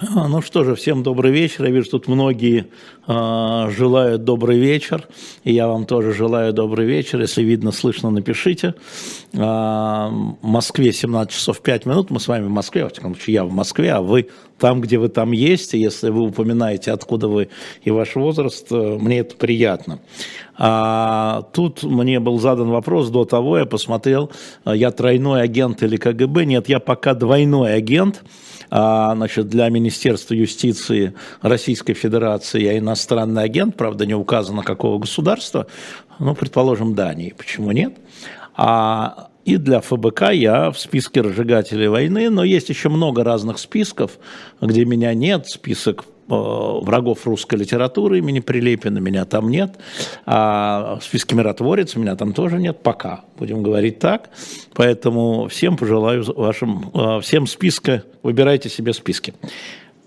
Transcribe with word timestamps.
А, 0.00 0.26
ну 0.26 0.40
что 0.40 0.64
же, 0.64 0.74
всем 0.74 1.02
добрый 1.02 1.30
вечер. 1.32 1.64
Я 1.64 1.70
вижу, 1.70 1.90
тут 1.90 2.08
многие 2.08 2.66
э, 3.06 3.70
желают 3.70 4.24
добрый 4.24 4.58
вечер. 4.58 5.06
И 5.44 5.52
я 5.52 5.68
вам 5.68 5.84
тоже 5.84 6.12
желаю 6.12 6.52
добрый 6.52 6.86
вечер. 6.86 7.20
Если 7.20 7.42
видно, 7.42 7.72
слышно, 7.72 8.10
напишите. 8.10 8.74
Э, 9.32 9.38
в 9.38 10.36
Москве 10.40 10.92
17 10.92 11.32
часов 11.32 11.60
5 11.60 11.86
минут. 11.86 12.10
Мы 12.10 12.20
с 12.20 12.28
вами 12.28 12.46
в 12.46 12.50
Москве, 12.50 12.84
во 12.84 12.90
всяком 12.90 13.14
случае, 13.14 13.34
я 13.34 13.44
в 13.44 13.52
Москве, 13.52 13.92
а 13.92 14.00
вы 14.00 14.28
там, 14.58 14.80
где 14.80 14.98
вы 14.98 15.08
там 15.08 15.32
есть. 15.32 15.74
И 15.74 15.78
если 15.78 16.10
вы 16.10 16.22
упоминаете, 16.22 16.90
откуда 16.90 17.28
вы 17.28 17.48
и 17.82 17.90
ваш 17.90 18.16
возраст, 18.16 18.66
э, 18.70 18.98
мне 18.98 19.18
это 19.18 19.36
приятно. 19.36 20.00
А 20.56 21.42
тут 21.52 21.82
мне 21.82 22.18
был 22.18 22.40
задан 22.40 22.70
вопрос 22.70 23.10
до 23.10 23.24
того, 23.24 23.58
я 23.58 23.66
посмотрел, 23.66 24.30
я 24.64 24.90
тройной 24.90 25.42
агент 25.42 25.82
или 25.82 25.96
КГБ. 25.96 26.44
Нет, 26.46 26.68
я 26.68 26.80
пока 26.80 27.14
двойной 27.14 27.74
агент. 27.74 28.22
А, 28.74 29.14
значит, 29.14 29.48
для 29.48 29.68
Министерства 29.68 30.32
юстиции 30.32 31.12
Российской 31.42 31.92
Федерации 31.92 32.62
я 32.62 32.78
иностранный 32.78 33.42
агент, 33.42 33.76
правда, 33.76 34.06
не 34.06 34.14
указано 34.14 34.62
какого 34.62 34.98
государства, 34.98 35.66
ну, 36.18 36.34
предположим, 36.34 36.94
Дании, 36.94 37.34
почему 37.36 37.70
нет? 37.72 37.98
А 38.56 39.28
и 39.44 39.58
для 39.58 39.82
ФБК 39.82 40.30
я 40.30 40.70
в 40.70 40.78
списке 40.78 41.20
разжигателей 41.20 41.88
войны, 41.88 42.30
но 42.30 42.44
есть 42.44 42.70
еще 42.70 42.88
много 42.88 43.22
разных 43.24 43.58
списков, 43.58 44.12
где 44.62 44.86
меня 44.86 45.12
нет, 45.12 45.48
список 45.48 46.06
врагов 46.32 47.26
русской 47.26 47.56
литературы 47.56 48.18
имени 48.18 48.40
Прилепина, 48.40 48.98
меня 48.98 49.24
там 49.24 49.50
нет. 49.50 49.76
А 50.26 50.98
в 51.00 51.04
списке 51.04 51.34
миротворец 51.34 51.96
меня 51.96 52.16
там 52.16 52.32
тоже 52.32 52.58
нет, 52.58 52.82
пока, 52.82 53.20
будем 53.38 53.62
говорить 53.62 53.98
так. 53.98 54.30
Поэтому 54.74 55.48
всем 55.48 55.76
пожелаю 55.76 56.24
вашим, 56.34 56.90
э, 56.94 57.20
всем 57.20 57.46
списка, 57.46 58.04
выбирайте 58.22 58.68
себе 58.68 58.92
списки. 58.92 59.34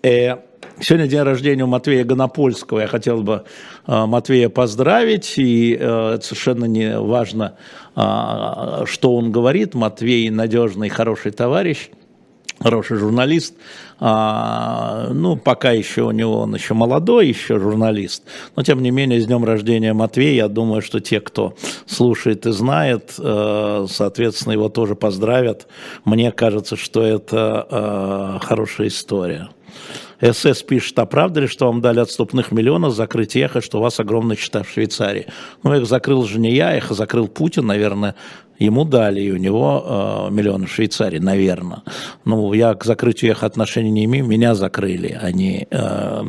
Э, 0.03 0.37
сегодня 0.79 1.07
день 1.07 1.21
рождения 1.21 1.63
у 1.63 1.67
Матвея 1.67 2.03
Гонопольского. 2.03 2.79
Я 2.79 2.87
хотел 2.87 3.21
бы 3.21 3.43
Матвея 3.87 4.49
поздравить. 4.49 5.37
И 5.37 5.71
это 5.71 6.19
совершенно 6.21 6.65
не 6.65 6.99
важно, 6.99 7.55
что 7.93 9.15
он 9.15 9.31
говорит. 9.31 9.73
Матвей 9.73 10.29
надежный, 10.29 10.89
хороший 10.89 11.31
товарищ 11.31 11.89
хороший 12.65 12.97
журналист, 12.97 13.53
а, 13.99 15.09
ну, 15.13 15.35
пока 15.35 15.71
еще 15.71 16.01
у 16.01 16.09
него, 16.09 16.39
он 16.39 16.55
еще 16.55 16.73
молодой, 16.73 17.27
еще 17.27 17.59
журналист, 17.59 18.23
но 18.55 18.63
тем 18.63 18.81
не 18.81 18.89
менее, 18.89 19.21
с 19.21 19.27
днем 19.27 19.45
рождения 19.45 19.93
Матвея, 19.93 20.33
я 20.33 20.47
думаю, 20.47 20.81
что 20.81 20.99
те, 20.99 21.19
кто 21.19 21.53
слушает 21.85 22.47
и 22.47 22.51
знает, 22.51 23.13
э, 23.19 23.85
соответственно, 23.87 24.53
его 24.53 24.69
тоже 24.69 24.95
поздравят. 24.95 25.67
Мне 26.05 26.31
кажется, 26.31 26.75
что 26.75 27.03
это 27.03 27.67
э, 27.69 28.39
хорошая 28.43 28.87
история. 28.87 29.49
СС 30.21 30.63
пишет, 30.63 30.97
а 30.99 31.05
правда 31.05 31.41
ли, 31.41 31.47
что 31.47 31.67
вам 31.67 31.81
дали 31.81 31.99
отступных 31.99 32.51
миллионов 32.51 32.95
закрыть 32.95 33.35
эхо, 33.35 33.61
что 33.61 33.77
у 33.77 33.81
вас 33.81 33.99
огромная 33.99 34.35
счета 34.35 34.63
в 34.63 34.69
Швейцарии? 34.69 35.27
Ну, 35.63 35.75
их 35.75 35.85
закрыл 35.85 36.23
же 36.23 36.39
не 36.39 36.53
я, 36.53 36.73
эхо 36.73 36.93
закрыл 36.93 37.27
Путин, 37.27 37.67
наверное, 37.67 38.15
ему 38.59 38.85
дали, 38.85 39.21
и 39.21 39.31
у 39.31 39.37
него 39.37 39.83
э, 40.29 40.31
миллионы 40.31 40.65
в 40.65 40.71
Швейцарии, 40.71 41.19
наверное. 41.19 41.83
Ну, 42.25 42.53
я 42.53 42.73
к 42.73 42.85
закрытию 42.85 43.31
их 43.31 43.43
отношений 43.43 43.91
не 43.91 44.05
имею, 44.05 44.25
меня 44.25 44.55
закрыли, 44.55 45.17
они, 45.21 45.67
э, 45.69 46.23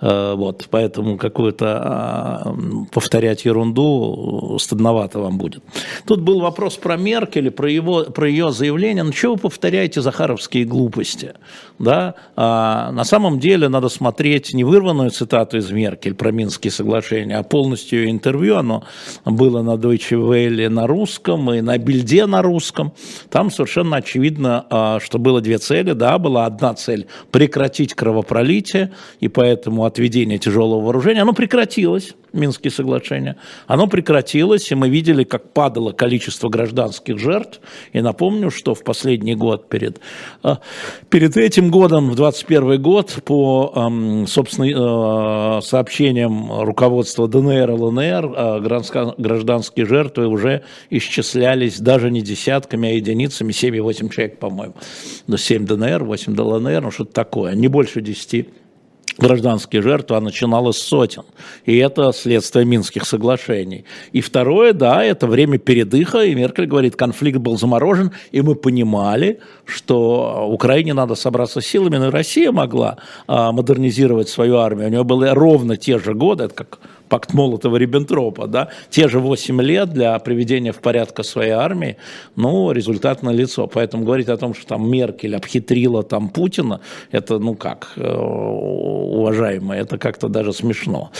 э, 0.00 0.34
вот, 0.36 0.68
поэтому 0.70 1.16
какую-то 1.16 2.44
э, 2.44 2.84
повторять 2.92 3.44
ерунду 3.44 4.56
стыдновато 4.60 5.20
вам 5.20 5.38
будет. 5.38 5.62
Тут 6.06 6.20
был 6.20 6.40
вопрос 6.40 6.76
про 6.76 6.96
Меркель, 6.96 7.50
про, 7.50 7.70
его, 7.70 8.04
про 8.04 8.28
ее 8.28 8.52
заявление, 8.52 9.04
ну, 9.04 9.12
чего 9.12 9.34
вы 9.34 9.40
повторяете 9.40 10.00
захаровские 10.00 10.64
глупости, 10.64 11.34
да, 11.78 12.14
а, 12.36 12.90
на 12.92 13.04
самом 13.04 13.38
деле 13.38 13.68
надо 13.68 13.88
смотреть 13.88 14.54
не 14.54 14.64
вырванную 14.64 15.10
цитату 15.10 15.58
из 15.58 15.70
Меркель 15.70 16.14
про 16.14 16.30
Минские 16.32 16.70
соглашения, 16.70 17.38
а 17.38 17.42
полностью 17.42 18.00
ее 18.00 18.10
интервью, 18.10 18.56
оно 18.56 18.84
было 19.24 19.62
на 19.62 19.74
Deutsche 19.74 20.16
Welle 20.16 20.68
на 20.68 20.86
русском, 20.86 21.45
и 21.54 21.60
на 21.60 21.78
бильде 21.78 22.26
на 22.26 22.42
русском. 22.42 22.92
Там 23.30 23.50
совершенно 23.50 23.96
очевидно, 23.96 24.66
а, 24.70 25.00
что 25.00 25.18
было 25.18 25.40
две 25.40 25.58
цели. 25.58 25.92
Да, 25.92 26.18
была 26.18 26.46
одна 26.46 26.74
цель– 26.74 27.06
прекратить 27.30 27.94
кровопролитие, 27.94 28.92
и 29.20 29.28
поэтому 29.28 29.84
отведение 29.84 30.38
тяжелого 30.38 30.80
вооружения. 30.80 31.22
Оно 31.22 31.32
прекратилось. 31.32 32.14
Минские 32.36 32.70
соглашения, 32.70 33.36
оно 33.66 33.86
прекратилось, 33.86 34.70
и 34.70 34.74
мы 34.74 34.88
видели, 34.88 35.24
как 35.24 35.52
падало 35.52 35.92
количество 35.92 36.48
гражданских 36.48 37.18
жертв. 37.18 37.60
И 37.92 38.00
напомню, 38.00 38.50
что 38.50 38.74
в 38.74 38.84
последний 38.84 39.34
год 39.34 39.68
перед, 39.68 40.00
а, 40.42 40.58
перед 41.08 41.36
этим 41.36 41.70
годом, 41.70 42.10
в 42.10 42.16
2021 42.16 42.82
год, 42.82 43.18
по, 43.24 43.90
собственно, 44.26 45.58
э, 45.58 45.60
сообщениям 45.62 46.60
руководства 46.62 47.26
ДНР 47.26 47.70
и 47.70 47.72
ЛНР, 47.72 48.32
а, 48.36 48.60
гражданские 49.18 49.86
жертвы 49.86 50.26
уже 50.26 50.62
исчислялись 50.90 51.80
даже 51.80 52.10
не 52.10 52.20
десятками, 52.20 52.88
а 52.88 52.92
единицами, 52.92 53.52
7,8 53.52 54.10
человек, 54.10 54.38
по-моему. 54.38 54.74
7 55.34 55.64
ДНР, 55.64 56.04
8 56.04 56.34
ДЛНР, 56.34 56.82
ну 56.82 56.90
что-то 56.90 57.12
такое, 57.12 57.54
не 57.54 57.68
больше 57.68 58.00
10 58.00 58.48
гражданские 59.18 59.82
жертвы, 59.82 60.16
а 60.16 60.20
начиналось 60.20 60.78
сотен. 60.78 61.22
И 61.64 61.76
это 61.76 62.12
следствие 62.12 62.64
Минских 62.64 63.06
соглашений. 63.06 63.84
И 64.12 64.20
второе, 64.20 64.72
да, 64.72 65.04
это 65.04 65.26
время 65.26 65.58
передыха, 65.58 66.20
и 66.20 66.34
Меркель 66.34 66.66
говорит, 66.66 66.96
конфликт 66.96 67.38
был 67.38 67.58
заморожен, 67.58 68.12
и 68.32 68.40
мы 68.42 68.54
понимали, 68.54 69.40
что 69.64 70.48
Украине 70.50 70.94
надо 70.94 71.14
собраться 71.14 71.60
силами, 71.60 71.96
но 71.96 72.08
и 72.08 72.10
Россия 72.10 72.52
могла 72.52 72.98
а, 73.26 73.52
модернизировать 73.52 74.28
свою 74.28 74.56
армию. 74.56 74.88
У 74.88 74.90
нее 74.90 75.04
были 75.04 75.28
ровно 75.28 75.76
те 75.76 75.98
же 75.98 76.14
годы, 76.14 76.44
это 76.44 76.54
как 76.54 76.78
пакт 77.08 77.32
Молотова-Риббентропа, 77.34 78.46
да, 78.46 78.68
те 78.90 79.08
же 79.08 79.20
8 79.20 79.60
лет 79.62 79.90
для 79.90 80.18
приведения 80.18 80.72
в 80.72 80.78
порядок 80.78 81.24
своей 81.24 81.52
армии, 81.52 81.96
ну, 82.36 82.72
результат 82.72 83.22
на 83.22 83.30
лицо. 83.30 83.66
Поэтому 83.66 84.04
говорить 84.04 84.28
о 84.28 84.36
том, 84.36 84.54
что 84.54 84.66
там 84.66 84.90
Меркель 84.90 85.36
обхитрила 85.36 86.02
там 86.02 86.28
Путина, 86.28 86.80
это, 87.10 87.38
ну 87.38 87.54
как, 87.54 87.92
э, 87.96 88.16
уважаемые, 88.16 89.82
это 89.82 89.98
как-то 89.98 90.28
даже 90.28 90.52
смешно. 90.52 91.10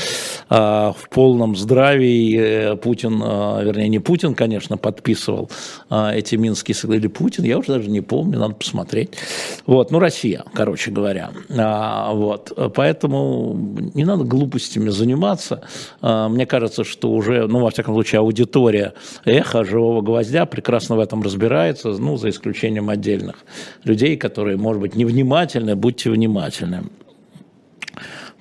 А, 0.48 0.92
в 0.92 1.08
полном 1.08 1.56
здравии 1.56 2.38
э, 2.38 2.76
Путин, 2.76 3.22
э, 3.22 3.64
вернее, 3.64 3.88
не 3.88 3.98
Путин, 3.98 4.34
конечно, 4.34 4.76
подписывал 4.76 5.50
эти 5.90 6.36
Минские 6.36 6.74
соглашения, 6.74 7.08
Путин, 7.08 7.44
я 7.44 7.58
уже 7.58 7.68
даже 7.68 7.90
не 7.90 8.00
помню, 8.00 8.38
надо 8.38 8.54
посмотреть. 8.54 9.10
Вот, 9.66 9.90
ну, 9.90 9.98
Россия, 9.98 10.44
короче 10.54 10.90
говоря. 10.90 11.30
А, 11.56 12.12
вот, 12.12 12.52
поэтому 12.74 13.54
не 13.94 14.04
надо 14.04 14.24
глупостями 14.24 14.90
заниматься. 14.90 15.62
А, 16.00 16.28
мне 16.28 16.46
кажется, 16.46 16.84
что 16.84 17.10
уже, 17.10 17.46
ну, 17.46 17.60
во 17.60 17.70
всяком 17.70 17.94
случае, 17.94 18.20
аудитория 18.20 18.94
эхо 19.24 19.64
живого 19.64 20.02
гвоздя 20.02 20.46
прекрасно 20.46 20.96
в 20.96 21.00
этом 21.00 21.22
разбирается, 21.22 21.88
ну, 21.90 22.16
за 22.16 22.30
исключением 22.30 22.90
отдельных 22.90 23.36
людей, 23.84 24.16
которые, 24.16 24.56
может 24.56 24.80
быть, 24.80 24.94
невнимательны, 24.94 25.76
будьте 25.76 26.10
внимательны. 26.10 26.84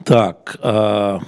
Так, 0.03 0.57
э, 0.61 1.19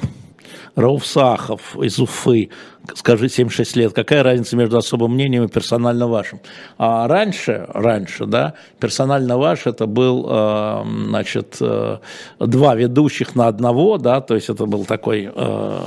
Рауф 0.77 1.07
Сахов 1.07 1.75
из 1.75 1.97
Уфы, 1.99 2.51
скажи, 2.93 3.29
76 3.29 3.75
лет, 3.75 3.93
какая 3.93 4.21
разница 4.21 4.55
между 4.55 4.77
особым 4.77 5.15
мнением 5.15 5.45
и 5.45 5.47
персонально 5.47 6.07
вашим? 6.07 6.39
А 6.77 7.07
раньше, 7.07 7.65
раньше, 7.69 8.27
да, 8.27 8.53
персонально 8.79 9.39
ваш 9.39 9.65
это 9.65 9.87
был, 9.87 10.27
э, 10.29 10.83
значит, 11.07 11.57
э, 11.61 11.97
два 12.39 12.75
ведущих 12.75 13.33
на 13.35 13.47
одного, 13.47 13.97
да, 13.97 14.21
то 14.21 14.35
есть 14.35 14.49
это 14.49 14.67
был 14.67 14.85
такой... 14.85 15.31
Э, 15.33 15.81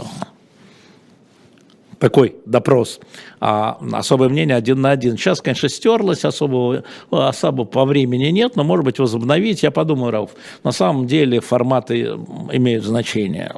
такой 2.01 2.37
допрос, 2.47 2.99
а 3.41 3.79
особое 3.93 4.31
мнение 4.31 4.57
один 4.57 4.81
на 4.81 4.91
один. 4.91 5.19
Сейчас, 5.19 5.43
конечно, 5.43 5.69
стерлось, 5.69 6.25
особого, 6.25 6.83
особо 7.11 7.67
по 7.67 7.85
времени 7.85 8.29
нет, 8.29 8.57
но, 8.57 8.65
может 8.65 8.87
быть, 8.87 8.99
возобновить. 8.99 9.63
Я 9.63 9.71
подумаю, 9.71 10.11
Рауф, 10.11 10.31
на 10.65 10.73
самом 10.73 11.07
деле 11.07 11.41
форматы 11.41 12.05
имеют 12.53 12.85
значение. 12.85 13.53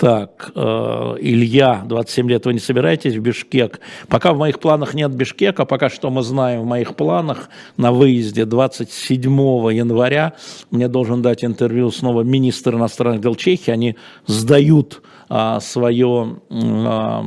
Так, 0.00 0.52
э, 0.54 0.60
Илья, 1.20 1.82
27 1.84 2.30
лет, 2.30 2.46
вы 2.46 2.54
не 2.54 2.58
собираетесь 2.58 3.16
в 3.16 3.20
Бишкек? 3.20 3.80
Пока 4.08 4.32
в 4.32 4.38
моих 4.38 4.58
планах 4.58 4.94
нет 4.94 5.10
Бишкека, 5.10 5.66
пока 5.66 5.90
что 5.90 6.08
мы 6.08 6.22
знаем 6.22 6.62
в 6.62 6.64
моих 6.64 6.96
планах 6.96 7.50
на 7.76 7.92
выезде 7.92 8.46
27 8.46 9.30
января 9.74 10.32
мне 10.70 10.88
должен 10.88 11.20
дать 11.20 11.44
интервью 11.44 11.90
снова 11.90 12.22
министр 12.22 12.76
иностранных 12.76 13.20
дел 13.20 13.34
Чехии. 13.34 13.72
Они 13.72 13.96
сдают 14.24 15.02
а, 15.28 15.60
свое 15.60 16.40
а, 16.48 17.22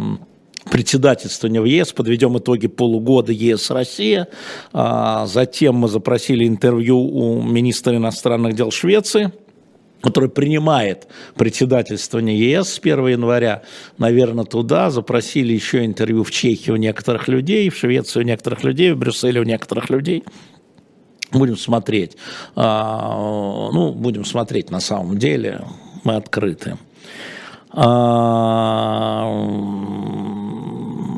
председательствование 0.71 1.61
в 1.61 1.65
ЕС, 1.65 1.93
подведем 1.93 2.39
итоги 2.39 2.65
полугода 2.65 3.31
ЕС-Россия. 3.31 4.29
А, 4.71 5.27
затем 5.27 5.75
мы 5.75 5.89
запросили 5.89 6.47
интервью 6.47 6.99
у 6.99 7.39
министра 7.43 7.95
иностранных 7.95 8.55
дел 8.55 8.71
Швеции 8.71 9.31
который 10.03 10.29
принимает 10.29 11.07
председательствование 11.35 12.37
ЕС 12.37 12.73
с 12.73 12.79
1 12.79 13.07
января, 13.07 13.63
наверное, 13.97 14.43
туда 14.43 14.89
запросили 14.89 15.53
еще 15.53 15.85
интервью 15.85 16.25
в 16.25 16.31
Чехии 16.31 16.71
у 16.71 16.75
некоторых 16.75 17.29
людей, 17.29 17.69
в 17.69 17.77
Швеции 17.77 18.19
у 18.19 18.23
некоторых 18.23 18.65
людей, 18.65 18.91
в 18.91 18.97
Брюсселе 18.97 19.39
у 19.39 19.43
некоторых 19.43 19.89
людей. 19.89 20.25
Будем 21.31 21.57
смотреть. 21.57 22.17
А, 22.55 23.71
ну, 23.71 23.93
будем 23.93 24.25
смотреть 24.25 24.69
на 24.69 24.81
самом 24.81 25.17
деле. 25.17 25.61
Мы 26.03 26.15
открыты. 26.15 26.77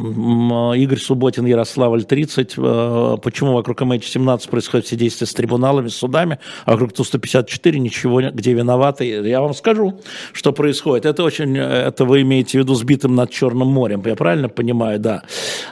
А, 0.05 0.73
Игорь 0.73 0.99
Субботин, 0.99 1.45
Ярославль, 1.45 2.03
30. 2.03 2.55
Э, 2.57 3.17
почему 3.21 3.53
вокруг 3.53 3.81
МХ-17 3.81 4.49
происходят 4.49 4.85
все 4.85 4.95
действия 4.95 5.27
с 5.27 5.33
трибуналами, 5.33 5.87
с 5.87 5.95
судами, 5.95 6.39
а 6.65 6.71
вокруг 6.71 6.93
Ту-154 6.93 7.77
ничего, 7.77 8.21
где 8.21 8.53
виноваты? 8.53 9.05
Я 9.05 9.41
вам 9.41 9.53
скажу, 9.53 9.99
что 10.33 10.51
происходит. 10.51 11.05
Это 11.05 11.23
очень, 11.23 11.57
это 11.57 12.05
вы 12.05 12.21
имеете 12.21 12.59
в 12.59 12.61
виду 12.61 12.75
сбитым 12.75 13.15
над 13.15 13.31
Черным 13.31 13.67
морем, 13.67 14.03
я 14.05 14.15
правильно 14.15 14.49
понимаю? 14.49 14.99
Да. 14.99 15.23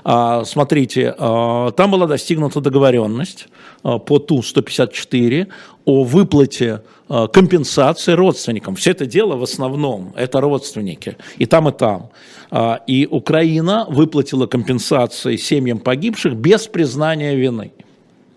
А, 0.03 0.43
смотрите, 0.45 1.15
а, 1.17 1.71
там 1.71 1.91
была 1.91 2.07
достигнута 2.07 2.61
договоренность 2.61 3.47
а, 3.83 3.99
по 3.99 4.19
Ту-154 4.19 5.47
о 5.85 6.03
выплате 6.03 6.81
Э, 7.15 7.27
компенсации 7.27 8.13
родственникам. 8.13 8.75
Все 8.75 8.91
это 8.91 9.05
дело 9.05 9.35
в 9.35 9.43
основном, 9.43 10.13
это 10.15 10.41
родственники, 10.41 11.15
и 11.37 11.45
там, 11.45 11.69
и 11.69 11.71
там. 11.71 12.09
А, 12.49 12.79
и 12.87 13.05
Украина 13.05 13.85
выплатила 13.87 14.47
компенсации 14.47 15.35
семьям 15.35 15.77
погибших 15.77 16.33
без 16.33 16.65
признания 16.65 17.35
вины. 17.35 17.71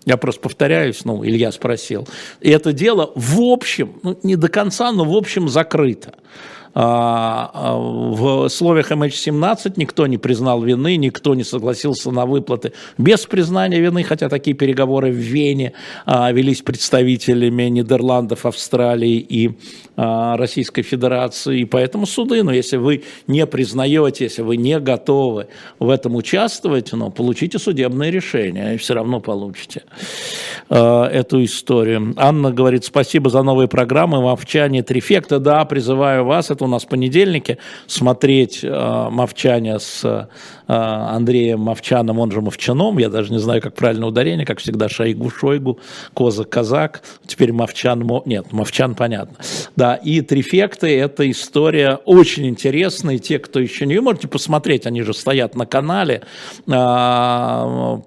Я 0.05 0.17
просто 0.17 0.41
повторяюсь, 0.41 1.05
ну, 1.05 1.25
Илья 1.25 1.51
спросил. 1.51 2.07
И 2.39 2.51
это 2.51 2.71
дело 2.71 3.11
в 3.15 3.39
общем, 3.41 3.93
ну, 4.03 4.19
не 4.21 4.35
до 4.35 4.47
конца, 4.47 4.91
но 4.91 5.05
в 5.05 5.15
общем 5.15 5.49
закрыто. 5.49 6.13
А, 6.73 7.49
а, 7.53 7.75
в 7.75 8.45
условиях 8.45 8.91
MH17 8.91 9.73
никто 9.77 10.07
не 10.07 10.17
признал 10.17 10.61
вины, 10.61 10.95
никто 10.97 11.35
не 11.35 11.43
согласился 11.43 12.11
на 12.11 12.25
выплаты 12.25 12.73
без 12.97 13.25
признания 13.25 13.79
вины, 13.79 14.03
хотя 14.03 14.29
такие 14.29 14.55
переговоры 14.55 15.11
в 15.11 15.15
Вене 15.15 15.73
а, 16.05 16.31
велись 16.31 16.61
представителями 16.61 17.63
Нидерландов, 17.63 18.45
Австралии 18.45 19.17
и 19.17 19.51
Российской 19.95 20.83
Федерации. 20.83 21.61
И 21.61 21.65
поэтому 21.65 22.05
суды, 22.05 22.43
но 22.43 22.53
если 22.53 22.77
вы 22.77 23.03
не 23.25 23.47
признаете, 23.47 24.25
если 24.25 24.43
вы 24.43 24.57
не 24.57 24.79
готовы 24.79 25.47
в 25.79 25.89
этом 25.89 26.15
участвовать, 26.15 26.93
ну, 26.93 27.09
получите 27.09 27.57
судебное 27.57 28.11
решение, 28.11 28.75
и 28.75 28.77
все 28.77 28.93
равно 28.93 29.19
получите 29.19 29.81
эту 30.69 31.43
историю. 31.43 32.13
Анна 32.17 32.51
говорит, 32.51 32.85
спасибо 32.85 33.31
за 33.31 33.41
новые 33.41 33.67
программы, 33.67 34.21
Мовчане, 34.21 34.83
Трифекта, 34.83 35.39
да, 35.39 35.65
призываю 35.65 36.25
вас, 36.25 36.51
это 36.57 36.65
у 36.65 36.67
нас 36.67 36.85
понедельнике, 36.85 37.59
смотреть 37.85 38.61
э, 38.63 39.07
Мовчане 39.11 39.79
с 39.79 40.03
э, 40.03 40.25
Андреем 40.67 41.61
Мовчаном, 41.61 42.19
он 42.19 42.31
же 42.31 42.41
Мовчаном, 42.41 42.97
я 42.97 43.09
даже 43.09 43.31
не 43.31 43.39
знаю, 43.39 43.61
как 43.61 43.75
правильно 43.75 44.07
ударение, 44.07 44.45
как 44.45 44.59
всегда, 44.59 44.89
Шойгу, 44.89 45.29
Шойгу, 45.29 45.79
Козак, 46.13 46.49
Казак, 46.49 47.03
теперь 47.25 47.53
Мовчан, 47.53 47.99
Мо... 47.99 48.23
нет, 48.25 48.51
Мовчан, 48.51 48.95
понятно. 48.95 49.37
Да, 49.75 49.95
и 49.95 50.21
Трифекты, 50.21 50.99
это 50.99 51.29
история 51.29 51.99
очень 52.05 52.47
интересная, 52.47 53.19
те, 53.19 53.39
кто 53.39 53.59
еще 53.59 53.85
не, 53.85 53.95
вы 53.95 54.01
можете 54.01 54.27
посмотреть, 54.27 54.87
они 54.87 55.03
же 55.03 55.13
стоят 55.13 55.55
на 55.55 55.65
канале, 55.65 56.23
э, 56.65 56.71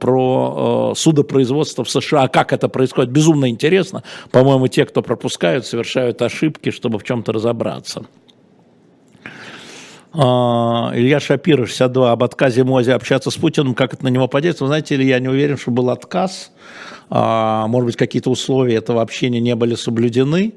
про 0.01 0.91
э, 0.93 0.99
судопроизводство 0.99 1.85
в 1.85 1.91
США, 1.91 2.29
как 2.29 2.53
это 2.53 2.69
происходит, 2.69 3.11
безумно 3.11 3.49
интересно, 3.49 4.03
по-моему, 4.33 4.67
те, 4.67 4.85
кто 4.85 5.03
пропускают, 5.03 5.67
совершают 5.67 6.21
ошибки, 6.21 6.71
чтобы 6.71 6.99
в 6.99 7.05
чем-то 7.05 7.33
разобраться. 7.33 8.05
А, 10.13 10.91
Илья 10.95 11.21
Шапиров, 11.21 11.69
62, 11.69 12.11
об 12.13 12.25
отказе 12.25 12.65
Мози 12.65 12.91
общаться 12.91 13.31
с 13.31 13.37
Путиным, 13.37 13.75
как 13.75 13.95
это 13.95 14.05
на 14.05 14.09
него 14.09 14.27
подействует. 14.27 14.63
Вы 14.63 14.67
знаете, 14.69 14.95
Илья, 14.97 15.21
не 15.21 15.29
уверен, 15.29 15.57
что 15.57 15.71
был 15.71 15.91
отказ. 15.91 16.51
А, 17.11 17.67
может 17.69 17.87
быть, 17.87 17.97
какие-то 17.97 18.31
условия 18.31 18.77
этого 18.77 19.03
общения 19.03 19.41
не 19.41 19.55
были 19.55 19.77
соблюдены. 19.77 20.55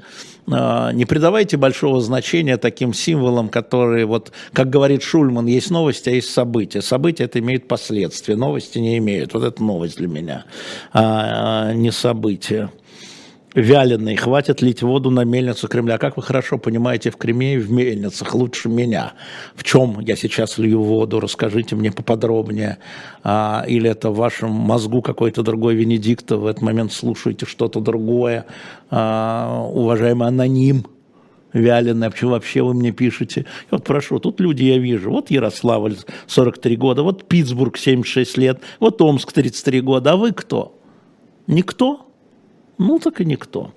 А, 0.51 0.91
не 0.91 1.05
придавайте 1.05 1.57
большого 1.57 2.01
значения 2.01 2.57
таким 2.57 2.93
символам, 2.93 3.49
которые, 3.49 4.05
вот, 4.05 4.31
как 4.53 4.71
говорит 4.71 5.03
Шульман, 5.03 5.45
есть 5.45 5.69
новости, 5.69 6.09
а 6.09 6.13
есть 6.13 6.31
события. 6.31 6.81
События 6.81 7.25
это 7.25 7.37
имеет 7.39 7.67
последствия, 7.67 8.35
новости 8.35 8.79
не 8.79 8.97
имеют. 8.97 9.35
Вот 9.35 9.43
это 9.43 9.63
новость 9.63 9.97
для 9.97 10.07
меня, 10.07 10.45
не 10.93 11.91
события 11.91 12.71
вяленый, 13.53 14.15
хватит 14.15 14.61
лить 14.61 14.81
воду 14.81 15.09
на 15.09 15.23
мельницу 15.23 15.67
Кремля. 15.67 15.97
Как 15.97 16.17
вы 16.17 16.23
хорошо 16.23 16.57
понимаете, 16.57 17.11
в 17.11 17.17
Кремле 17.17 17.55
и 17.55 17.57
в 17.57 17.71
мельницах 17.71 18.33
лучше 18.33 18.69
меня. 18.69 19.13
В 19.55 19.63
чем 19.63 19.99
я 19.99 20.15
сейчас 20.15 20.57
лью 20.57 20.81
воду, 20.81 21.19
расскажите 21.19 21.75
мне 21.75 21.91
поподробнее. 21.91 22.79
А, 23.23 23.63
или 23.67 23.89
это 23.89 24.09
в 24.09 24.15
вашем 24.15 24.51
мозгу 24.51 25.01
какой-то 25.01 25.43
другой 25.43 25.75
Венедиктов, 25.75 26.41
в 26.41 26.47
этот 26.47 26.61
момент 26.61 26.93
слушаете 26.93 27.45
что-то 27.45 27.79
другое. 27.79 28.45
А, 28.89 29.63
уважаемый 29.71 30.27
аноним, 30.27 30.87
вяленый, 31.53 32.07
а 32.07 32.11
почему 32.11 32.31
вообще 32.31 32.63
вы 32.63 32.73
мне 32.73 32.91
пишете? 32.91 33.41
И 33.41 33.67
вот 33.71 33.83
прошу, 33.83 34.19
тут 34.19 34.39
люди 34.39 34.63
я 34.63 34.79
вижу, 34.79 35.11
вот 35.11 35.29
Ярославль 35.29 35.97
43 36.27 36.75
года, 36.75 37.03
вот 37.03 37.27
Питтсбург 37.27 37.77
76 37.77 38.37
лет, 38.37 38.61
вот 38.79 39.01
Омск 39.01 39.31
33 39.31 39.81
года, 39.81 40.13
а 40.13 40.17
вы 40.17 40.31
кто? 40.31 40.79
Никто? 41.45 42.12
Ну, 42.77 42.99
так 42.99 43.21
и 43.21 43.25
никто. 43.25 43.71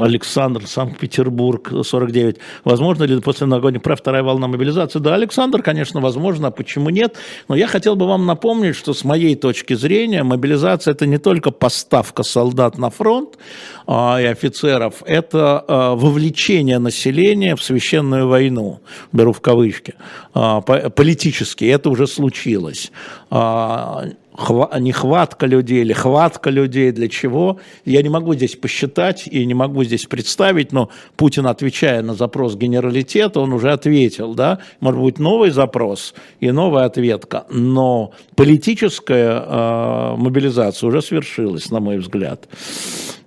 Александр, 0.00 0.66
Санкт-Петербург, 0.66 1.72
49. 1.84 2.36
Возможно 2.64 3.04
ли 3.04 3.20
после 3.20 3.46
новогодних 3.46 3.82
прав 3.82 3.98
вторая 3.98 4.22
волна 4.22 4.48
мобилизации? 4.48 4.98
Да, 4.98 5.14
Александр, 5.14 5.62
конечно, 5.62 6.00
возможно, 6.00 6.48
а 6.48 6.50
почему 6.50 6.90
нет? 6.90 7.16
Но 7.48 7.56
я 7.56 7.66
хотел 7.66 7.96
бы 7.96 8.06
вам 8.06 8.26
напомнить, 8.26 8.76
что 8.76 8.94
с 8.94 9.04
моей 9.04 9.34
точки 9.34 9.74
зрения 9.74 10.22
мобилизация– 10.22 10.92
это 10.94 11.06
не 11.06 11.18
только 11.18 11.50
поставка 11.50 12.22
солдат 12.22 12.78
на 12.78 12.90
фронт 12.90 13.38
а, 13.86 14.18
и 14.20 14.24
офицеров, 14.24 15.02
это 15.06 15.64
а, 15.66 15.94
вовлечение 15.94 16.78
населения 16.78 17.56
в 17.56 17.62
священную 17.62 18.28
войну, 18.28 18.80
беру 19.12 19.32
в 19.32 19.40
кавычки, 19.40 19.94
а, 20.34 20.60
политически, 20.60 21.64
это 21.64 21.90
уже 21.90 22.06
случилось. 22.06 22.92
А, 23.30 24.04
а 24.34 24.78
нехватка 24.78 25.44
людей 25.44 25.82
или 25.82 25.92
хватка 25.92 26.48
людей 26.48 26.90
для 26.90 27.08
чего, 27.08 27.60
я 27.84 28.02
не 28.02 28.08
могу 28.08 28.34
здесь 28.34 28.56
посчитать 28.56 29.26
и 29.26 29.44
не 29.44 29.52
могу 29.52 29.84
здесь 29.84 30.06
представить, 30.06 30.72
но 30.72 30.88
Путин, 31.16 31.46
отвечая 31.46 32.02
на 32.02 32.14
запрос 32.14 32.56
генералитета, 32.56 33.40
он 33.40 33.52
уже 33.52 33.72
ответил, 33.72 34.34
да, 34.34 34.60
может 34.80 35.00
быть, 35.02 35.18
новый 35.18 35.50
запрос 35.50 36.14
и 36.40 36.50
новая 36.50 36.86
ответка, 36.86 37.44
но 37.50 38.12
политическая 38.34 39.44
э, 39.46 40.16
мобилизация 40.16 40.88
уже 40.88 41.02
свершилась, 41.02 41.70
на 41.70 41.80
мой 41.80 41.98
взгляд. 41.98 42.48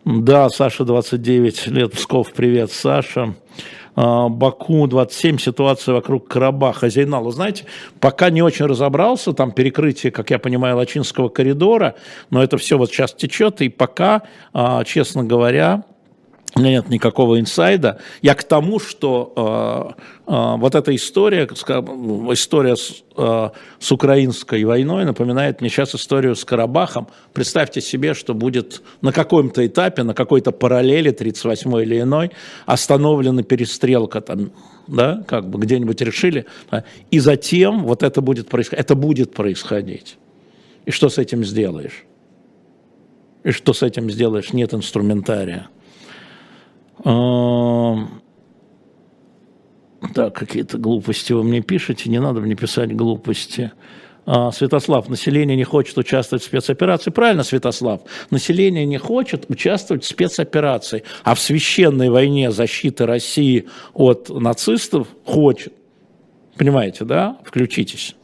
Да, 0.05 0.49
Саша, 0.49 0.85
29 0.85 1.67
лет, 1.67 1.91
Псков, 1.93 2.33
привет, 2.33 2.71
Саша. 2.71 3.35
А, 3.95 4.27
Баку-27, 4.29 5.39
ситуация 5.39 5.93
вокруг 5.93 6.27
Карабаха, 6.27 6.89
Зейнала, 6.89 7.31
знаете, 7.31 7.65
пока 7.99 8.29
не 8.29 8.41
очень 8.41 8.65
разобрался, 8.65 9.33
там 9.33 9.51
перекрытие, 9.51 10.11
как 10.11 10.31
я 10.31 10.39
понимаю, 10.39 10.75
Лачинского 10.77 11.29
коридора, 11.29 11.95
но 12.29 12.43
это 12.43 12.57
все 12.57 12.77
вот 12.77 12.89
сейчас 12.89 13.13
течет, 13.13 13.61
и 13.61 13.69
пока, 13.69 14.23
а, 14.53 14.83
честно 14.83 15.23
говоря, 15.23 15.83
у 16.55 16.61
меня 16.61 16.71
нет 16.71 16.89
никакого 16.89 17.37
инсайда. 17.37 17.99
Я 18.21 18.33
к 18.33 18.43
тому, 18.43 18.79
что 18.79 19.95
э, 20.25 20.31
э, 20.31 20.55
вот 20.57 20.73
эта 20.73 20.95
история, 20.95 21.43
история 21.43 22.77
с, 22.77 23.03
э, 23.17 23.49
с 23.77 23.91
украинской 23.91 24.63
войной 24.63 25.03
напоминает 25.03 25.59
мне 25.59 25.69
сейчас 25.69 25.93
историю 25.95 26.33
с 26.33 26.45
Карабахом. 26.45 27.09
Представьте 27.33 27.81
себе, 27.81 28.13
что 28.13 28.33
будет 28.33 28.81
на 29.01 29.11
каком-то 29.11 29.67
этапе, 29.67 30.03
на 30.03 30.13
какой-то 30.13 30.51
параллели 30.51 31.11
38 31.11 31.81
или 31.81 31.99
иной, 31.99 32.31
остановлена 32.65 33.43
перестрелка 33.43 34.21
там, 34.21 34.51
да, 34.87 35.23
как 35.27 35.49
бы 35.49 35.59
где-нибудь 35.59 35.99
решили, 35.99 36.45
да, 36.71 36.85
и 37.11 37.19
затем 37.19 37.83
вот 37.83 38.01
это 38.01 38.21
будет 38.21 38.47
происходить, 38.47 38.79
это 38.79 38.95
будет 38.95 39.33
происходить. 39.33 40.17
И 40.85 40.91
что 40.91 41.09
с 41.09 41.17
этим 41.17 41.43
сделаешь? 41.43 42.05
И 43.43 43.51
что 43.51 43.73
с 43.73 43.83
этим 43.83 44.09
сделаешь? 44.09 44.53
Нет 44.53 44.73
инструментария. 44.73 45.67
Так, 50.13 50.35
какие-то 50.35 50.77
глупости 50.77 51.33
вы 51.33 51.43
мне 51.43 51.61
пишете, 51.61 52.09
не 52.09 52.19
надо 52.19 52.39
мне 52.39 52.55
писать 52.55 52.95
глупости. 52.95 53.71
А, 54.25 54.51
Святослав, 54.51 55.07
население 55.07 55.55
не 55.55 55.63
хочет 55.63 55.97
участвовать 55.97 56.43
в 56.43 56.45
спецоперации. 56.47 57.11
Правильно, 57.11 57.43
Святослав, 57.43 58.01
население 58.31 58.85
не 58.85 58.97
хочет 58.97 59.45
участвовать 59.49 60.03
в 60.03 60.07
спецоперации, 60.07 61.03
а 61.23 61.35
в 61.35 61.39
священной 61.39 62.09
войне 62.09 62.51
защиты 62.51 63.05
России 63.05 63.67
от 63.93 64.29
нацистов 64.29 65.07
хочет. 65.25 65.73
Понимаете, 66.57 67.05
да? 67.05 67.37
Включитесь. 67.43 68.15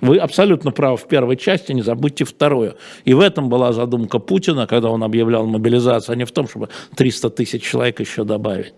Вы 0.00 0.18
абсолютно 0.18 0.70
правы 0.70 0.96
в 0.96 1.06
первой 1.06 1.36
части, 1.36 1.72
не 1.72 1.82
забудьте 1.82 2.24
вторую. 2.24 2.76
И 3.04 3.14
в 3.14 3.20
этом 3.20 3.48
была 3.48 3.72
задумка 3.72 4.18
Путина, 4.18 4.66
когда 4.66 4.90
он 4.90 5.02
объявлял 5.02 5.46
мобилизацию, 5.46 6.14
а 6.14 6.16
не 6.16 6.24
в 6.24 6.32
том, 6.32 6.48
чтобы 6.48 6.68
300 6.96 7.30
тысяч 7.30 7.62
человек 7.62 8.00
еще 8.00 8.24
добавить. 8.24 8.74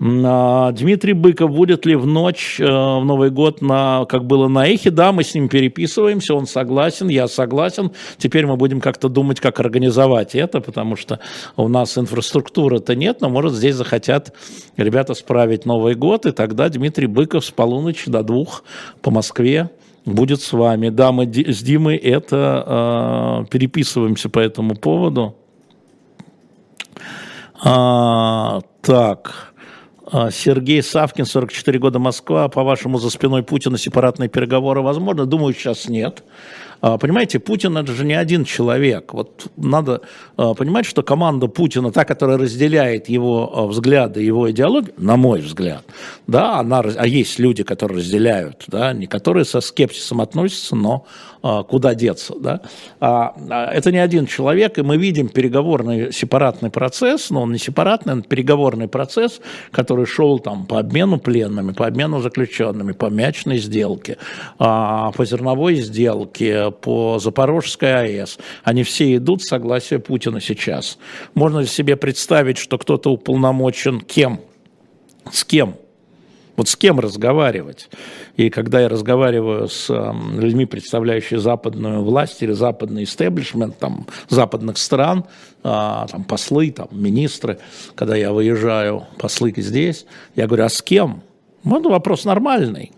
А, 0.00 0.72
Дмитрий 0.72 1.12
Быков 1.12 1.52
будет 1.52 1.86
ли 1.86 1.94
в 1.94 2.04
ночь 2.04 2.58
э, 2.58 2.64
в 2.64 3.04
Новый 3.04 3.30
год, 3.30 3.62
на, 3.62 4.04
как 4.06 4.24
было 4.24 4.48
на 4.48 4.66
Эхе? 4.66 4.90
Да, 4.90 5.12
мы 5.12 5.22
с 5.22 5.34
ним 5.34 5.48
переписываемся, 5.48 6.34
он 6.34 6.46
согласен, 6.46 7.08
я 7.08 7.28
согласен. 7.28 7.92
Теперь 8.18 8.44
мы 8.46 8.56
будем 8.56 8.80
как-то 8.80 9.08
думать, 9.08 9.40
как 9.40 9.60
организовать 9.60 10.34
это, 10.34 10.60
потому 10.60 10.96
что 10.96 11.20
у 11.56 11.68
нас 11.68 11.96
инфраструктуры-то 11.96 12.96
нет, 12.96 13.20
но, 13.20 13.28
может, 13.28 13.52
здесь 13.52 13.76
захотят 13.76 14.34
ребята 14.76 15.14
справить 15.14 15.64
Новый 15.64 15.94
год, 15.94 16.26
и 16.26 16.32
тогда 16.32 16.68
Дмитрий 16.68 17.06
Быков 17.06 17.44
с 17.44 17.50
полуночи 17.52 18.10
до 18.10 18.24
двух 18.24 18.64
по 19.00 19.12
Москве 19.12 19.70
будет 20.04 20.42
с 20.42 20.52
вами. 20.52 20.88
Да, 20.88 21.12
мы 21.12 21.24
с 21.26 21.62
Димой 21.62 21.96
это 21.96 23.44
э, 23.46 23.50
переписываемся 23.50 24.28
по 24.28 24.38
этому 24.38 24.76
поводу. 24.76 25.36
А, 27.62 28.60
так. 28.82 29.54
А, 30.06 30.30
Сергей 30.30 30.82
Савкин, 30.82 31.24
44 31.24 31.78
года 31.78 31.98
Москва. 31.98 32.48
По-вашему, 32.48 32.98
за 32.98 33.10
спиной 33.10 33.42
Путина 33.42 33.78
сепаратные 33.78 34.28
переговоры 34.28 34.82
возможно? 34.82 35.24
Думаю, 35.26 35.54
сейчас 35.54 35.88
нет. 35.88 36.22
А, 36.86 36.98
понимаете, 36.98 37.38
Путин 37.38 37.78
это 37.78 37.94
же 37.94 38.04
не 38.04 38.12
один 38.12 38.44
человек. 38.44 39.14
Вот 39.14 39.46
надо 39.56 40.02
а, 40.36 40.52
понимать, 40.52 40.84
что 40.84 41.02
команда 41.02 41.46
Путина, 41.46 41.90
та, 41.90 42.04
которая 42.04 42.36
разделяет 42.36 43.08
его 43.08 43.68
взгляды, 43.68 44.20
его 44.20 44.50
идеологию, 44.50 44.92
на 44.98 45.16
мой 45.16 45.40
взгляд, 45.40 45.82
да, 46.26 46.58
она, 46.58 46.80
а 46.80 47.06
есть 47.06 47.38
люди, 47.38 47.62
которые 47.62 48.00
разделяют, 48.00 48.64
да, 48.66 48.92
не 48.92 49.06
которые 49.06 49.46
со 49.46 49.62
скепсисом 49.62 50.20
относятся, 50.20 50.76
но 50.76 51.06
а, 51.06 51.33
куда 51.68 51.94
деться. 51.94 52.34
Да? 52.40 52.62
А, 53.00 53.34
а, 53.50 53.70
это 53.70 53.92
не 53.92 53.98
один 53.98 54.26
человек, 54.26 54.78
и 54.78 54.82
мы 54.82 54.96
видим 54.96 55.28
переговорный 55.28 56.10
сепаратный 56.10 56.70
процесс, 56.70 57.28
но 57.28 57.42
он 57.42 57.52
не 57.52 57.58
сепаратный, 57.58 58.14
он 58.14 58.22
переговорный 58.22 58.88
процесс, 58.88 59.40
который 59.70 60.06
шел 60.06 60.38
там 60.38 60.64
по 60.64 60.78
обмену 60.78 61.18
пленными, 61.18 61.72
по 61.72 61.86
обмену 61.86 62.20
заключенными, 62.20 62.92
по 62.92 63.06
мячной 63.06 63.58
сделке, 63.58 64.16
по 64.56 65.12
зерновой 65.18 65.74
сделке, 65.76 66.70
по 66.70 67.18
Запорожской 67.18 67.94
АЭС. 67.94 68.38
Они 68.62 68.82
все 68.82 69.14
идут 69.16 69.42
с 69.42 69.48
согласия 69.48 69.98
Путина 69.98 70.40
сейчас. 70.40 70.98
Можно 71.34 71.60
ли 71.60 71.66
себе 71.66 71.96
представить, 71.96 72.56
что 72.56 72.78
кто-то 72.78 73.10
уполномочен 73.10 74.00
кем? 74.00 74.40
С 75.30 75.44
кем? 75.44 75.76
Вот 76.56 76.68
с 76.68 76.76
кем 76.76 77.00
разговаривать? 77.00 77.88
И 78.36 78.48
когда 78.48 78.80
я 78.80 78.88
разговариваю 78.88 79.68
с 79.68 79.90
эм, 79.90 80.38
людьми, 80.38 80.66
представляющими 80.66 81.38
западную 81.38 82.02
власть 82.02 82.42
или 82.42 82.52
западный 82.52 83.04
истеблишмент 83.04 83.78
там, 83.78 84.06
западных 84.28 84.78
стран, 84.78 85.24
а, 85.64 86.06
там, 86.06 86.24
послы, 86.24 86.70
там, 86.70 86.88
министры, 86.92 87.58
когда 87.96 88.14
я 88.14 88.32
выезжаю, 88.32 89.04
послы 89.18 89.52
здесь, 89.56 90.06
я 90.36 90.46
говорю, 90.46 90.64
а 90.64 90.68
с 90.68 90.80
кем? 90.80 91.22
Вот 91.64 91.86
вопрос 91.86 92.24
нормальный. 92.24 92.92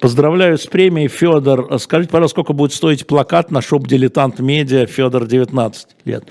Поздравляю 0.00 0.58
с 0.58 0.66
премией, 0.66 1.06
Федор. 1.06 1.78
Скажите, 1.78 2.10
пожалуйста, 2.10 2.34
сколько 2.34 2.54
будет 2.54 2.72
стоить 2.72 3.06
плакат 3.06 3.52
на 3.52 3.62
shop 3.62 3.86
«Дилетант 3.86 4.40
Медиа» 4.40 4.86
Федор 4.86 5.26
19 5.26 5.86
лет? 6.06 6.24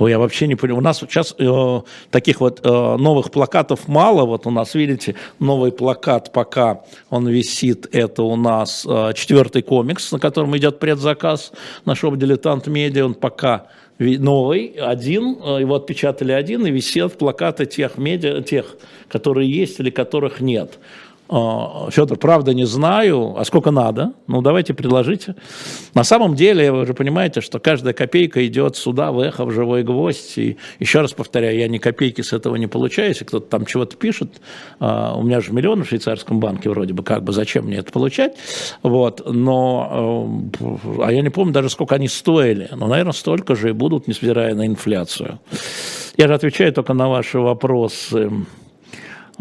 Ой, 0.00 0.12
я 0.12 0.18
вообще 0.18 0.46
не 0.46 0.54
понимаю. 0.54 0.78
У 0.78 0.82
нас 0.82 0.98
сейчас 1.00 1.34
э, 1.38 1.80
таких 2.10 2.40
вот 2.40 2.60
э, 2.64 2.68
новых 2.68 3.30
плакатов 3.30 3.86
мало. 3.86 4.24
Вот 4.24 4.46
у 4.46 4.50
нас, 4.50 4.74
видите, 4.74 5.14
новый 5.38 5.72
плакат 5.72 6.32
пока 6.32 6.80
он 7.10 7.28
висит. 7.28 7.86
Это 7.92 8.22
у 8.22 8.34
нас 8.34 8.86
э, 8.88 9.12
четвертый 9.14 9.60
комикс, 9.60 10.10
на 10.10 10.18
котором 10.18 10.56
идет 10.56 10.78
предзаказ 10.78 11.52
на 11.84 11.94
shop 11.94 12.16
«Дилетант 12.16 12.66
Медиа». 12.66 13.04
Он 13.04 13.14
пока 13.14 13.66
новый, 13.98 14.68
один, 14.68 15.36
э, 15.44 15.60
его 15.60 15.74
отпечатали 15.74 16.32
один, 16.32 16.64
и 16.64 16.70
висят 16.70 17.18
плакаты 17.18 17.66
тех 17.66 17.98
медиа, 17.98 18.40
тех, 18.40 18.76
которые 19.08 19.50
есть 19.50 19.80
или 19.80 19.90
которых 19.90 20.40
нет. 20.40 20.78
А, 21.32 21.88
Федор, 21.90 22.18
правда 22.18 22.52
не 22.54 22.64
знаю, 22.64 23.36
а 23.38 23.44
сколько 23.44 23.70
надо? 23.70 24.14
Ну, 24.26 24.42
давайте 24.42 24.74
предложите. 24.74 25.36
На 25.94 26.02
самом 26.02 26.34
деле, 26.34 26.72
вы 26.72 26.86
же 26.86 26.92
понимаете, 26.92 27.40
что 27.40 27.60
каждая 27.60 27.94
копейка 27.94 28.44
идет 28.48 28.76
сюда, 28.76 29.12
в 29.12 29.20
эхо, 29.20 29.44
в 29.44 29.52
живой 29.52 29.84
гвоздь. 29.84 30.36
И 30.38 30.56
еще 30.80 31.00
раз 31.00 31.12
повторяю, 31.12 31.56
я 31.56 31.68
ни 31.68 31.78
копейки 31.78 32.20
с 32.20 32.32
этого 32.32 32.56
не 32.56 32.66
получаю. 32.66 33.10
Если 33.10 33.24
кто-то 33.24 33.46
там 33.46 33.64
чего-то 33.64 33.96
пишет, 33.96 34.40
а, 34.80 35.14
у 35.16 35.22
меня 35.22 35.40
же 35.40 35.52
миллион 35.52 35.84
в 35.84 35.88
швейцарском 35.88 36.40
банке 36.40 36.68
вроде 36.68 36.94
бы, 36.94 37.04
как 37.04 37.22
бы, 37.22 37.32
зачем 37.32 37.66
мне 37.66 37.76
это 37.76 37.92
получать? 37.92 38.34
Вот, 38.82 39.22
но, 39.24 40.42
э, 40.60 41.04
а 41.04 41.12
я 41.12 41.22
не 41.22 41.30
помню 41.30 41.52
даже, 41.52 41.70
сколько 41.70 41.94
они 41.94 42.08
стоили. 42.08 42.68
Но, 42.74 42.88
наверное, 42.88 43.12
столько 43.12 43.54
же 43.54 43.68
и 43.68 43.72
будут, 43.72 44.08
несмотря 44.08 44.52
на 44.56 44.66
инфляцию. 44.66 45.38
Я 46.16 46.26
же 46.26 46.34
отвечаю 46.34 46.72
только 46.72 46.92
на 46.92 47.08
ваши 47.08 47.38
вопросы. 47.38 48.32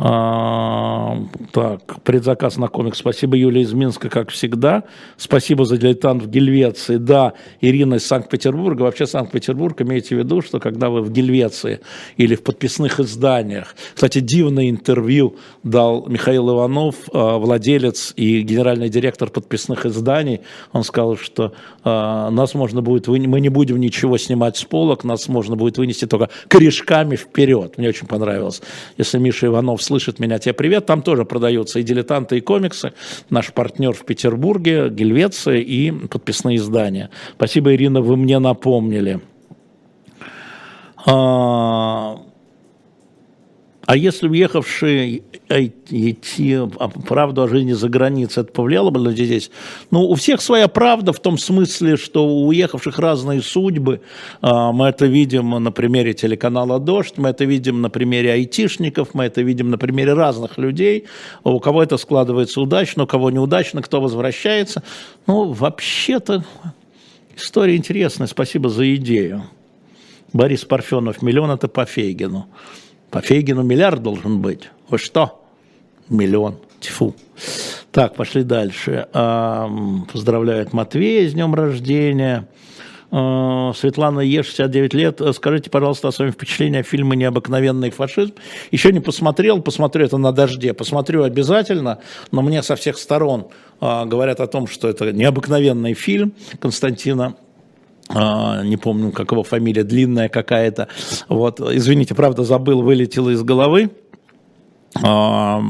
А, 0.02 1.18
так, 1.52 2.02
предзаказ 2.04 2.56
на 2.56 2.70
комикс. 2.70 3.00
Спасибо, 3.00 3.36
Юлия 3.36 3.64
из 3.64 3.74
Минска, 3.74 4.10
как 4.10 4.30
всегда. 4.30 4.84
Спасибо 5.18 5.66
за 5.66 5.78
дилетант 5.78 6.24
в 6.24 6.30
Гельвеции. 6.30 6.96
Да, 6.96 7.34
Ирина 7.60 7.96
из 7.96 8.06
Санкт-Петербурга. 8.08 8.84
Вообще 8.84 9.06
Санкт-Петербург, 9.06 9.82
имейте 9.82 10.16
в 10.16 10.20
виду, 10.20 10.42
что 10.42 10.62
когда 10.62 10.90
вы 10.90 11.02
в 11.02 11.12
Гельвеции 11.12 11.82
или 12.16 12.36
в 12.36 12.44
подписных 12.44 13.02
изданиях. 13.02 13.76
Кстати, 13.94 14.22
дивное 14.22 14.70
интервью 14.70 15.36
дал 15.64 16.06
Михаил 16.08 16.50
Иванов, 16.50 16.96
а, 17.12 17.38
владелец 17.38 18.14
и 18.16 18.42
генеральный 18.42 18.88
директор 18.88 19.30
подписных 19.30 19.86
изданий. 19.86 20.40
Он 20.72 20.86
сказал, 20.86 21.18
что 21.18 21.52
а, 21.84 22.30
нас 22.30 22.54
можно 22.54 22.82
будет, 22.82 23.10
мы 23.10 23.42
не 23.42 23.50
будем 23.50 23.78
ничего 23.82 24.18
снимать 24.18 24.56
с 24.56 24.64
полок, 24.64 25.04
нас 25.04 25.28
можно 25.28 25.58
будет 25.58 25.78
вынести 25.78 26.06
только 26.06 26.30
корешками 26.48 27.18
вперед. 27.18 27.78
Мне 27.78 27.90
очень 27.90 28.08
понравилось. 28.08 28.62
Если 28.98 29.18
Миша 29.18 29.48
Иванов 29.48 29.89
слышит 29.90 30.20
меня, 30.20 30.38
тебе 30.38 30.54
привет. 30.54 30.86
Там 30.86 31.02
тоже 31.02 31.26
продаются 31.26 31.80
и 31.80 31.84
дилетанты, 31.84 32.38
и 32.38 32.42
комиксы. 32.42 32.94
Наш 33.32 33.52
партнер 33.52 33.94
в 33.94 34.06
Петербурге, 34.06 34.90
Гельвеция 34.90 35.58
и 35.58 35.90
подписные 35.90 36.58
издания. 36.58 37.10
Спасибо, 37.36 37.74
Ирина, 37.74 38.02
вы 38.02 38.16
мне 38.16 38.38
напомнили. 38.38 39.20
А, 41.08 42.20
а 43.90 43.98
если 43.98 44.28
уехавшие 44.28 45.24
идти 45.50 46.54
а, 46.54 46.90
правду 46.90 47.42
о 47.42 47.48
жизни 47.48 47.74
за 47.74 47.90
границей, 47.90 48.44
это 48.44 48.54
повлияло 48.54 48.92
бы 48.92 49.00
на 49.00 49.10
людей 49.10 49.26
здесь? 49.26 49.50
Ну, 49.90 50.04
у 50.04 50.14
всех 50.14 50.42
своя 50.42 50.68
правда 50.68 51.12
в 51.12 51.20
том 51.20 51.40
смысле, 51.40 51.98
что 51.98 52.24
у 52.24 52.50
уехавших 52.50 53.00
разные 53.00 53.42
судьбы. 53.42 54.02
А, 54.42 54.72
мы 54.72 54.90
это 54.90 55.08
видим 55.08 55.50
на 55.50 55.72
примере 55.72 56.14
телеканала 56.14 56.80
«Дождь», 56.80 57.16
мы 57.18 57.30
это 57.30 57.46
видим 57.46 57.82
на 57.82 57.90
примере 57.90 58.32
айтишников, 58.32 59.16
мы 59.16 59.24
это 59.24 59.42
видим 59.42 59.72
на 59.72 59.80
примере 59.80 60.14
разных 60.14 60.60
людей. 60.60 61.06
У 61.44 61.60
кого 61.60 61.82
это 61.82 61.98
складывается 61.98 62.62
удачно, 62.62 63.06
у 63.06 63.08
кого 63.08 63.32
неудачно, 63.32 63.82
кто 63.82 64.02
возвращается. 64.02 64.84
Ну, 65.26 65.52
вообще-то 65.52 66.46
история 67.36 67.76
интересная. 67.76 68.28
Спасибо 68.28 68.70
за 68.70 68.94
идею. 68.98 69.46
Борис 70.32 70.64
Парфенов, 70.64 71.24
миллион 71.24 71.50
это 71.50 71.68
по 71.68 71.88
Фейгину. 71.88 72.46
По 73.12 73.22
Фейгину 73.22 73.64
миллиард 73.64 74.04
должен 74.04 74.40
быть. 74.40 74.70
Вы 74.90 74.98
что? 74.98 75.44
Миллион. 76.10 76.58
Тьфу. 76.80 77.16
Так, 77.92 78.16
пошли 78.16 78.44
дальше. 78.44 79.08
Поздравляет 79.12 80.74
Матвея 80.74 81.28
с 81.30 81.34
днем 81.34 81.54
рождения. 81.56 82.48
А, 83.12 83.74
Светлана 83.76 84.20
Е, 84.20 84.44
69 84.44 84.94
лет. 84.94 85.22
Скажите, 85.34 85.70
пожалуйста, 85.70 86.10
о 86.10 86.12
своем 86.12 86.32
впечатлении 86.32 86.80
о 86.80 86.84
фильме 86.84 87.18
«Необыкновенный 87.18 87.90
фашизм». 87.90 88.34
Еще 88.70 88.92
не 88.92 89.00
посмотрел, 89.00 89.62
посмотрю 89.62 90.06
это 90.06 90.18
на 90.18 90.32
дожде. 90.32 90.74
Посмотрю 90.74 91.24
обязательно, 91.24 92.00
но 92.32 92.42
мне 92.44 92.62
со 92.62 92.76
всех 92.76 92.98
сторон 92.98 93.48
а, 93.82 94.06
говорят 94.06 94.40
о 94.40 94.48
том, 94.48 94.68
что 94.68 94.88
это 94.88 95.12
необыкновенный 95.12 95.96
фильм 95.96 96.34
Константина 96.60 97.36
не 98.12 98.78
помню, 98.78 99.12
как 99.12 99.32
его 99.32 99.44
фамилия, 99.44 99.84
длинная 99.84 100.30
какая-то. 100.30 100.88
Вот, 101.28 101.60
извините, 101.60 102.16
правда, 102.16 102.44
забыл, 102.44 102.82
вылетело 102.82 103.30
из 103.30 103.44
головы. 103.44 103.92
А, 105.04 105.62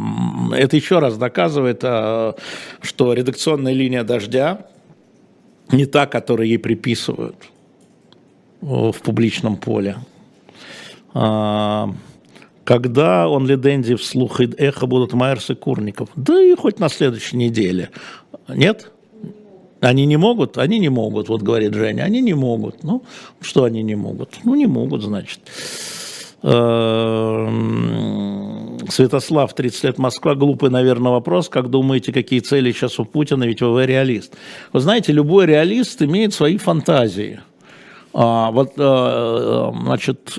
это 0.55 0.77
еще 0.77 1.00
раз 1.00 1.17
доказывает, 1.17 1.81
а, 1.84 2.36
что 2.81 3.13
редакционная 3.13 3.74
линия 3.74 4.03
дождя 4.03 4.67
не 5.72 5.86
та, 5.86 6.05
которую 6.05 6.48
ей 6.48 6.58
приписывают 6.58 7.36
в 8.62 8.96
публичном 9.03 9.58
поле. 9.58 9.98
Когда 12.69 13.29
он 13.29 13.48
ли 13.48 13.55
Дэнди 13.55 13.96
вслух 13.96 14.41
и 14.41 14.50
эхо 14.58 14.86
будут 14.86 15.13
Майерс 15.13 15.50
и 15.50 15.55
Курников? 15.55 16.10
Да 16.15 16.41
и 16.41 16.55
хоть 16.55 16.79
на 16.79 16.89
следующей 16.89 17.38
неделе. 17.38 17.89
Нет? 18.48 18.91
Они 19.81 20.05
не 20.05 20.17
могут? 20.17 20.57
Они 20.57 20.77
не 20.79 20.89
могут, 20.89 21.29
вот 21.29 21.41
говорит 21.41 21.74
Женя. 21.74 22.03
Они 22.03 22.21
не 22.21 22.33
могут. 22.33 22.83
Ну, 22.83 23.03
что 23.41 23.63
они 23.63 23.81
не 23.81 23.95
могут? 23.95 24.39
Ну, 24.43 24.55
не 24.55 24.67
могут, 24.67 25.03
значит. 25.03 25.39
Эм, 26.43 27.59
Святослав, 28.89 29.53
30 29.53 29.83
лет 29.86 29.98
Москва, 29.98 30.36
глупый, 30.36 30.69
наверное, 30.69 31.13
вопрос. 31.13 31.48
Как 31.50 31.69
думаете, 31.69 32.12
какие 32.12 32.41
цели 32.41 32.74
сейчас 32.74 33.00
у 33.00 33.05
Путина? 33.05 33.45
Ведь 33.45 33.62
вы 33.62 33.86
реалист. 33.86 34.36
Вы 34.74 34.81
знаете, 34.81 35.13
любой 35.13 35.45
реалист 35.45 36.01
имеет 36.01 36.33
свои 36.33 36.57
фантазии. 36.57 37.39
А, 38.13 38.51
вот, 38.51 38.74
а, 38.77 39.74
значит, 39.81 40.38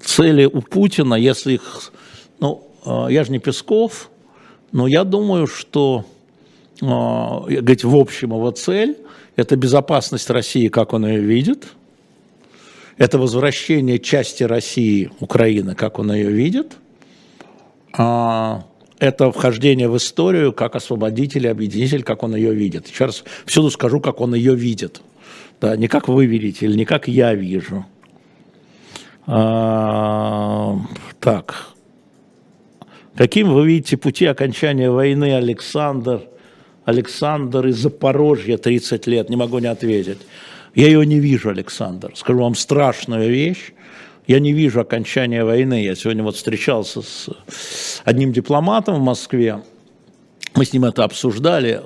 цели 0.00 0.44
у 0.44 0.60
Путина, 0.62 1.14
если 1.14 1.54
их... 1.54 1.92
Ну, 2.38 2.62
я 3.08 3.24
же 3.24 3.32
не 3.32 3.38
Песков, 3.38 4.10
но 4.70 4.86
я 4.86 5.04
думаю, 5.04 5.46
что 5.46 6.04
говорить, 6.86 7.84
в 7.84 7.96
общем 7.96 8.30
его 8.30 8.50
цель– 8.50 8.96
это 9.36 9.56
безопасность 9.56 10.30
России, 10.30 10.68
как 10.68 10.92
он 10.92 11.06
ее 11.06 11.20
видит– 11.20 11.66
это 12.96 13.18
возвращение 13.18 13.98
части 13.98 14.44
России, 14.44 15.10
Украины, 15.20 15.74
как 15.74 15.98
он 15.98 16.12
ее 16.12 16.30
видит. 16.30 16.76
А, 17.96 18.64
это 18.98 19.32
вхождение 19.32 19.88
в 19.88 19.96
историю 19.96 20.52
как 20.52 20.76
освободитель, 20.76 21.48
объединитель, 21.48 22.04
как 22.04 22.22
он 22.22 22.36
ее 22.36 22.54
видит. 22.54 22.88
Еще 22.88 23.06
раз 23.06 23.24
всюду 23.46 23.70
скажу, 23.70 24.00
как 24.00 24.20
он 24.20 24.34
ее 24.34 24.54
видит. 24.54 25.00
Да, 25.60 25.76
не 25.76 25.88
как 25.88 26.08
вы 26.08 26.26
видите 26.26 26.66
или 26.66 26.76
не 26.76 26.84
как 26.84 27.08
я 27.08 27.34
вижу. 27.34 27.84
А, 29.26 30.78
так. 31.18 31.68
Каким 33.16 33.52
вы 33.52 33.66
видите 33.66 33.96
пути 33.96 34.26
окончания 34.26 34.90
войны, 34.90 35.34
Александр? 35.34 36.22
Александр 36.84 37.66
из 37.66 37.76
Запорожья, 37.76 38.58
30 38.58 39.06
лет, 39.06 39.30
не 39.30 39.36
могу 39.36 39.58
не 39.58 39.66
ответить. 39.66 40.18
Я 40.74 40.86
ее 40.86 41.06
не 41.06 41.18
вижу, 41.20 41.50
Александр. 41.50 42.12
Скажу 42.14 42.40
вам 42.40 42.54
страшную 42.54 43.30
вещь. 43.30 43.72
Я 44.26 44.40
не 44.40 44.52
вижу 44.52 44.80
окончания 44.80 45.44
войны. 45.44 45.84
Я 45.84 45.94
сегодня 45.94 46.22
вот 46.22 46.36
встречался 46.36 47.02
с 47.02 47.28
одним 48.04 48.32
дипломатом 48.32 48.96
в 48.96 49.02
Москве. 49.02 49.62
Мы 50.54 50.64
с 50.64 50.72
ним 50.72 50.84
это 50.84 51.04
обсуждали. 51.04 51.82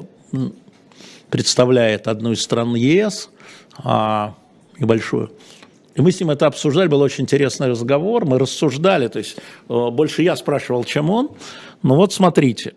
Представляет 1.30 2.08
одну 2.08 2.32
из 2.32 2.42
стран 2.42 2.74
ЕС, 2.74 3.30
а, 3.76 4.34
небольшую. 4.78 5.30
И 5.94 6.00
мы 6.00 6.12
с 6.12 6.20
ним 6.20 6.30
это 6.30 6.46
обсуждали, 6.46 6.86
был 6.86 7.00
очень 7.00 7.24
интересный 7.24 7.68
разговор, 7.68 8.24
мы 8.24 8.38
рассуждали, 8.38 9.08
то 9.08 9.18
есть 9.18 9.36
э, 9.68 9.90
больше 9.90 10.22
я 10.22 10.36
спрашивал, 10.36 10.84
чем 10.84 11.10
он. 11.10 11.30
Но 11.82 11.96
вот 11.96 12.12
смотрите, 12.12 12.74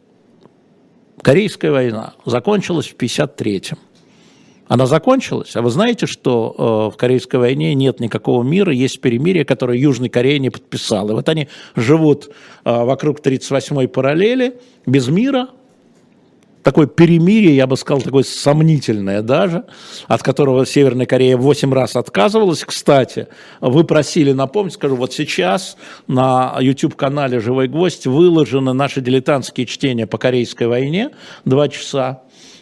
Корейская 1.22 1.72
война 1.72 2.14
закончилась 2.26 2.88
в 2.88 2.96
1953-м. 2.96 3.78
Она 4.68 4.86
закончилась. 4.86 5.56
А 5.56 5.62
вы 5.62 5.70
знаете, 5.70 6.06
что 6.06 6.56
э, 6.92 6.96
в 6.96 6.98
Корейской 6.98 7.36
войне 7.36 7.76
нет 7.76 8.00
никакого 8.00 8.42
мира, 8.42 8.72
есть 8.72 9.02
перемирие, 9.02 9.44
которое 9.44 9.78
Южная 9.78 10.10
Корея 10.10 10.40
не 10.40 10.50
подписала. 10.50 11.12
И 11.12 11.14
вот 11.14 11.28
они 11.28 11.50
живут 11.76 12.30
э, 12.64 12.84
вокруг 12.84 13.20
38-й 13.20 13.90
параллели, 13.90 14.62
без 14.86 15.10
мира, 15.10 15.50
такое 16.64 16.88
перемирие, 16.88 17.56
я 17.56 17.68
бы 17.68 17.78
сказал, 17.78 18.02
такое 18.02 18.24
сомнительное 18.24 19.22
даже, 19.22 19.66
от 20.08 20.24
которого 20.24 20.66
Северная 20.66 21.06
Корея 21.06 21.38
8 21.38 21.74
раз 21.74 21.96
отказывалась. 21.96 22.64
Кстати, 22.64 23.28
вы 23.60 23.84
просили 23.84 24.32
напомнить, 24.32 24.74
скажу, 24.74 24.96
вот 24.96 25.14
сейчас 25.14 25.78
на 26.08 26.56
YouTube-канале 26.60 27.40
«Живой 27.40 27.68
гвоздь» 27.68 28.08
выложены 28.08 28.74
наши 28.74 29.02
дилетантские 29.02 29.66
чтения 29.66 30.08
по 30.08 30.18
Корейской 30.18 30.68
войне, 30.68 31.12
два 31.46 31.68
часа 31.68 32.22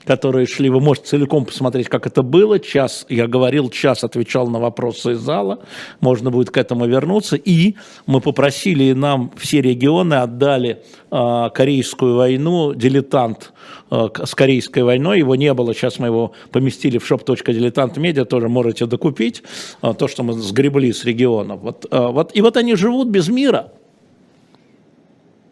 которые 0.10 0.48
шли, 0.48 0.72
вы 0.72 0.80
можете 0.80 1.10
целиком 1.10 1.46
посмотреть, 1.46 1.88
как 1.88 2.08
это 2.08 2.24
было. 2.24 2.60
Час, 2.60 3.06
я 3.10 3.28
говорил, 3.28 3.70
час 3.70 4.04
отвечал 4.04 4.48
на 4.48 4.60
вопросы 4.60 5.12
из 5.12 5.20
зала, 5.20 5.60
можно 6.00 6.32
будет 6.32 6.50
к 6.50 6.58
этому 6.58 6.88
вернуться. 6.88 7.36
И 7.36 7.76
мы 8.08 8.20
попросили, 8.20 8.86
и 8.86 8.94
нам 8.96 9.32
все 9.38 9.62
регионы 9.62 10.16
отдали 10.16 10.82
э, 11.12 11.50
Корейскую 11.54 12.16
войну, 12.16 12.74
дилетант 12.74 13.54
с 13.90 14.36
Корейской 14.36 14.84
войной, 14.84 15.20
его 15.20 15.36
не 15.36 15.54
было, 15.54 15.74
сейчас 15.74 16.00
мы 16.00 16.08
его 16.08 16.34
поместили 16.52 16.98
в 16.98 17.12
shop.diletantmedia, 17.12 18.26
тоже 18.26 18.50
можете 18.50 18.86
докупить, 18.86 19.44
э, 19.82 19.94
то, 19.98 20.08
что 20.08 20.24
мы 20.24 20.34
сгребли 20.34 20.92
с 20.92 21.06
регионов. 21.06 21.62
Вот, 21.62 21.86
э, 21.90 22.08
вот, 22.08 22.32
и 22.36 22.42
вот 22.42 22.58
они 22.58 22.76
живут 22.76 23.08
без 23.08 23.30
мира. 23.30 23.72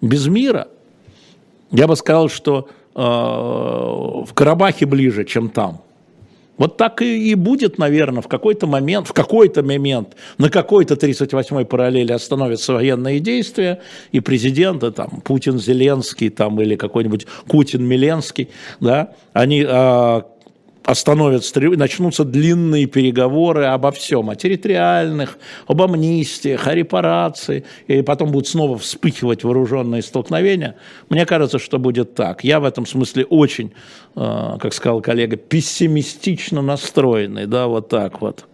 Без 0.01 0.27
мира. 0.27 0.67
Я 1.72 1.88
бы 1.88 1.96
сказал, 1.96 2.29
что 2.29 2.70
Э, 2.98 4.24
в 4.25 4.33
Карабахе 4.33 4.88
ближе, 4.88 5.24
чем 5.24 5.50
там. 5.50 5.81
Вот 6.57 6.77
так 6.77 7.01
и, 7.01 7.35
будет, 7.35 7.77
наверное, 7.77 8.22
в 8.22 8.27
какой-то 8.27 8.67
момент, 8.67 9.07
в 9.07 9.13
какой-то 9.13 9.63
момент, 9.63 10.15
на 10.37 10.50
какой-то 10.50 10.96
38-й 10.96 11.65
параллели 11.65 12.11
остановятся 12.11 12.74
военные 12.74 13.20
действия, 13.20 13.81
и 14.11 14.20
президенты, 14.20 14.91
там, 14.91 15.22
Путин, 15.24 15.59
Зеленский, 15.59 16.29
там, 16.29 16.59
или 16.61 16.75
какой-нибудь 16.75 17.27
Кутин, 17.48 17.83
Миленский, 17.83 18.50
да, 18.79 19.13
они 19.33 19.63
а, 19.67 20.25
остановятся, 20.88 21.60
начнутся 21.60 22.24
длинные 22.24 22.86
переговоры 22.86 23.66
обо 23.66 23.92
всем, 23.92 24.30
о 24.30 24.36
территориальных, 24.36 25.38
об 25.68 25.82
амнистиях, 25.82 26.66
о 26.66 26.74
репарации, 26.74 27.66
и 27.88 28.02
потом 28.02 28.32
будут 28.32 28.48
снова 28.48 28.78
вспыхивать 28.78 29.44
вооруженные 29.44 30.02
столкновения. 30.02 30.76
Мне 31.10 31.26
кажется, 31.26 31.60
что 31.60 31.78
будет 31.78 32.16
так. 32.16 32.46
Я 32.46 32.62
в 32.62 32.64
этом 32.64 32.86
смысле 32.86 33.26
очень, 33.26 33.74
э, 34.16 34.58
как 34.62 34.74
сказал 34.74 35.02
коллега, 35.02 35.36
пессимистично 35.36 36.62
настроенный, 36.62 37.48
да, 37.48 37.68
вот 37.68 37.90
так 37.90 38.22
вот. 38.22 38.46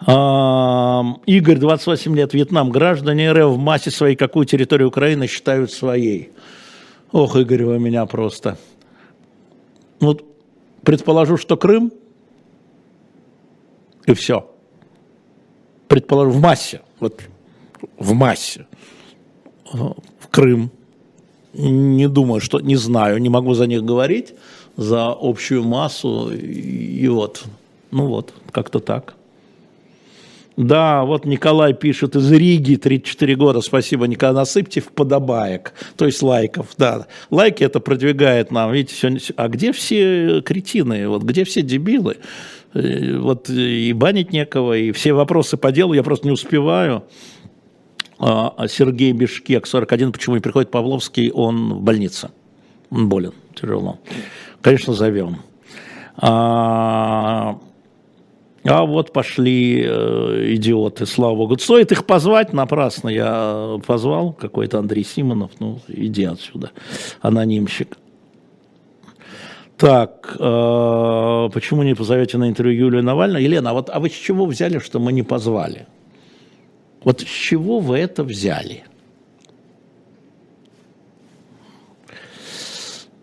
Игорь, 0.00 1.58
28 1.58 2.16
лет, 2.16 2.34
Вьетнам. 2.34 2.70
Граждане 2.70 3.32
РФ 3.32 3.50
в 3.50 3.58
массе 3.58 3.90
своей 3.90 4.16
какую 4.16 4.46
территорию 4.46 4.88
Украины 4.88 5.26
считают 5.26 5.70
своей? 5.70 6.30
Ох, 7.12 7.36
Игорь, 7.36 7.64
вы 7.64 7.78
меня 7.78 8.06
просто... 8.06 8.56
Вот 10.00 10.24
предположу, 10.82 11.36
что 11.36 11.56
Крым, 11.56 11.92
и 14.06 14.14
все. 14.14 14.50
Предположу, 15.86 16.30
в 16.30 16.40
массе, 16.40 16.80
вот 17.00 17.20
в 17.98 18.12
массе. 18.14 18.66
В 19.72 20.28
Крым. 20.30 20.70
Не 21.52 22.08
думаю, 22.08 22.40
что, 22.40 22.60
не 22.60 22.76
знаю, 22.76 23.18
не 23.18 23.28
могу 23.28 23.54
за 23.54 23.66
них 23.66 23.84
говорить, 23.84 24.34
за 24.76 25.08
общую 25.08 25.64
массу. 25.64 26.30
И 26.32 27.06
вот, 27.08 27.44
ну 27.90 28.06
вот, 28.06 28.32
как-то 28.50 28.78
так. 28.78 29.17
Да, 30.58 31.04
вот 31.04 31.24
Николай 31.24 31.72
пишет 31.72 32.16
из 32.16 32.32
Риги, 32.32 32.74
34 32.74 33.36
года, 33.36 33.60
спасибо, 33.60 34.08
Николай, 34.08 34.34
насыпьте 34.34 34.80
в 34.80 34.88
подобаек, 34.88 35.72
то 35.96 36.04
есть 36.04 36.20
лайков, 36.20 36.70
да. 36.76 37.06
Лайки 37.30 37.62
это 37.62 37.78
продвигает 37.78 38.50
нам, 38.50 38.72
видите, 38.72 38.96
сегодня, 38.96 39.20
а 39.36 39.46
где 39.46 39.70
все 39.70 40.42
кретины, 40.44 41.06
вот 41.08 41.22
где 41.22 41.44
все 41.44 41.62
дебилы? 41.62 42.16
Э, 42.74 43.18
вот 43.18 43.48
и 43.48 43.92
банить 43.92 44.32
некого, 44.32 44.76
и 44.76 44.90
все 44.90 45.12
вопросы 45.12 45.56
по 45.56 45.70
делу 45.70 45.92
я 45.92 46.02
просто 46.02 46.26
не 46.26 46.32
успеваю. 46.32 47.04
А, 48.18 48.52
а 48.56 48.66
Сергей 48.66 49.12
Бишкек, 49.12 49.64
41, 49.64 50.10
почему 50.10 50.34
не 50.34 50.40
приходит 50.40 50.72
Павловский, 50.72 51.30
он 51.30 51.74
в 51.74 51.82
больнице, 51.82 52.30
он 52.90 53.08
болен, 53.08 53.32
тяжело. 53.54 54.00
Конечно, 54.60 54.92
зовем. 54.92 55.36
А, 56.16 57.60
а 58.68 58.84
вот 58.84 59.12
пошли 59.12 59.82
э, 59.82 60.54
идиоты, 60.54 61.06
слава 61.06 61.34
богу. 61.34 61.58
Стоит 61.58 61.90
их 61.90 62.04
позвать 62.04 62.52
напрасно. 62.52 63.08
Я 63.08 63.78
позвал 63.86 64.32
какой-то 64.34 64.78
Андрей 64.78 65.04
Симонов. 65.04 65.52
Ну, 65.58 65.80
иди 65.88 66.24
отсюда, 66.24 66.72
анонимщик. 67.22 67.96
Так, 69.78 70.36
э, 70.38 71.48
почему 71.54 71.82
не 71.82 71.94
позовете 71.94 72.36
на 72.36 72.48
интервью 72.48 72.86
Юлию 72.86 73.02
Навальную? 73.02 73.42
Елена, 73.42 73.70
а 73.70 73.72
вот 73.72 73.88
а 73.90 74.00
вы 74.00 74.10
с 74.10 74.12
чего 74.12 74.44
взяли, 74.44 74.80
что 74.80 74.98
мы 74.98 75.12
не 75.12 75.22
позвали? 75.22 75.86
Вот 77.04 77.20
с 77.20 77.24
чего 77.24 77.78
вы 77.78 77.98
это 77.98 78.22
взяли? 78.22 78.84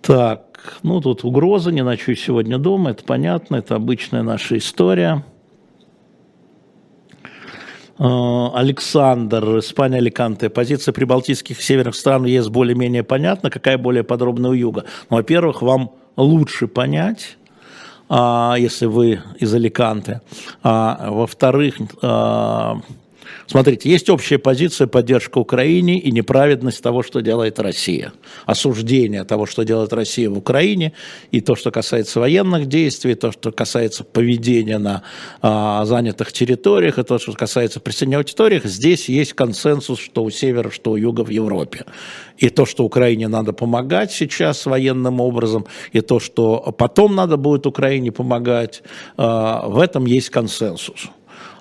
Так, 0.01 0.79
ну 0.81 1.01
тут 1.01 1.23
угроза, 1.23 1.71
не 1.71 1.83
ночую 1.83 2.15
сегодня 2.15 2.57
дома, 2.57 2.91
это 2.91 3.03
понятно, 3.03 3.57
это 3.57 3.75
обычная 3.75 4.23
наша 4.23 4.57
история. 4.57 5.23
Э, 7.97 8.47
Александр, 8.53 9.59
Испания, 9.59 9.97
Аликанте. 9.97 10.49
Позиция 10.49 10.93
прибалтийских 10.93 11.61
северных 11.61 11.95
стран 11.95 12.25
ЕС 12.25 12.49
более-менее 12.49 13.03
понятна. 13.03 13.49
Какая 13.49 13.77
более 13.77 14.03
подробная 14.03 14.51
у 14.51 14.53
юга? 14.53 14.85
Ну, 15.09 15.17
во-первых, 15.17 15.61
вам 15.61 15.91
лучше 16.17 16.67
понять, 16.67 17.37
а, 18.09 18.55
если 18.57 18.85
вы 18.85 19.21
из 19.39 19.53
Аликанте. 19.53 20.21
А, 20.63 21.09
во-вторых, 21.09 21.75
а, 22.01 22.81
Смотрите, 23.47 23.89
есть 23.89 24.09
общая 24.09 24.37
позиция 24.37 24.87
поддержка 24.87 25.37
Украине 25.37 25.99
и 25.99 26.11
неправедность 26.11 26.81
того, 26.81 27.03
что 27.03 27.21
делает 27.21 27.59
Россия. 27.59 28.13
Осуждение 28.45 29.23
того, 29.23 29.45
что 29.45 29.63
делает 29.63 29.93
Россия 29.93 30.29
в 30.29 30.37
Украине, 30.37 30.93
и 31.31 31.41
то, 31.41 31.55
что 31.55 31.71
касается 31.71 32.19
военных 32.19 32.67
действий, 32.67 33.15
то, 33.15 33.31
что 33.31 33.51
касается 33.51 34.03
поведения 34.03 34.77
на 34.77 35.03
а, 35.41 35.85
занятых 35.85 36.33
территориях, 36.33 36.97
и 36.97 37.03
то, 37.03 37.19
что 37.19 37.33
касается 37.33 37.79
присоединенных 37.79 38.27
территориях, 38.27 38.65
здесь 38.65 39.09
есть 39.09 39.33
консенсус, 39.33 39.99
что 39.99 40.23
у 40.23 40.29
севера, 40.29 40.71
что 40.71 40.91
у 40.91 40.95
юга 40.95 41.23
в 41.23 41.29
Европе. 41.29 41.85
И 42.37 42.49
то, 42.49 42.65
что 42.65 42.83
Украине 42.83 43.27
надо 43.27 43.53
помогать 43.53 44.11
сейчас 44.11 44.65
военным 44.65 45.21
образом, 45.21 45.65
и 45.93 46.01
то, 46.01 46.19
что 46.19 46.73
потом 46.77 47.15
надо 47.15 47.37
будет 47.37 47.65
Украине 47.65 48.11
помогать, 48.11 48.83
а, 49.17 49.67
в 49.67 49.79
этом 49.79 50.05
есть 50.05 50.29
консенсус. 50.29 51.09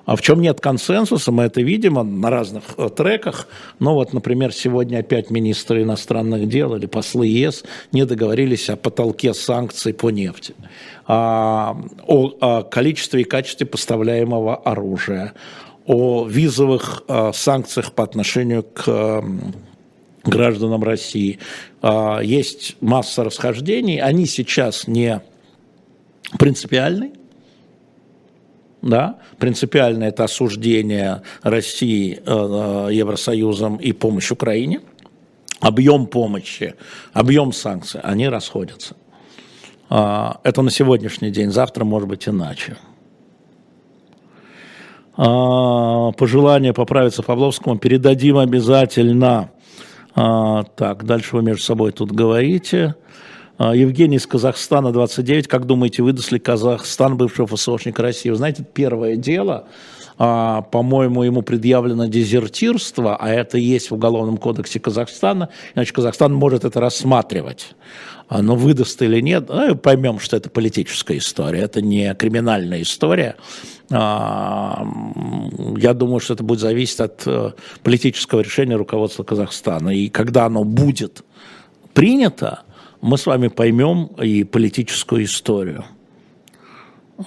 А 0.05 0.15
в 0.15 0.21
чем 0.21 0.41
нет 0.41 0.61
консенсуса, 0.61 1.31
мы 1.31 1.43
это 1.43 1.61
видим 1.61 1.95
на 2.21 2.29
разных 2.29 2.63
э, 2.77 2.89
треках. 2.95 3.47
Ну 3.79 3.93
вот, 3.93 4.13
например, 4.13 4.53
сегодня 4.53 4.99
опять 4.99 5.31
министры 5.31 5.81
иностранных 5.81 6.47
дел 6.47 6.75
или 6.75 6.85
послы 6.85 7.27
ЕС 7.27 7.63
не 7.91 8.05
договорились 8.05 8.69
о 8.69 8.75
потолке 8.75 9.33
санкций 9.33 9.93
по 9.93 10.11
нефти, 10.11 10.53
о, 11.07 11.75
о 12.07 12.63
количестве 12.63 13.21
и 13.21 13.23
качестве 13.23 13.65
поставляемого 13.65 14.55
оружия, 14.55 15.33
о 15.87 16.27
визовых 16.27 17.03
э, 17.07 17.31
санкциях 17.33 17.93
по 17.93 18.03
отношению 18.03 18.63
к 18.63 19.23
гражданам 20.23 20.83
России. 20.83 21.39
А, 21.81 22.19
есть 22.19 22.75
масса 22.81 23.23
расхождений, 23.23 23.99
они 23.99 24.25
сейчас 24.25 24.87
не 24.87 25.21
принципиальны, 26.37 27.11
да, 28.85 29.17
принципиально 29.39 30.03
это 30.03 30.23
осуждение 30.23 31.23
России 31.41 32.21
э, 32.23 32.89
Евросоюзом 32.91 33.77
и 33.77 33.91
помощь 33.91 34.29
Украине, 34.31 34.81
объем 35.59 36.05
помощи, 36.05 36.75
объем 37.11 37.51
санкций, 37.51 37.99
они 38.01 38.29
расходятся. 38.29 38.95
А, 39.89 40.39
это 40.43 40.61
на 40.61 40.69
сегодняшний 40.69 41.31
день, 41.31 41.51
завтра 41.51 41.83
может 41.83 42.07
быть 42.07 42.27
иначе. 42.27 42.77
А, 45.17 46.11
пожелание 46.11 46.73
поправиться 46.73 47.23
Павловскому 47.23 47.79
передадим 47.79 48.37
обязательно. 48.37 49.49
А, 50.13 50.63
так, 50.63 51.05
дальше 51.05 51.35
вы 51.35 51.41
между 51.41 51.63
собой 51.63 51.91
тут 51.91 52.11
говорите. 52.11 52.93
А, 53.57 53.73
Евгений 53.73 54.17
из 54.17 54.27
Казахстана, 54.27 54.91
29. 54.91 55.47
Как 55.47 55.65
думаете, 55.65 56.03
выдаст 56.03 56.31
ли 56.31 56.39
Казахстан 56.39 57.15
бывшего 57.15 57.47
ФСОшника 57.47 58.01
России? 58.01 58.29
Вы 58.29 58.35
знаете, 58.35 58.65
первое 58.73 59.15
дело, 59.15 59.67
а, 60.17 60.61
по-моему, 60.61 61.23
ему 61.23 61.41
предъявлено 61.41 62.07
дезертирство, 62.07 63.15
а 63.15 63.29
это 63.29 63.57
есть 63.57 63.91
в 63.91 63.95
Уголовном 63.95 64.37
кодексе 64.37 64.79
Казахстана, 64.79 65.49
иначе 65.73 65.93
Казахстан 65.93 66.33
может 66.33 66.65
это 66.65 66.81
рассматривать. 66.81 67.75
А, 68.27 68.41
но 68.41 68.55
выдаст 68.55 69.01
или 69.01 69.21
нет, 69.21 69.47
ну, 69.47 69.75
поймем, 69.75 70.19
что 70.19 70.35
это 70.35 70.49
политическая 70.49 71.17
история, 71.17 71.59
это 71.61 71.81
не 71.81 72.13
криминальная 72.13 72.81
история. 72.81 73.35
Я 73.89 74.83
думаю, 75.93 76.19
что 76.19 76.33
это 76.33 76.43
будет 76.43 76.59
зависеть 76.59 76.99
от 77.01 77.21
э, 77.27 77.51
политического 77.83 78.41
решения 78.41 78.75
руководства 78.75 79.21
Казахстана. 79.21 79.89
И 79.89 80.09
когда 80.09 80.45
оно 80.47 80.63
будет 80.63 81.23
принято, 81.93 82.64
мы 83.05 83.19
с 83.19 83.27
вами 83.27 83.49
поймем 83.49 84.07
и 84.19 84.43
политическую 84.43 85.25
историю. 85.25 85.85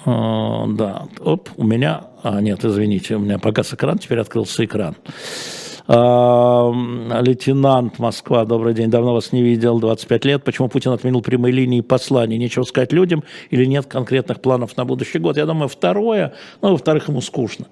А, 0.04 0.66
да, 0.66 1.06
оп, 1.20 1.50
у 1.56 1.62
меня, 1.64 2.08
а, 2.24 2.40
нет, 2.40 2.64
извините, 2.64 3.14
у 3.14 3.20
меня 3.20 3.38
погас 3.38 3.72
экран, 3.72 3.96
теперь 3.96 4.18
открылся 4.18 4.64
экран. 4.64 4.96
А, 5.86 6.72
лейтенант 7.22 8.00
Москва, 8.00 8.44
добрый 8.44 8.74
день, 8.74 8.90
давно 8.90 9.14
вас 9.14 9.30
не 9.30 9.40
видел, 9.40 9.78
25 9.78 10.24
лет. 10.24 10.42
Почему 10.42 10.68
Путин 10.68 10.90
отменил 10.90 11.22
прямые 11.22 11.52
линии 11.52 11.80
посланий? 11.80 12.38
Нечего 12.38 12.64
сказать 12.64 12.92
людям 12.92 13.22
или 13.50 13.64
нет 13.64 13.86
конкретных 13.86 14.42
планов 14.42 14.76
на 14.76 14.84
будущий 14.84 15.20
год? 15.20 15.36
Я 15.36 15.46
думаю, 15.46 15.68
второе, 15.68 16.34
ну, 16.60 16.72
во-вторых, 16.72 17.08
ему 17.08 17.20
скучно. 17.20 17.66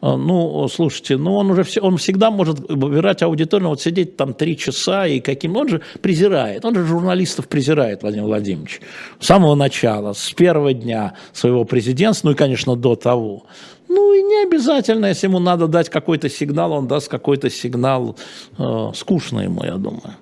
А, 0.00 0.16
ну, 0.16 0.68
слушайте, 0.68 1.16
ну 1.16 1.34
он 1.36 1.50
уже 1.50 1.64
все, 1.64 1.80
он 1.80 1.96
всегда 1.96 2.30
может 2.30 2.58
выбирать 2.68 3.22
аудиторию, 3.22 3.70
вот 3.70 3.80
сидеть 3.80 4.16
там 4.16 4.34
три 4.34 4.56
часа 4.56 5.06
и 5.06 5.20
каким, 5.20 5.56
он 5.56 5.68
же 5.68 5.80
презирает, 6.02 6.64
он 6.64 6.74
же 6.74 6.84
журналистов 6.84 7.48
презирает, 7.48 8.02
Владимир 8.02 8.26
Владимирович, 8.26 8.82
с 9.18 9.26
самого 9.26 9.54
начала, 9.54 10.12
с 10.12 10.32
первого 10.32 10.74
дня 10.74 11.14
своего 11.32 11.64
президентства, 11.64 12.28
ну 12.28 12.34
и, 12.34 12.36
конечно, 12.36 12.76
до 12.76 12.94
того. 12.94 13.46
Ну 13.88 14.12
и 14.12 14.22
не 14.22 14.42
обязательно, 14.42 15.06
если 15.06 15.28
ему 15.28 15.38
надо 15.38 15.66
дать 15.66 15.88
какой-то 15.88 16.28
сигнал, 16.28 16.72
он 16.72 16.86
даст 16.88 17.08
какой-то 17.08 17.48
сигнал, 17.48 18.16
э, 18.58 18.90
скучно 18.94 19.40
ему, 19.40 19.64
я 19.64 19.76
думаю. 19.76 20.16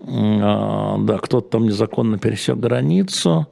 Э, 0.00 0.94
да, 1.04 1.18
кто-то 1.18 1.48
там 1.48 1.64
незаконно 1.64 2.18
пересек 2.18 2.56
границу. 2.56 3.48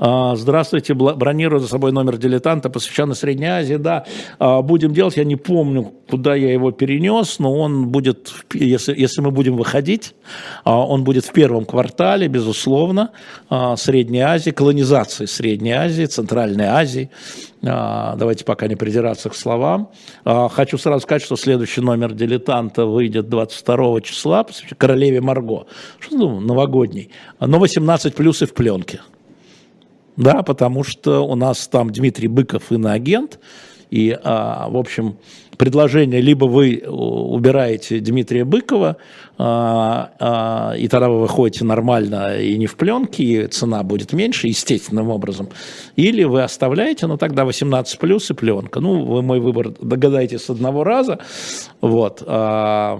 А, 0.00 0.36
здравствуйте, 0.36 0.94
бронирую 0.94 1.58
за 1.58 1.66
собой 1.66 1.90
номер 1.90 2.18
дилетанта, 2.18 2.70
посвященный 2.70 3.16
Средней 3.16 3.48
Азии. 3.48 3.74
Да, 3.74 4.04
а, 4.38 4.62
будем 4.62 4.94
делать, 4.94 5.16
я 5.16 5.24
не 5.24 5.34
помню, 5.34 5.92
куда 6.08 6.36
я 6.36 6.52
его 6.52 6.70
перенес, 6.70 7.40
но 7.40 7.52
он 7.52 7.88
будет, 7.88 8.32
если, 8.54 8.94
если 8.96 9.20
мы 9.22 9.32
будем 9.32 9.56
выходить, 9.56 10.14
а, 10.62 10.86
он 10.86 11.02
будет 11.02 11.24
в 11.24 11.32
первом 11.32 11.64
квартале, 11.64 12.28
безусловно, 12.28 13.10
Средней 13.76 14.20
Азии, 14.20 14.50
колонизации 14.50 15.26
Средней 15.26 15.72
Азии, 15.72 16.04
Центральной 16.04 16.66
Азии. 16.66 17.10
Давайте 17.60 18.44
пока 18.44 18.68
не 18.68 18.76
придираться 18.76 19.30
к 19.30 19.34
словам. 19.34 19.90
Хочу 20.24 20.78
сразу 20.78 21.02
сказать, 21.02 21.22
что 21.22 21.34
следующий 21.34 21.80
номер 21.80 22.12
дилетанта 22.12 22.86
выйдет 22.86 23.28
22 23.28 24.00
числа, 24.02 24.46
королеве 24.76 25.20
Марго. 25.20 25.66
Что 25.98 26.18
думаю, 26.18 26.40
новогодний. 26.40 27.10
Но 27.40 27.58
18 27.58 28.14
плюс 28.14 28.42
и 28.42 28.46
в 28.46 28.54
пленке. 28.54 29.00
Да, 30.18 30.42
потому 30.42 30.82
что 30.82 31.24
у 31.24 31.36
нас 31.36 31.68
там 31.68 31.90
Дмитрий 31.90 32.26
Быков 32.26 32.72
иноагент, 32.72 33.38
и, 33.88 34.18
а, 34.24 34.68
в 34.68 34.76
общем, 34.76 35.16
предложение, 35.58 36.20
либо 36.20 36.46
вы 36.46 36.82
убираете 36.86 37.98
Дмитрия 37.98 38.44
Быкова, 38.44 38.96
а, 39.36 40.10
а, 40.18 40.74
и 40.76 40.88
тогда 40.88 41.08
вы 41.08 41.20
выходите 41.20 41.64
нормально 41.64 42.38
и 42.40 42.56
не 42.56 42.66
в 42.66 42.76
пленке, 42.76 43.22
и 43.22 43.46
цена 43.48 43.82
будет 43.82 44.12
меньше, 44.12 44.46
естественным 44.46 45.10
образом, 45.10 45.48
или 45.96 46.24
вы 46.24 46.42
оставляете, 46.42 47.06
но 47.06 47.16
тогда 47.16 47.44
18 47.44 47.98
плюс 47.98 48.30
и 48.30 48.34
пленка. 48.34 48.80
Ну, 48.80 49.04
вы 49.04 49.22
мой 49.22 49.40
выбор 49.40 49.70
догадаетесь 49.80 50.44
с 50.44 50.50
одного 50.50 50.84
раза. 50.84 51.18
Вот. 51.80 52.22
А, 52.24 52.98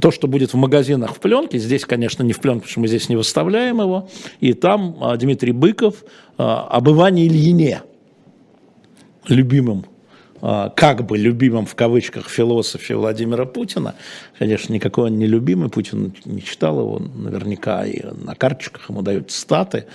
то, 0.00 0.10
что 0.12 0.28
будет 0.28 0.54
в 0.54 0.56
магазинах 0.56 1.14
в 1.14 1.18
пленке, 1.18 1.58
здесь, 1.58 1.84
конечно, 1.84 2.22
не 2.22 2.32
в 2.32 2.40
пленке, 2.40 2.60
потому 2.60 2.70
что 2.70 2.80
мы 2.80 2.88
здесь 2.88 3.08
не 3.08 3.16
выставляем 3.16 3.80
его, 3.80 4.08
и 4.40 4.52
там 4.52 4.96
Дмитрий 5.18 5.52
Быков 5.52 6.04
об 6.36 6.88
Иване 6.88 7.26
Ильине, 7.26 7.82
любимым 9.28 9.86
как 10.40 11.04
бы 11.06 11.18
любимым 11.18 11.66
в 11.66 11.74
кавычках 11.74 12.28
философе 12.28 12.96
Владимира 12.96 13.44
Путина. 13.44 13.94
Конечно, 14.38 14.72
никакой 14.72 15.10
он 15.10 15.18
не 15.18 15.26
любимый, 15.26 15.70
Путин 15.70 16.14
не 16.24 16.42
читал 16.42 16.78
его 16.80 16.98
наверняка, 16.98 17.84
и 17.84 18.02
на 18.24 18.34
карточках 18.34 18.90
ему 18.90 19.02
дают 19.02 19.30
статы. 19.30 19.86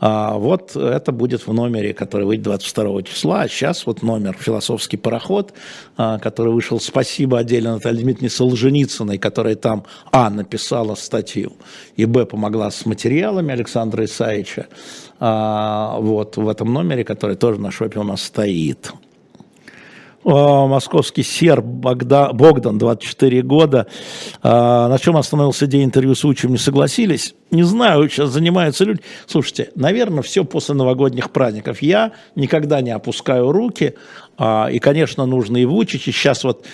А 0.00 0.36
вот 0.36 0.76
это 0.76 1.12
будет 1.12 1.46
в 1.46 1.52
номере, 1.52 1.94
который 1.94 2.26
выйдет 2.26 2.44
22 2.44 3.02
числа. 3.02 3.42
А 3.42 3.48
сейчас 3.48 3.86
вот 3.86 4.02
номер 4.02 4.36
«Философский 4.38 4.96
пароход», 4.96 5.52
а, 5.96 6.18
который 6.18 6.52
вышел. 6.52 6.80
Спасибо 6.80 7.38
отдельно 7.38 7.74
Наталье 7.74 8.02
Дмитриевне 8.02 8.30
Солженицыной, 8.30 9.18
которая 9.18 9.54
там, 9.54 9.84
а, 10.10 10.30
написала 10.30 10.94
статью, 10.94 11.52
и, 11.96 12.04
б, 12.04 12.26
помогла 12.26 12.70
с 12.70 12.86
материалами 12.86 13.52
Александра 13.52 14.04
Исаевича. 14.04 14.66
А, 15.20 15.98
вот 16.00 16.36
в 16.36 16.48
этом 16.48 16.72
номере, 16.72 17.04
который 17.04 17.36
тоже 17.36 17.60
на 17.60 17.70
шопе 17.70 18.00
у 18.00 18.04
нас 18.04 18.22
стоит. 18.22 18.92
А, 20.24 20.66
московский 20.66 21.22
серб 21.22 21.64
Богдан, 21.64 22.36
Богдан, 22.36 22.78
24 22.78 23.42
года. 23.42 23.86
А, 24.42 24.88
на 24.88 24.98
чем 24.98 25.16
остановился 25.16 25.66
день 25.66 25.84
интервью 25.84 26.14
с 26.14 26.24
Учем, 26.24 26.52
не 26.52 26.58
согласились. 26.58 27.34
Не 27.50 27.62
знаю, 27.62 28.08
сейчас 28.08 28.30
занимаются 28.30 28.84
люди. 28.84 29.00
Слушайте, 29.26 29.70
наверное, 29.74 30.22
все 30.22 30.44
после 30.44 30.74
новогодних 30.74 31.30
праздников. 31.30 31.82
Я 31.82 32.12
никогда 32.34 32.80
не 32.80 32.90
опускаю 32.90 33.52
руки. 33.52 33.94
А, 34.36 34.68
и, 34.70 34.78
конечно, 34.78 35.26
нужно 35.26 35.58
и 35.58 35.64
Вучич. 35.64 36.08
И 36.08 36.12
сейчас 36.12 36.44
вот 36.44 36.66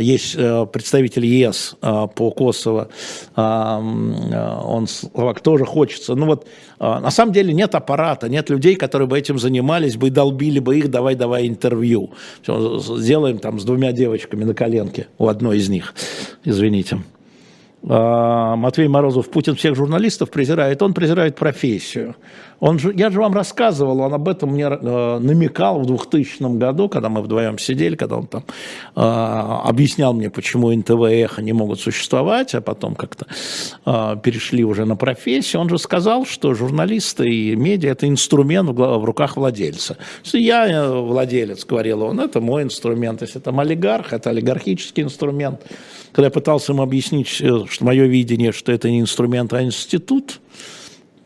есть 0.00 0.34
э, 0.36 0.66
представитель 0.72 1.26
ЕС 1.26 1.76
по 1.80 2.30
Косово. 2.30 2.88
Он, 3.36 4.86
Словак, 4.88 5.40
тоже 5.40 5.64
хочется. 5.64 6.14
Ну 6.14 6.26
вот, 6.26 6.46
на 6.78 7.10
самом 7.10 7.32
деле 7.32 7.52
нет 7.52 7.74
аппарата, 7.74 8.28
нет 8.28 8.50
людей, 8.50 8.76
которые 8.76 9.08
бы 9.08 9.18
этим 9.18 9.38
занимались, 9.38 9.96
бы 9.96 10.08
и 10.08 10.10
долбили 10.10 10.58
бы 10.58 10.78
их, 10.78 10.90
давай-давай 10.90 11.48
интервью. 11.48 12.10
Сделаем 12.46 13.38
там 13.38 13.58
с 13.58 13.64
двумя 13.64 13.92
девочками 13.92 14.44
на 14.44 14.54
коленке 14.54 15.08
у 15.18 15.28
одной 15.28 15.58
из 15.58 15.68
них. 15.68 15.94
Извините. 16.44 16.98
А, 17.86 18.56
Матвей 18.56 18.88
Морозов, 18.88 19.30
Путин 19.30 19.56
всех 19.56 19.74
журналистов 19.74 20.30
презирает, 20.30 20.80
он 20.82 20.94
презирает 20.94 21.36
профессию. 21.36 22.16
Он 22.60 22.78
же, 22.78 22.94
я 22.96 23.10
же 23.10 23.20
вам 23.20 23.34
рассказывал, 23.34 24.00
он 24.00 24.14
об 24.14 24.26
этом 24.26 24.50
мне 24.52 24.64
э, 24.64 25.18
намекал 25.18 25.80
в 25.80 25.86
2000 25.86 26.56
году, 26.56 26.88
когда 26.88 27.10
мы 27.10 27.20
вдвоем 27.20 27.58
сидели, 27.58 27.94
когда 27.94 28.16
он 28.16 28.26
там 28.26 28.44
э, 28.96 29.00
объяснял 29.00 30.14
мне, 30.14 30.30
почему 30.30 30.72
НТВ 30.72 31.10
и 31.10 31.24
Эхо 31.24 31.42
не 31.42 31.52
могут 31.52 31.80
существовать, 31.80 32.54
а 32.54 32.62
потом 32.62 32.94
как-то 32.94 33.26
э, 33.84 34.16
перешли 34.22 34.64
уже 34.64 34.86
на 34.86 34.96
профессию. 34.96 35.60
Он 35.60 35.68
же 35.68 35.78
сказал, 35.78 36.24
что 36.24 36.54
журналисты 36.54 37.28
и 37.28 37.56
медиа– 37.56 37.90
это 37.92 38.08
инструмент 38.08 38.70
в, 38.70 38.98
в 38.98 39.04
руках 39.04 39.36
владельца. 39.36 39.98
Если 40.22 40.40
я 40.40 40.66
э, 40.66 41.00
владелец, 41.00 41.66
говорил 41.66 42.02
он, 42.02 42.20
это 42.20 42.40
мой 42.40 42.62
инструмент. 42.62 43.20
Если 43.20 43.40
это 43.40 43.50
олигарх, 43.50 44.14
это 44.14 44.30
олигархический 44.30 45.02
инструмент. 45.02 45.60
Когда 46.14 46.26
я 46.26 46.30
пытался 46.30 46.72
ему 46.72 46.82
объяснить, 46.82 47.40
э, 47.40 47.64
что 47.74 47.84
мое 47.84 48.06
видение, 48.06 48.52
что 48.52 48.72
это 48.72 48.88
не 48.88 49.00
инструмент, 49.00 49.52
а 49.52 49.62
институт, 49.62 50.40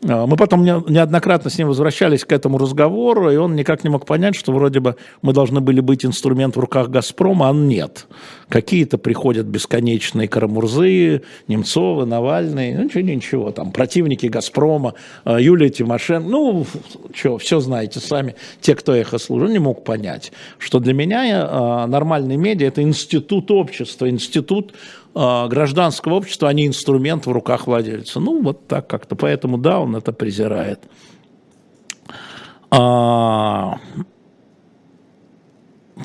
а, 0.07 0.25
мы 0.27 0.37
потом 0.37 0.63
неоднократно 0.63 1.49
с 1.49 1.57
ним 1.57 1.67
возвращались 1.67 2.23
к 2.23 2.31
этому 2.31 2.57
разговору, 2.57 3.29
и 3.31 3.35
он 3.35 3.55
никак 3.55 3.83
не 3.83 3.89
мог 3.89 4.05
понять, 4.05 4.35
что 4.35 4.51
вроде 4.51 4.79
бы 4.79 4.95
мы 5.21 5.33
должны 5.33 5.59
были 5.59 5.81
быть 5.81 6.05
инструмент 6.05 6.55
в 6.55 6.59
руках 6.59 6.89
«Газпрома», 6.89 7.49
а 7.49 7.53
нет. 7.53 8.07
Какие-то 8.47 8.97
приходят 8.97 9.45
бесконечные 9.45 10.27
Карамурзы, 10.27 11.23
Немцовы, 11.47 12.05
Навальный, 12.05 12.73
ну 12.73 12.83
ничего, 12.83 13.01
ничего, 13.01 13.51
там 13.51 13.71
противники 13.71 14.27
«Газпрома», 14.27 14.93
а, 15.25 15.39
Юлия 15.39 15.69
Тимошенко, 15.69 16.29
ну, 16.29 16.65
что, 17.13 17.37
все 17.37 17.59
знаете 17.59 17.99
сами, 17.99 18.35
те, 18.61 18.75
кто 18.75 18.95
эхо 18.95 19.17
служил, 19.17 19.49
не 19.49 19.59
мог 19.59 19.83
понять, 19.83 20.31
что 20.59 20.79
для 20.79 20.93
меня 20.93 21.45
а, 21.49 21.87
нормальный 21.87 22.37
медиа– 22.37 22.67
это 22.69 22.81
институт 22.81 23.51
общества, 23.51 24.09
институт 24.09 24.73
гражданского 25.19 26.13
общества, 26.13 26.49
а 26.49 26.53
не 26.53 26.65
инструмент 26.65 27.25
в 27.25 27.31
руках 27.31 27.67
владельца. 27.67 28.19
Ну, 28.19 28.41
вот 28.41 28.67
так 28.67 28.87
как-то. 28.87 29.15
Поэтому, 29.15 29.57
да, 29.57 29.79
он 29.79 29.95
это 29.95 30.13
презирает. 30.13 30.79
А, 32.71 33.79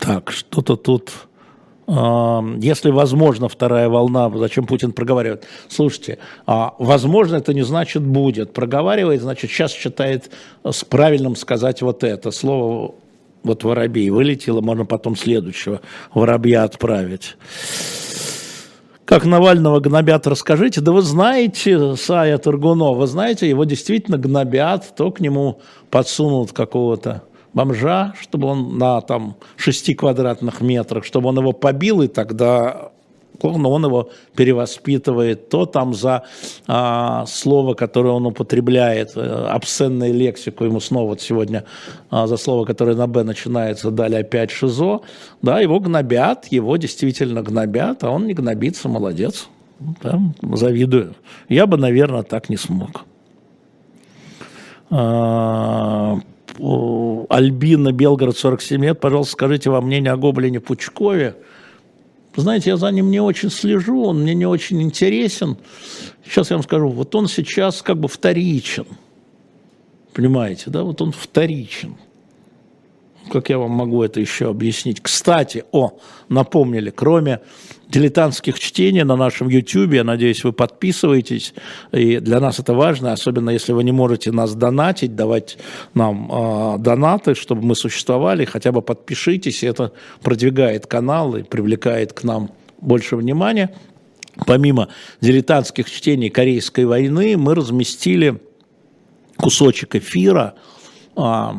так, 0.01 0.31
что-то 0.31 0.77
тут... 0.77 1.13
А, 1.87 2.43
если 2.61 2.91
возможно 2.91 3.49
вторая 3.49 3.89
волна, 3.89 4.31
зачем 4.35 4.67
Путин 4.67 4.93
проговаривает? 4.93 5.47
Слушайте, 5.69 6.19
а, 6.47 6.75
возможно, 6.79 7.37
это 7.37 7.53
не 7.53 7.63
значит 7.63 8.03
будет. 8.03 8.53
Проговаривает, 8.53 9.21
значит, 9.21 9.51
сейчас 9.51 9.73
считает 9.73 10.31
с 10.65 10.85
правильным 10.85 11.37
сказать 11.37 11.83
вот 11.83 12.03
это. 12.03 12.31
Слово 12.31 12.95
вот 13.43 13.63
воробей 13.63 14.09
вылетело, 14.11 14.63
можно 14.63 14.87
потом 14.87 15.15
следующего 15.17 15.83
воробья 16.15 16.65
отправить. 16.65 17.37
Как 19.05 19.27
Навального 19.27 19.81
гнобят, 19.81 20.27
расскажите. 20.27 20.81
Да 20.81 20.93
вы 20.93 21.03
знаете 21.03 21.95
Сая 21.97 22.39
Тургунова, 22.39 23.01
вы 23.01 23.07
знаете, 23.07 23.49
его 23.49 23.65
действительно 23.65 24.17
гнобят, 24.17 24.95
то 24.97 25.11
к 25.11 25.21
нему 25.21 25.61
подсунут 25.91 26.53
какого-то 26.53 27.23
бомжа, 27.53 28.15
чтобы 28.21 28.49
он 28.49 28.79
на 28.79 29.03
там 29.03 29.37
6 29.57 29.95
квадратных 29.95 30.63
метрах, 30.63 31.05
чтобы 31.05 31.29
он 31.29 31.39
его 31.39 31.53
побил, 31.53 32.01
и 32.01 32.09
тогда 32.09 32.93
но 33.43 33.71
он 33.71 33.85
его 33.85 34.11
перевоспитывает, 34.37 35.49
то 35.49 35.67
там 35.67 35.95
за 35.95 36.25
а, 36.67 37.27
слово, 37.27 37.75
которое 37.75 38.11
он 38.11 38.27
употребляет, 38.27 39.13
э, 39.17 39.21
обсценную 39.21 40.15
лексику, 40.15 40.65
ему 40.65 40.81
снова 40.81 41.11
вот 41.11 41.21
сегодня 41.21 41.65
а, 42.11 42.27
за 42.27 42.37
слово, 42.37 42.65
которое 42.65 42.97
на 42.97 43.07
«Б» 43.07 43.23
начинается, 43.23 43.91
дали 43.91 44.17
опять 44.17 44.51
ШИЗО, 44.51 45.01
да, 45.43 45.61
его 45.61 45.81
гнобят, 45.81 46.47
его 46.47 46.77
действительно 46.77 47.43
гнобят, 47.43 48.05
а 48.05 48.11
он 48.11 48.27
не 48.27 48.35
гнобится, 48.35 48.89
молодец, 48.89 49.49
да, 50.03 50.21
завидую. 50.53 51.15
Я 51.49 51.67
бы, 51.67 51.77
наверное, 51.77 52.23
так 52.23 52.49
не 52.49 52.57
смог. 52.57 53.05
А, 54.91 56.19
Альбина, 57.29 57.93
Белгород, 57.93 58.39
47 58.39 58.85
лет, 58.85 59.01
пожалуйста, 59.01 59.33
скажите 59.33 59.71
вам 59.71 59.87
мнение 59.87 60.13
о 60.13 60.17
Гоблине 60.17 60.61
Пучкове– 60.61 61.35
знаете, 62.41 62.71
я 62.71 62.77
за 62.77 62.91
ним 62.91 63.11
не 63.11 63.21
очень 63.21 63.51
слежу, 63.51 64.05
он 64.05 64.23
мне 64.23 64.35
не 64.35 64.47
очень 64.47 64.83
интересен. 64.83 65.57
Сейчас 66.25 66.51
я 66.51 66.57
вам 66.57 66.65
скажу, 66.65 66.89
вот 66.89 67.15
он 67.15 67.29
сейчас 67.29 67.83
как 67.83 67.99
бы 67.99 68.09
вторичен. 68.09 68.87
Понимаете, 70.13 70.71
да, 70.71 70.83
вот 70.83 71.01
он 71.01 71.13
вторичен. 71.13 71.97
Как 73.31 73.49
я 73.49 73.59
вам 73.59 73.71
могу 73.71 74.03
это 74.03 74.21
еще 74.21 74.51
объяснить? 74.51 75.01
Кстати, 75.01 75.65
о, 75.73 75.99
напомнили, 76.29 76.91
кроме 76.91 77.41
дилетантских 77.89 78.59
чтений 78.59 79.05
на 79.05 79.17
нашем 79.17 79.49
YouTube, 79.49 79.93
я 79.93 80.05
надеюсь, 80.05 80.45
вы 80.45 80.53
подписываетесь, 80.53 81.55
и 81.93 82.19
для 82.19 82.41
нас 82.41 82.59
это 82.59 82.75
важно, 82.75 83.13
особенно 83.13 83.51
если 83.51 83.73
вы 83.73 83.85
не 83.85 83.93
можете 83.93 84.33
нас 84.33 84.55
донатить, 84.55 85.15
давать 85.15 85.59
нам 85.95 86.31
э, 86.31 86.79
донаты, 86.79 87.35
чтобы 87.35 87.63
мы 87.63 87.75
существовали, 87.75 88.45
хотя 88.45 88.73
бы 88.73 88.83
подпишитесь, 88.83 89.63
это 89.63 89.93
продвигает 90.23 90.87
канал 90.87 91.37
и 91.37 91.43
привлекает 91.43 92.13
к 92.13 92.25
нам 92.25 92.51
больше 92.81 93.17
внимания. 93.17 93.75
Помимо 94.47 94.89
дилетантских 95.21 95.89
чтений 95.89 96.31
Корейской 96.31 96.87
войны, 96.87 97.37
мы 97.37 97.55
разместили 97.55 98.41
кусочек 99.37 99.95
эфира, 99.95 100.55
а, 101.17 101.57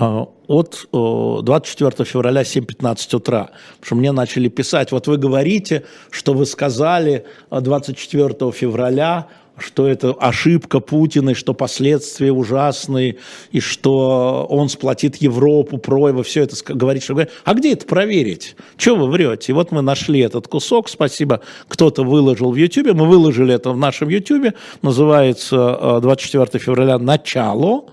от 0.00 0.88
24 0.92 2.04
февраля 2.04 2.42
7.15 2.42 3.16
утра. 3.16 3.50
Потому 3.80 3.86
что 3.86 3.94
мне 3.94 4.12
начали 4.12 4.48
писать, 4.48 4.92
вот 4.92 5.06
вы 5.06 5.16
говорите, 5.16 5.84
что 6.10 6.34
вы 6.34 6.46
сказали 6.46 7.24
24 7.50 8.52
февраля, 8.52 9.28
что 9.58 9.86
это 9.86 10.12
ошибка 10.12 10.80
Путина, 10.80 11.30
и 11.30 11.34
что 11.34 11.54
последствия 11.54 12.32
ужасные, 12.32 13.18
и 13.50 13.60
что 13.60 14.46
он 14.48 14.68
сплотит 14.68 15.16
Европу, 15.16 15.78
Проева, 15.78 16.22
все 16.22 16.42
это 16.42 16.56
говорит, 16.74 17.02
что 17.02 17.26
А 17.44 17.54
где 17.54 17.72
это 17.72 17.86
проверить? 17.86 18.56
Чего 18.76 19.06
вы 19.06 19.10
врете? 19.10 19.52
И 19.52 19.54
вот 19.54 19.70
мы 19.70 19.82
нашли 19.82 20.20
этот 20.20 20.48
кусок, 20.48 20.88
спасибо, 20.88 21.40
кто-то 21.68 22.02
выложил 22.02 22.52
в 22.52 22.56
Ютубе, 22.56 22.92
мы 22.92 23.06
выложили 23.06 23.54
это 23.54 23.70
в 23.70 23.76
нашем 23.76 24.08
Ютубе, 24.08 24.54
называется 24.80 25.98
24 26.00 26.48
э, 26.52 26.58
февраля 26.58 26.98
«Начало», 26.98 27.84
а, 27.86 27.92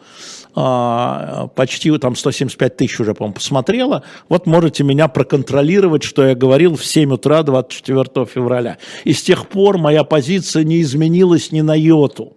почти 0.53 1.97
там 1.99 2.15
175 2.15 2.77
тысяч 2.77 2.99
уже, 2.99 3.13
по-моему, 3.13 3.35
посмотрела. 3.35 4.03
Вот 4.27 4.45
можете 4.47 4.83
меня 4.83 5.07
проконтролировать, 5.07 6.03
что 6.03 6.25
я 6.25 6.35
говорил 6.35 6.75
в 6.75 6.85
7 6.85 7.13
утра 7.13 7.43
24 7.43 8.25
февраля. 8.25 8.77
И 9.03 9.13
с 9.13 9.21
тех 9.21 9.47
пор 9.47 9.77
моя 9.77 10.03
позиция 10.03 10.63
не 10.63 10.81
изменилась 10.81 11.51
ни 11.51 11.61
на 11.61 11.75
йоту. 11.75 12.33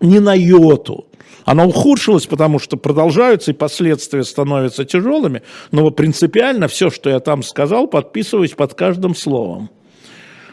Ни 0.00 0.18
на 0.18 0.34
йоту. 0.34 1.06
Она 1.44 1.66
ухудшилась, 1.66 2.26
потому 2.26 2.58
что 2.58 2.76
продолжаются 2.76 3.50
и 3.50 3.54
последствия 3.54 4.24
становятся 4.24 4.84
тяжелыми, 4.84 5.42
но 5.72 5.90
принципиально 5.90 6.68
все, 6.68 6.90
что 6.90 7.10
я 7.10 7.20
там 7.20 7.42
сказал, 7.42 7.86
подписываюсь 7.86 8.52
под 8.52 8.74
каждым 8.74 9.14
словом. 9.14 9.68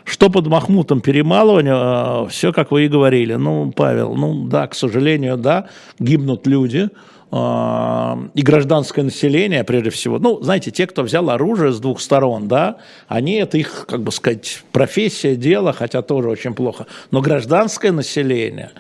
Что 0.04 0.30
под 0.30 0.48
Махмутом 0.48 1.02
перемалывание, 1.02 1.74
а, 1.76 2.28
все, 2.28 2.52
как 2.52 2.72
вы 2.72 2.86
и 2.86 2.88
говорили. 2.88 3.36
Ну, 3.36 3.72
Павел, 3.76 4.16
ну 4.16 4.48
да, 4.48 4.68
к 4.68 4.76
сожалению, 4.76 5.38
да, 5.38 5.68
гибнут 6.00 6.48
люди, 6.48 6.90
а, 7.34 8.20
и 8.34 8.42
гражданское 8.42 9.04
население, 9.04 9.64
прежде 9.64 9.90
всего, 9.90 10.20
ну, 10.20 10.42
знаете, 10.42 10.70
те, 10.70 10.86
кто 10.86 11.04
взял 11.04 11.30
оружие 11.30 11.72
с 11.72 11.80
двух 11.80 12.02
сторон, 12.02 12.50
да, 12.50 12.78
они, 13.08 13.36
это 13.36 13.58
их, 13.58 13.86
как 13.88 14.04
бы 14.04 14.12
сказать, 14.12 14.64
профессия, 14.74 15.38
дело, 15.38 15.72
хотя 15.72 16.02
тоже 16.02 16.30
очень 16.30 16.54
плохо, 16.54 16.88
но 17.10 17.22
гражданское 17.22 17.94
население, 17.94 18.72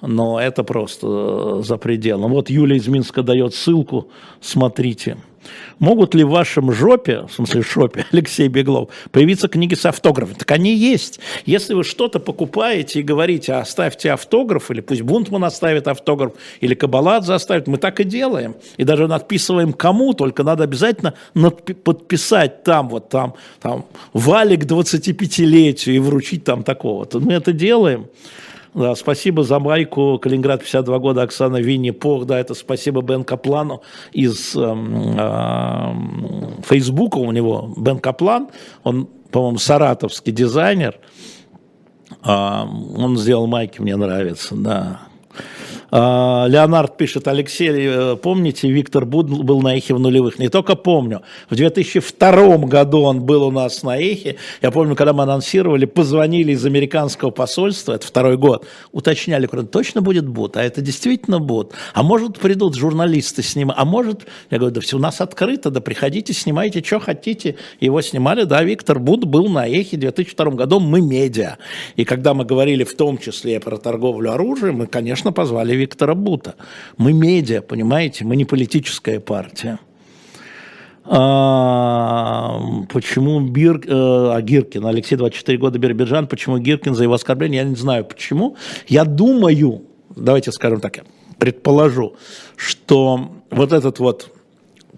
но 0.00 0.40
это 0.40 0.62
просто 0.62 1.06
э, 1.60 1.62
за 1.64 1.76
пределом. 1.76 2.30
Вот 2.30 2.50
Юлия 2.50 2.76
из 2.76 2.86
Минска 2.86 3.24
дает 3.24 3.52
ссылку, 3.52 4.10
смотрите. 4.40 5.16
Могут 5.78 6.14
ли 6.14 6.24
в 6.24 6.30
вашем 6.30 6.72
жопе, 6.72 7.22
в 7.28 7.32
смысле 7.32 7.62
шопе, 7.62 8.06
Алексей 8.12 8.48
Беглов, 8.48 8.90
появиться 9.12 9.48
книги 9.48 9.74
с 9.74 9.86
автографом? 9.86 10.34
Так 10.34 10.50
они 10.50 10.74
есть. 10.74 11.20
Если 11.46 11.74
вы 11.74 11.84
что-то 11.84 12.18
покупаете 12.18 13.00
и 13.00 13.02
говорите, 13.02 13.54
оставьте 13.54 14.12
автограф, 14.12 14.70
или 14.70 14.80
пусть 14.80 15.02
Бунтман 15.02 15.44
оставит 15.44 15.88
автограф, 15.88 16.32
или 16.60 16.74
Кабаладзе 16.74 17.34
оставит, 17.34 17.66
мы 17.66 17.78
так 17.78 18.00
и 18.00 18.04
делаем. 18.04 18.56
И 18.76 18.84
даже 18.84 19.06
надписываем 19.06 19.72
кому, 19.72 20.14
только 20.14 20.42
надо 20.42 20.64
обязательно 20.64 21.14
подписать 21.84 22.64
там, 22.64 22.88
вот 22.88 23.08
там, 23.08 23.34
там, 23.60 23.86
валик 24.12 24.64
25-летию 24.64 25.96
и 25.96 25.98
вручить 25.98 26.44
там 26.44 26.62
такого-то. 26.64 27.20
Мы 27.20 27.34
это 27.34 27.52
делаем. 27.52 28.08
Да, 28.74 28.94
спасибо 28.94 29.42
за 29.44 29.58
майку. 29.58 30.18
Калининград 30.18 30.62
52 30.62 30.98
года. 30.98 31.22
Оксана 31.22 31.56
Винни 31.56 31.90
Пох. 31.90 32.26
Да, 32.26 32.38
это 32.38 32.54
спасибо 32.54 33.02
Бен 33.02 33.24
Каплану 33.24 33.82
из 34.12 34.54
э, 34.56 34.60
э, 34.60 35.92
Фейсбука 36.62 37.18
у 37.18 37.32
него. 37.32 37.72
Бен 37.76 37.98
Каплан, 37.98 38.48
он, 38.84 39.08
по-моему, 39.30 39.58
саратовский 39.58 40.32
дизайнер. 40.32 40.96
Э, 42.24 42.64
он 42.64 43.16
сделал 43.16 43.46
майки, 43.46 43.80
мне 43.80 43.96
нравится, 43.96 44.54
да. 44.54 45.07
А, 45.90 46.46
Леонард 46.48 46.96
пишет, 46.96 47.28
Алексей, 47.28 47.70
э, 47.72 48.16
помните, 48.16 48.68
Виктор 48.68 49.06
Буд 49.06 49.28
был 49.28 49.62
на 49.62 49.76
Эхе 49.76 49.94
в 49.94 50.00
нулевых? 50.00 50.38
Не 50.38 50.50
только 50.50 50.76
помню. 50.76 51.22
В 51.48 51.56
2002 51.56 52.58
году 52.66 53.00
он 53.02 53.22
был 53.22 53.44
у 53.44 53.50
нас 53.50 53.82
на 53.82 53.98
Эхе. 53.98 54.36
Я 54.60 54.70
помню, 54.70 54.94
когда 54.96 55.14
мы 55.14 55.22
анонсировали, 55.22 55.86
позвонили 55.86 56.52
из 56.52 56.64
американского 56.66 57.30
посольства, 57.30 57.94
это 57.94 58.06
второй 58.06 58.36
год, 58.36 58.66
уточняли, 58.92 59.46
точно 59.46 60.02
будет 60.02 60.28
Буд? 60.28 60.56
А 60.58 60.62
это 60.62 60.82
действительно 60.82 61.38
Буд? 61.38 61.72
А 61.94 62.02
может 62.02 62.38
придут 62.38 62.74
журналисты 62.74 63.42
с 63.42 63.56
ним? 63.56 63.72
А 63.74 63.84
может, 63.86 64.26
я 64.50 64.58
говорю, 64.58 64.74
да 64.74 64.80
все 64.82 64.98
у 64.98 65.00
нас 65.00 65.22
открыто, 65.22 65.70
да 65.70 65.80
приходите, 65.80 66.34
снимайте, 66.34 66.82
что 66.84 67.00
хотите. 67.00 67.56
Его 67.80 68.02
снимали, 68.02 68.44
да, 68.44 68.62
Виктор 68.62 68.98
Буд 68.98 69.24
был 69.24 69.48
на 69.48 69.66
Эхе 69.66 69.96
в 69.96 70.00
2002 70.00 70.50
году, 70.50 70.80
мы 70.80 71.00
медиа. 71.00 71.56
И 71.96 72.04
когда 72.04 72.34
мы 72.34 72.44
говорили 72.44 72.84
в 72.84 72.94
том 72.94 73.16
числе 73.16 73.58
про 73.58 73.78
торговлю 73.78 74.32
оружием, 74.32 74.76
мы, 74.76 74.86
конечно, 74.86 75.32
позвали 75.32 75.77
Виктора 75.78 76.14
Бута. 76.14 76.54
Мы 76.96 77.12
медиа, 77.12 77.62
понимаете, 77.62 78.24
мы 78.24 78.36
не 78.36 78.44
политическая 78.44 79.20
партия. 79.20 79.78
А, 81.10 82.60
почему 82.92 83.40
Бир, 83.40 83.80
э, 83.86 83.90
а 83.90 84.40
Гиркин, 84.42 84.84
Алексей, 84.84 85.16
24 85.16 85.56
года, 85.56 85.78
Биробиджан, 85.78 86.26
почему 86.26 86.58
Гиркин 86.58 86.94
за 86.94 87.04
его 87.04 87.14
оскорбление, 87.14 87.62
я 87.62 87.68
не 87.68 87.76
знаю 87.76 88.04
почему. 88.04 88.56
Я 88.88 89.04
думаю, 89.04 89.84
давайте 90.14 90.52
скажем 90.52 90.80
так, 90.80 90.98
я 90.98 91.04
предположу, 91.38 92.16
что 92.56 93.30
вот 93.50 93.72
этот 93.72 94.00
вот 94.00 94.30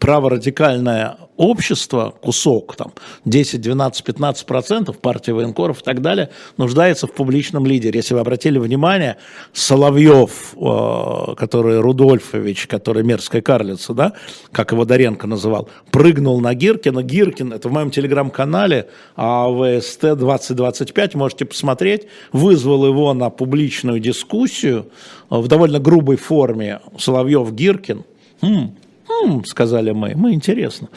праворадикальное 0.00 1.18
общество, 1.36 2.14
кусок, 2.20 2.76
там, 2.76 2.92
10, 3.26 3.60
12, 3.60 4.04
15 4.04 4.46
процентов, 4.46 4.98
партии 4.98 5.30
военкоров 5.30 5.80
и 5.80 5.84
так 5.84 6.00
далее, 6.00 6.30
нуждается 6.56 7.06
в 7.06 7.12
публичном 7.12 7.66
лидере. 7.66 7.98
Если 7.98 8.14
вы 8.14 8.20
обратили 8.20 8.58
внимание, 8.58 9.16
Соловьев, 9.52 10.54
э, 10.56 11.34
который 11.36 11.80
Рудольфович, 11.80 12.66
который 12.66 13.04
мерзкая 13.04 13.42
карлица, 13.42 13.94
да, 13.94 14.12
как 14.52 14.72
его 14.72 14.84
Доренко 14.84 15.26
называл, 15.26 15.68
прыгнул 15.90 16.40
на 16.40 16.54
Гиркина. 16.54 17.02
Гиркин, 17.02 17.52
это 17.52 17.68
в 17.68 17.72
моем 17.72 17.90
телеграм-канале, 17.90 18.88
АВСТ 19.16 20.16
2025, 20.16 21.14
можете 21.14 21.44
посмотреть, 21.44 22.06
вызвал 22.32 22.86
его 22.86 23.12
на 23.14 23.30
публичную 23.30 24.00
дискуссию 24.00 24.90
в 25.28 25.46
довольно 25.46 25.78
грубой 25.78 26.16
форме 26.16 26.80
Соловьев-Гиркин. 26.98 28.04
Хм, 28.42 28.74
М-м, 29.22 29.44
сказали 29.44 29.92
мы, 29.92 30.14
мы 30.16 30.32
интересно. 30.32 30.88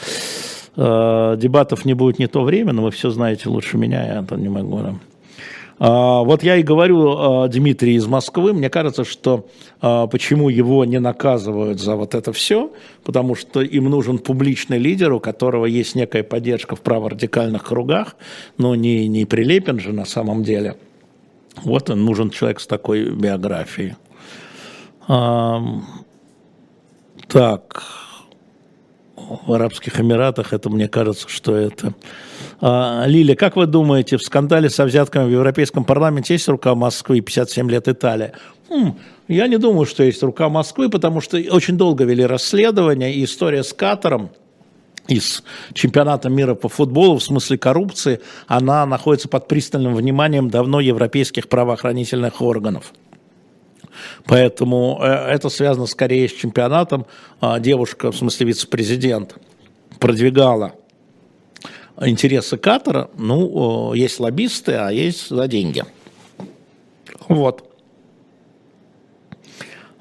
Э, 0.76 1.36
дебатов 1.38 1.86
не 1.86 1.94
будет 1.94 2.20
не 2.20 2.28
то 2.28 2.44
время, 2.44 2.74
но 2.74 2.84
вы 2.84 2.92
все 2.92 3.10
знаете 3.10 3.50
лучше 3.50 3.78
меня, 3.78 4.06
я 4.06 4.20
это 4.22 4.36
не 4.36 4.50
могу. 4.50 4.82
А, 5.80 6.24
вот 6.24 6.44
я 6.44 6.58
и 6.58 6.64
говорю 6.64 7.48
Дмитрий 7.48 7.96
из 7.96 8.06
Москвы, 8.06 8.54
мне 8.54 8.70
кажется, 8.70 9.04
что 9.04 9.48
а, 9.82 10.08
почему 10.08 10.50
его 10.50 10.86
не 10.86 11.00
наказывают 11.00 11.82
за 11.82 11.96
вот 11.96 12.16
это 12.16 12.32
все, 12.32 12.72
потому 13.04 13.36
что 13.36 13.62
им 13.62 13.86
нужен 13.86 14.20
публичный 14.20 14.78
лидер, 14.78 15.12
у 15.14 15.20
которого 15.20 15.66
есть 15.66 15.96
некая 15.96 16.24
поддержка 16.24 16.76
в 16.76 16.82
праворадикальных 16.82 17.64
кругах, 17.64 18.16
но 18.58 18.76
не, 18.76 19.08
не 19.08 19.26
Прилепин 19.26 19.80
же 19.80 19.92
на 19.94 20.06
самом 20.06 20.44
деле. 20.44 20.78
Вот 21.64 21.90
он 21.90 22.06
нужен 22.06 22.30
человек 22.30 22.60
с 22.60 22.68
такой 22.68 23.10
биографией. 23.10 23.96
Так, 27.28 27.84
в 29.46 29.54
Арабских 29.54 30.00
Эмиратах, 30.00 30.54
это 30.54 30.70
мне 30.70 30.88
кажется, 30.88 31.28
что 31.30 31.56
это... 31.56 31.94
А, 32.62 33.06
Лиля, 33.08 33.36
как 33.36 33.56
вы 33.56 33.66
думаете, 33.66 34.18
в 34.18 34.24
скандале 34.24 34.70
со 34.70 34.86
взятками 34.86 35.26
в 35.26 35.32
Европейском 35.32 35.84
парламенте 35.84 36.34
есть 36.34 36.48
рука 36.48 36.76
Москвы, 36.76 37.22
57 37.22 37.70
лет 37.70 37.88
Италия? 37.88 38.34
Хм, 38.70 38.96
я 39.28 39.48
не 39.48 39.58
думаю, 39.58 39.86
что 39.86 40.04
есть 40.04 40.24
рука 40.24 40.50
Москвы, 40.50 40.90
потому 40.90 41.22
что 41.22 41.38
очень 41.52 41.78
долго 41.78 42.04
вели 42.04 42.26
расследование, 42.26 43.14
и 43.14 43.24
история 43.24 43.64
с 43.64 43.74
Катаром, 43.74 44.30
из 45.08 45.44
чемпионата 45.74 46.30
мира 46.30 46.56
по 46.56 46.70
футболу 46.70 47.18
в 47.18 47.24
смысле 47.24 47.58
коррупции, 47.58 48.22
она 48.48 48.86
находится 48.86 49.28
под 49.28 49.48
пристальным 49.48 49.96
вниманием 49.96 50.50
давно 50.50 50.80
европейских 50.80 51.50
правоохранительных 51.50 52.42
органов. 52.42 52.94
Поэтому 54.26 55.00
э, 55.02 55.06
это 55.06 55.50
связано 55.50 55.86
скорее 55.86 56.28
с 56.28 56.34
чемпионатом. 56.34 57.06
А 57.40 57.60
девушка, 57.60 58.12
в 58.12 58.18
смысле 58.18 58.48
вице-президент, 58.48 59.36
продвигала 60.00 60.74
интересы 62.02 62.58
Катара. 62.58 63.10
Ну, 63.18 63.94
есть 63.94 64.20
лоббисты, 64.20 64.74
а 64.74 64.92
есть 64.92 65.30
за 65.30 65.48
деньги. 65.48 65.84
Вот. 67.28 67.70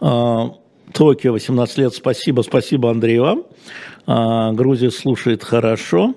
А, 0.00 0.54
Токио, 0.92 1.32
18 1.32 1.78
лет, 1.78 1.94
спасибо, 1.94 2.42
спасибо, 2.42 2.90
Андрей, 2.90 3.18
вам. 3.18 3.44
А, 4.06 4.52
Грузия 4.52 4.90
слушает 4.90 5.44
хорошо. 5.44 6.14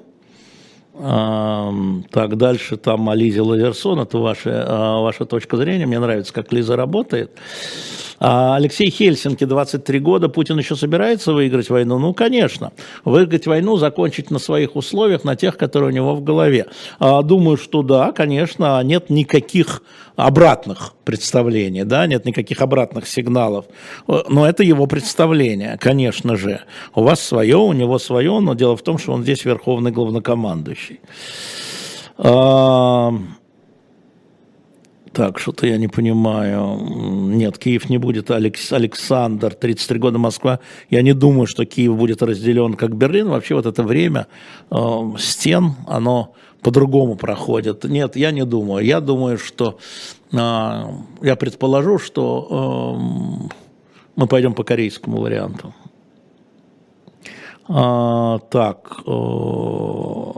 Так, 0.98 2.38
дальше 2.38 2.78
там 2.78 3.10
о 3.10 3.16
Лизе 3.16 3.42
Лазерсон, 3.42 4.00
это 4.00 4.18
ваша, 4.18 4.66
ваша 5.02 5.26
точка 5.26 5.58
зрения, 5.58 5.86
мне 5.86 6.00
нравится, 6.00 6.34
как 6.34 6.54
Лиза 6.54 6.76
работает. 6.78 7.32
А 8.20 8.56
Алексей 8.56 8.90
Хельсинки, 8.90 9.46
23 9.46 10.00
года, 10.00 10.30
Путин 10.30 10.58
еще 10.58 10.76
собирается 10.76 11.34
выиграть 11.34 11.70
войну? 11.70 12.00
Ну, 12.00 12.14
конечно. 12.14 12.72
Выиграть 13.04 13.48
войну, 13.48 13.78
закончить 13.78 14.32
на 14.32 14.40
своих 14.40 14.76
условиях, 14.76 15.24
на 15.24 15.36
тех, 15.36 15.58
которые 15.58 15.92
у 15.92 15.94
него 15.94 16.16
в 16.16 16.24
голове. 16.24 16.68
А, 17.00 17.22
думаю, 17.22 17.58
что 17.58 17.84
да, 17.84 18.12
конечно, 18.12 18.82
нет 18.84 19.10
никаких 19.10 19.84
обратных 20.16 20.94
представлений, 21.04 21.84
да, 21.84 22.08
нет 22.08 22.26
никаких 22.26 22.62
обратных 22.62 23.08
сигналов. 23.08 23.66
Но 24.08 24.48
это 24.48 24.64
его 24.64 24.88
представление, 24.88 25.78
конечно 25.80 26.38
же. 26.38 26.62
У 26.94 27.04
вас 27.04 27.20
свое, 27.20 27.58
у 27.58 27.74
него 27.74 28.00
свое, 28.00 28.40
но 28.40 28.54
дело 28.54 28.78
в 28.78 28.82
том, 28.82 28.98
что 28.98 29.12
он 29.14 29.24
здесь 29.24 29.44
верховный 29.46 29.92
главнокомандующий. 29.92 31.00
Так, 35.16 35.40
что-то 35.40 35.66
я 35.66 35.78
не 35.78 35.88
понимаю. 35.88 36.78
Нет, 37.30 37.58
Киев 37.58 37.90
не 37.90 37.98
будет. 37.98 38.32
Алекс, 38.32 38.74
Александр, 38.74 39.54
33 39.54 39.98
года 39.98 40.18
Москва. 40.18 40.60
Я 40.90 41.02
не 41.02 41.14
думаю, 41.14 41.48
что 41.48 41.66
Киев 41.66 41.96
будет 41.96 42.22
разделен 42.22 42.74
как 42.74 42.94
Берлин. 42.94 43.30
Вообще 43.30 43.56
вот 43.56 43.66
это 43.66 43.84
время 43.84 44.28
э, 44.70 44.76
стен, 45.18 45.76
оно 45.88 46.34
по-другому 46.62 47.16
проходит. 47.16 47.86
Нет, 47.86 48.18
я 48.18 48.32
не 48.32 48.44
думаю. 48.44 48.86
Я 48.86 49.00
думаю, 49.00 49.38
что 49.38 49.80
э, 50.34 50.38
я 51.22 51.36
предположу, 51.38 51.98
что 51.98 53.00
э, 53.00 53.54
мы 54.18 54.28
пойдем 54.28 54.54
по 54.54 54.66
корейскому 54.66 55.22
варианту. 55.22 55.74
А, 57.70 58.40
так. 58.50 58.98
Э, 59.08 60.32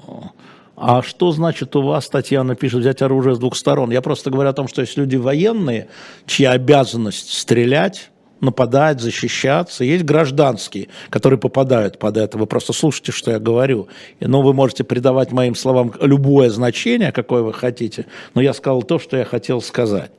а 0.79 1.01
что 1.01 1.31
значит 1.31 1.75
у 1.75 1.81
вас, 1.81 2.07
Татьяна 2.07 2.55
пишет, 2.55 2.81
взять 2.81 3.01
оружие 3.01 3.35
с 3.35 3.39
двух 3.39 3.55
сторон? 3.55 3.89
Я 3.89 4.03
просто 4.03 4.29
говорю 4.29 4.51
о 4.51 4.53
том, 4.53 4.67
что 4.67 4.81
есть 4.81 4.95
люди 4.95 5.15
военные, 5.15 5.89
чья 6.27 6.51
обязанность 6.51 7.33
стрелять, 7.33 8.11
нападать, 8.41 9.01
защищаться. 9.01 9.83
Есть 9.83 10.05
гражданские, 10.05 10.89
которые 11.09 11.39
попадают 11.39 11.97
под 11.97 12.17
это. 12.17 12.37
Вы 12.37 12.45
просто 12.45 12.73
слушайте, 12.73 13.11
что 13.11 13.31
я 13.31 13.39
говорю. 13.39 13.87
Но 14.19 14.43
вы 14.43 14.53
можете 14.53 14.83
придавать 14.83 15.31
моим 15.31 15.55
словам 15.55 15.91
любое 15.99 16.51
значение, 16.51 17.11
какое 17.11 17.41
вы 17.41 17.53
хотите. 17.53 18.05
Но 18.35 18.41
я 18.41 18.53
сказал 18.53 18.83
то, 18.83 18.99
что 18.99 19.17
я 19.17 19.25
хотел 19.25 19.63
сказать. 19.63 20.11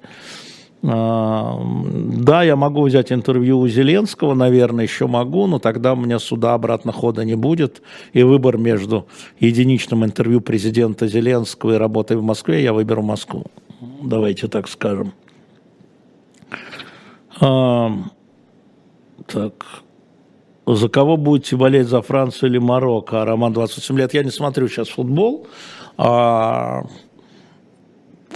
А, 0.83 1.61
да, 1.61 2.43
я 2.43 2.55
могу 2.55 2.83
взять 2.83 3.11
интервью 3.11 3.59
у 3.59 3.69
Зеленского, 3.69 4.35
наверное, 4.35 4.85
еще 4.85 5.07
могу, 5.07 5.47
но 5.47 5.59
тогда 5.59 5.95
у 5.95 5.97
меня 5.97 6.19
сюда 6.19 6.55
обратно 6.55 6.93
хода 6.93 7.25
не 7.25 7.35
будет. 7.35 7.83
И 8.13 8.23
выбор 8.23 8.59
между 8.59 9.07
единичным 9.41 10.05
интервью 10.05 10.41
президента 10.41 11.09
Зеленского 11.09 11.75
и 11.75 11.79
работой 11.79 12.17
в 12.17 12.23
Москве, 12.23 12.63
я 12.63 12.73
выберу 12.73 13.03
Москву. 13.03 13.47
Давайте 14.03 14.49
так 14.49 14.69
скажем. 14.69 15.13
А, 17.41 17.93
так. 19.27 19.83
За 20.67 20.89
кого 20.89 21.17
будете 21.17 21.57
болеть, 21.57 21.89
за 21.89 22.03
Францию 22.03 22.51
или 22.51 22.59
Марокко? 22.59 23.23
А 23.23 23.25
Роман 23.25 23.53
27 23.53 23.99
лет. 23.99 24.15
Я 24.15 24.23
не 24.23 24.31
смотрю 24.31 24.69
сейчас 24.69 24.89
футбол. 24.89 25.47
А, 25.97 26.85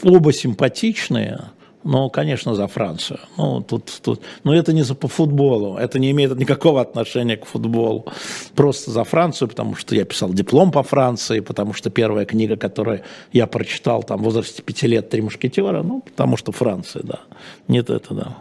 оба 0.03 0.33
симпатичные. 0.33 1.41
Ну, 1.85 2.11
конечно, 2.11 2.55
за 2.55 2.67
Францию. 2.69 3.19
Ну, 3.37 3.61
тут, 3.61 4.01
тут, 4.03 4.21
но 4.45 4.55
это 4.55 4.73
не 4.73 4.83
за 4.83 4.95
по 4.95 5.09
футболу, 5.09 5.77
это 5.77 5.99
не 5.99 6.11
имеет 6.13 6.37
никакого 6.39 6.81
отношения 6.81 7.37
к 7.37 7.45
футболу. 7.45 8.07
Просто 8.55 8.91
за 8.91 9.05
Францию, 9.05 9.49
потому 9.49 9.75
что 9.75 9.95
я 9.95 10.05
писал 10.05 10.33
диплом 10.33 10.71
по 10.71 10.83
Франции, 10.83 11.41
потому 11.41 11.73
что 11.73 11.91
первая 11.91 12.25
книга, 12.25 12.57
которую 12.57 13.03
я 13.33 13.47
прочитал 13.47 14.03
там 14.03 14.21
в 14.21 14.25
возрасте 14.25 14.63
пяти 14.63 14.87
лет 14.87 15.11
«Три 15.11 15.23
мушкетера», 15.23 15.83
ну, 15.83 16.01
потому 16.01 16.37
что 16.37 16.53
Франция, 16.53 17.03
да. 17.03 17.21
Нет, 17.69 17.91
это 17.91 18.15
да. 18.15 18.37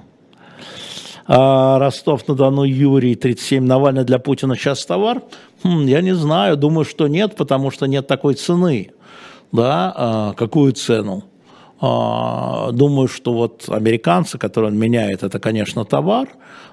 А 1.25 1.79
Ростов-на-Дону 1.79 2.63
Юрий, 2.63 3.15
37, 3.15 3.63
Навальный 3.63 4.03
для 4.03 4.19
Путина 4.19 4.55
сейчас 4.55 4.85
товар? 4.85 5.21
Хм, 5.63 5.85
я 5.87 6.01
не 6.01 6.13
знаю, 6.13 6.57
думаю, 6.57 6.85
что 6.85 7.07
нет, 7.07 7.35
потому 7.35 7.71
что 7.71 7.85
нет 7.85 8.05
такой 8.05 8.35
цены. 8.35 8.91
Да, 9.51 9.93
а 9.95 10.33
какую 10.33 10.73
цену? 10.73 11.23
А, 11.83 12.71
думаю, 12.71 13.07
что 13.07 13.33
вот 13.33 13.65
американцы, 13.67 14.37
которые 14.37 14.71
он 14.71 14.77
меняет, 14.77 15.23
это, 15.23 15.39
конечно, 15.39 15.83
товар, 15.83 16.29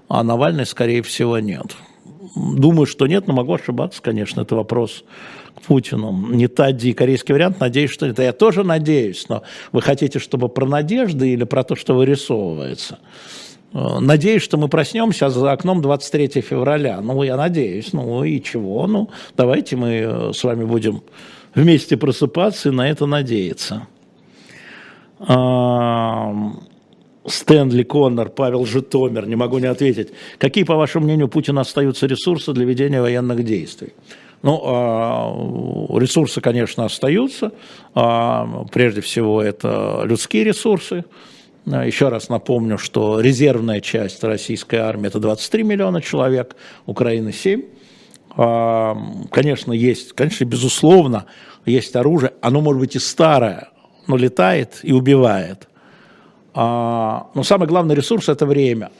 а 0.06 0.22
Навальный, 0.22 0.66
скорее 0.66 1.02
всего, 1.02 1.38
нет. 1.38 1.74
Думаю, 2.36 2.84
что 2.84 3.06
нет, 3.06 3.26
но 3.26 3.32
могу 3.32 3.54
ошибаться, 3.54 4.02
конечно, 4.02 4.42
это 4.42 4.54
вопрос 4.54 5.04
к 5.56 5.62
Путину. 5.62 6.12
Не 6.12 6.46
тади 6.46 6.92
корейский 6.92 7.32
вариант, 7.32 7.58
надеюсь, 7.58 7.90
что 7.90 8.04
это 8.04 8.22
я 8.22 8.34
тоже 8.34 8.64
надеюсь, 8.64 9.26
но 9.30 9.42
вы 9.72 9.80
хотите, 9.80 10.18
чтобы 10.18 10.50
про 10.50 10.66
надежды 10.66 11.30
или 11.30 11.44
про 11.44 11.64
то, 11.64 11.74
что 11.74 11.94
вырисовывается? 11.94 12.98
Э, 13.72 14.00
надеюсь, 14.00 14.42
что 14.42 14.58
мы 14.58 14.68
проснемся 14.68 15.30
за 15.30 15.52
окном 15.52 15.80
23 15.80 16.42
февраля. 16.42 17.00
Ну, 17.00 17.22
я 17.22 17.36
надеюсь. 17.36 17.94
Ну 17.94 18.24
и 18.24 18.42
чего? 18.42 18.86
Ну, 18.86 19.08
давайте 19.36 19.76
мы 19.76 19.88
э, 19.88 20.32
с 20.34 20.44
вами 20.44 20.64
будем 20.64 21.02
вместе 21.54 21.96
просыпаться 21.96 22.68
и 22.68 22.72
на 22.72 22.88
это 22.88 23.06
надеяться. 23.06 23.86
Стэнли 27.26 27.82
Коннор, 27.82 28.28
Павел 28.30 28.64
Житомир, 28.64 29.26
не 29.26 29.36
могу 29.36 29.58
не 29.58 29.66
ответить. 29.66 30.08
Какие, 30.38 30.64
по 30.64 30.76
вашему 30.76 31.04
мнению, 31.04 31.28
Путина 31.28 31.60
остаются 31.62 32.06
ресурсы 32.06 32.52
для 32.52 32.64
ведения 32.64 33.00
военных 33.00 33.44
действий? 33.44 33.92
Ну, 34.42 34.60
а, 34.64 35.98
ресурсы, 35.98 36.40
конечно, 36.40 36.84
остаются. 36.84 37.52
А, 37.94 38.64
прежде 38.72 39.00
всего, 39.00 39.42
это 39.42 40.02
людские 40.04 40.44
ресурсы. 40.44 41.04
А, 41.66 41.84
еще 41.84 42.08
раз 42.08 42.28
напомню, 42.28 42.78
что 42.78 43.20
резервная 43.20 43.80
часть 43.80 44.22
российской 44.22 44.76
армии– 44.76 45.06
это 45.08 45.18
23 45.18 45.62
миллиона 45.64 46.00
человек, 46.00 46.56
Украины– 46.86 47.32
7. 47.32 47.62
Конечно, 49.30 49.72
есть, 49.72 50.12
конечно, 50.12 50.44
безусловно, 50.44 51.24
есть 51.66 51.96
оружие. 51.96 52.34
Оно 52.40 52.60
может 52.60 52.80
быть 52.80 52.94
и 52.94 53.00
старое, 53.00 53.70
но 54.08 54.16
летает 54.16 54.80
и 54.82 54.92
убивает. 54.92 55.68
Но 56.54 57.42
самый 57.44 57.68
главный 57.68 57.94
ресурс– 57.94 58.28
это 58.30 58.46
время. 58.46 58.90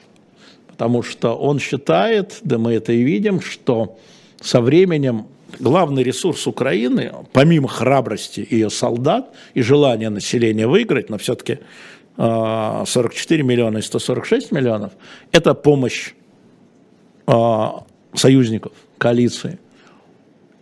Потому 0.68 1.02
что 1.02 1.34
он 1.34 1.58
считает, 1.58 2.38
да 2.42 2.58
мы 2.58 2.74
это 2.74 2.92
и 2.92 3.02
видим, 3.02 3.40
что 3.40 3.98
со 4.40 4.60
временем 4.60 5.26
главный 5.58 6.04
ресурс 6.04 6.46
Украины, 6.46 7.12
помимо 7.32 7.66
храбрости 7.66 8.46
ее 8.48 8.70
солдат 8.70 9.34
и 9.54 9.62
желания 9.62 10.10
населения 10.10 10.68
выиграть, 10.68 11.10
но 11.10 11.18
все-таки 11.18 11.58
44 12.16 13.42
миллиона 13.42 13.78
и 13.78 13.82
146 13.82 14.52
миллионов, 14.52 14.92
это 15.32 15.54
помощь 15.54 16.12
союзников, 18.14 18.72
коалиции. 18.98 19.58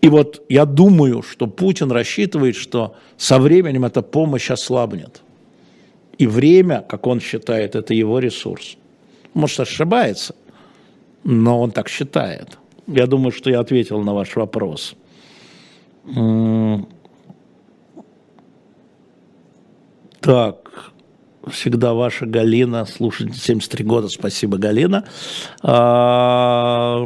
И 0.06 0.08
вот 0.08 0.42
я 0.48 0.66
думаю, 0.66 1.22
что 1.22 1.48
Путин 1.48 1.90
рассчитывает, 1.90 2.54
что 2.54 2.94
со 3.16 3.40
временем 3.40 3.84
эта 3.84 4.02
помощь 4.02 4.52
ослабнет. 4.52 5.20
И 6.16 6.28
время, 6.28 6.84
как 6.88 7.08
он 7.08 7.20
считает, 7.20 7.74
это 7.74 7.92
его 7.92 8.20
ресурс. 8.20 8.76
Может, 9.34 9.60
ошибается, 9.60 10.36
но 11.24 11.60
он 11.60 11.72
так 11.72 11.88
считает. 11.88 12.56
Я 12.86 13.08
думаю, 13.08 13.32
что 13.32 13.50
я 13.50 13.58
ответил 13.58 14.00
на 14.00 14.14
ваш 14.14 14.36
вопрос. 14.36 14.94
Так, 20.20 20.92
всегда 21.50 21.94
ваша 21.94 22.26
Галина, 22.26 22.86
слушайте, 22.86 23.38
73 23.38 23.84
года, 23.84 24.08
спасибо, 24.08 24.58
Галина. 24.58 25.04
А, 25.62 26.98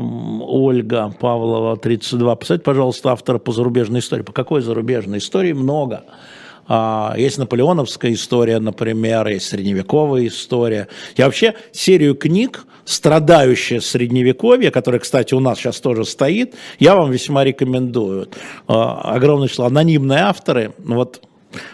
Ольга 0.42 1.14
Павлова, 1.18 1.76
32. 1.76 2.36
Поставьте, 2.36 2.64
пожалуйста, 2.64 3.12
автора 3.12 3.38
по 3.38 3.52
зарубежной 3.52 4.00
истории. 4.00 4.22
По 4.22 4.32
какой 4.32 4.62
зарубежной 4.62 5.18
истории? 5.18 5.52
Много. 5.52 6.04
А, 6.66 7.14
есть 7.16 7.38
наполеоновская 7.38 8.12
история, 8.12 8.60
например, 8.60 9.26
есть 9.26 9.46
средневековая 9.46 10.26
история. 10.26 10.88
Я 11.16 11.26
вообще 11.26 11.54
серию 11.72 12.14
книг 12.14 12.64
страдающее 12.84 13.80
средневековье, 13.80 14.70
которое, 14.70 14.98
кстати, 14.98 15.34
у 15.34 15.40
нас 15.40 15.58
сейчас 15.58 15.80
тоже 15.80 16.04
стоит, 16.04 16.54
я 16.78 16.96
вам 16.96 17.10
весьма 17.10 17.44
рекомендую. 17.44 18.28
А, 18.66 19.14
огромное 19.14 19.48
число 19.48 19.66
анонимные 19.66 20.20
авторы, 20.20 20.72
вот 20.78 21.22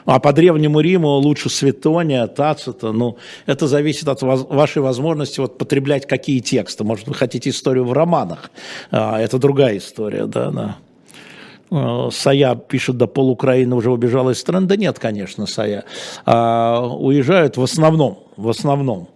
а 0.05 0.19
по 0.19 0.33
Древнему 0.33 0.81
Риму 0.81 1.09
лучше 1.17 1.51
Светония, 1.51 2.27
Тацита. 2.27 2.93
Ну, 2.93 3.19
это 3.47 3.67
зависит 3.67 4.09
от 4.09 4.23
вашей 4.23 4.83
возможности 4.83 5.41
вот, 5.41 5.59
потреблять 5.59 6.07
какие 6.07 6.41
тексты. 6.41 6.85
Может, 6.85 7.09
вы 7.09 7.15
хотите 7.15 7.51
историю 7.51 7.85
в 7.85 7.93
романах. 7.93 8.51
А, 8.91 9.21
это 9.21 9.39
другая 9.39 9.79
история, 9.79 10.27
да, 10.27 10.51
да. 10.51 10.77
А, 11.71 12.09
Сая 12.11 12.55
пишет, 12.55 12.97
да 12.97 13.07
пол 13.07 13.31
Украины 13.31 13.75
уже 13.75 13.91
убежала 13.91 14.31
из 14.31 14.39
страны. 14.39 14.67
Да 14.67 14.77
нет, 14.77 14.99
конечно, 14.99 15.47
Сая. 15.47 15.85
А, 16.25 16.87
уезжают 16.87 17.57
в 17.57 17.63
основном, 17.63 18.21
в 18.37 18.49
основном 18.49 19.09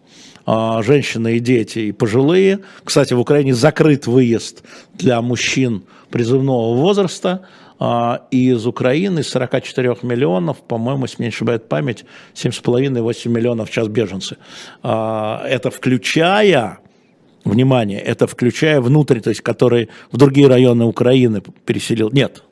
а, 0.46 0.82
женщины 0.82 1.36
и 1.36 1.40
дети, 1.40 1.78
и 1.78 1.92
пожилые. 1.92 2.60
Кстати, 2.84 3.14
в 3.14 3.20
Украине 3.20 3.54
закрыт 3.54 4.06
выезд 4.06 4.62
для 4.94 5.20
мужчин 5.22 5.84
призывного 6.10 6.74
возраста. 6.74 7.46
А, 7.82 8.26
из 8.30 8.66
Украины, 8.66 9.20
из 9.20 9.30
44 9.30 9.96
миллионов, 10.02 10.58
по-моему, 10.58 11.04
если 11.04 11.16
мне 11.18 11.28
не 11.28 11.34
ошибает 11.34 11.66
память, 11.66 12.04
7,5-8 12.34 13.28
миллионов 13.30 13.70
сейчас 13.70 13.88
беженцы. 13.88 14.36
А, 14.82 15.42
это 15.46 15.70
включая 15.70 16.80
внимание, 17.42 17.98
это 17.98 18.26
включая 18.26 18.82
внутрь, 18.82 19.20
то 19.20 19.30
есть 19.30 19.40
которые 19.40 19.88
в 20.12 20.18
другие 20.18 20.46
районы 20.46 20.84
Украины 20.84 21.40
переселил. 21.64 22.10
Нет, 22.12 22.44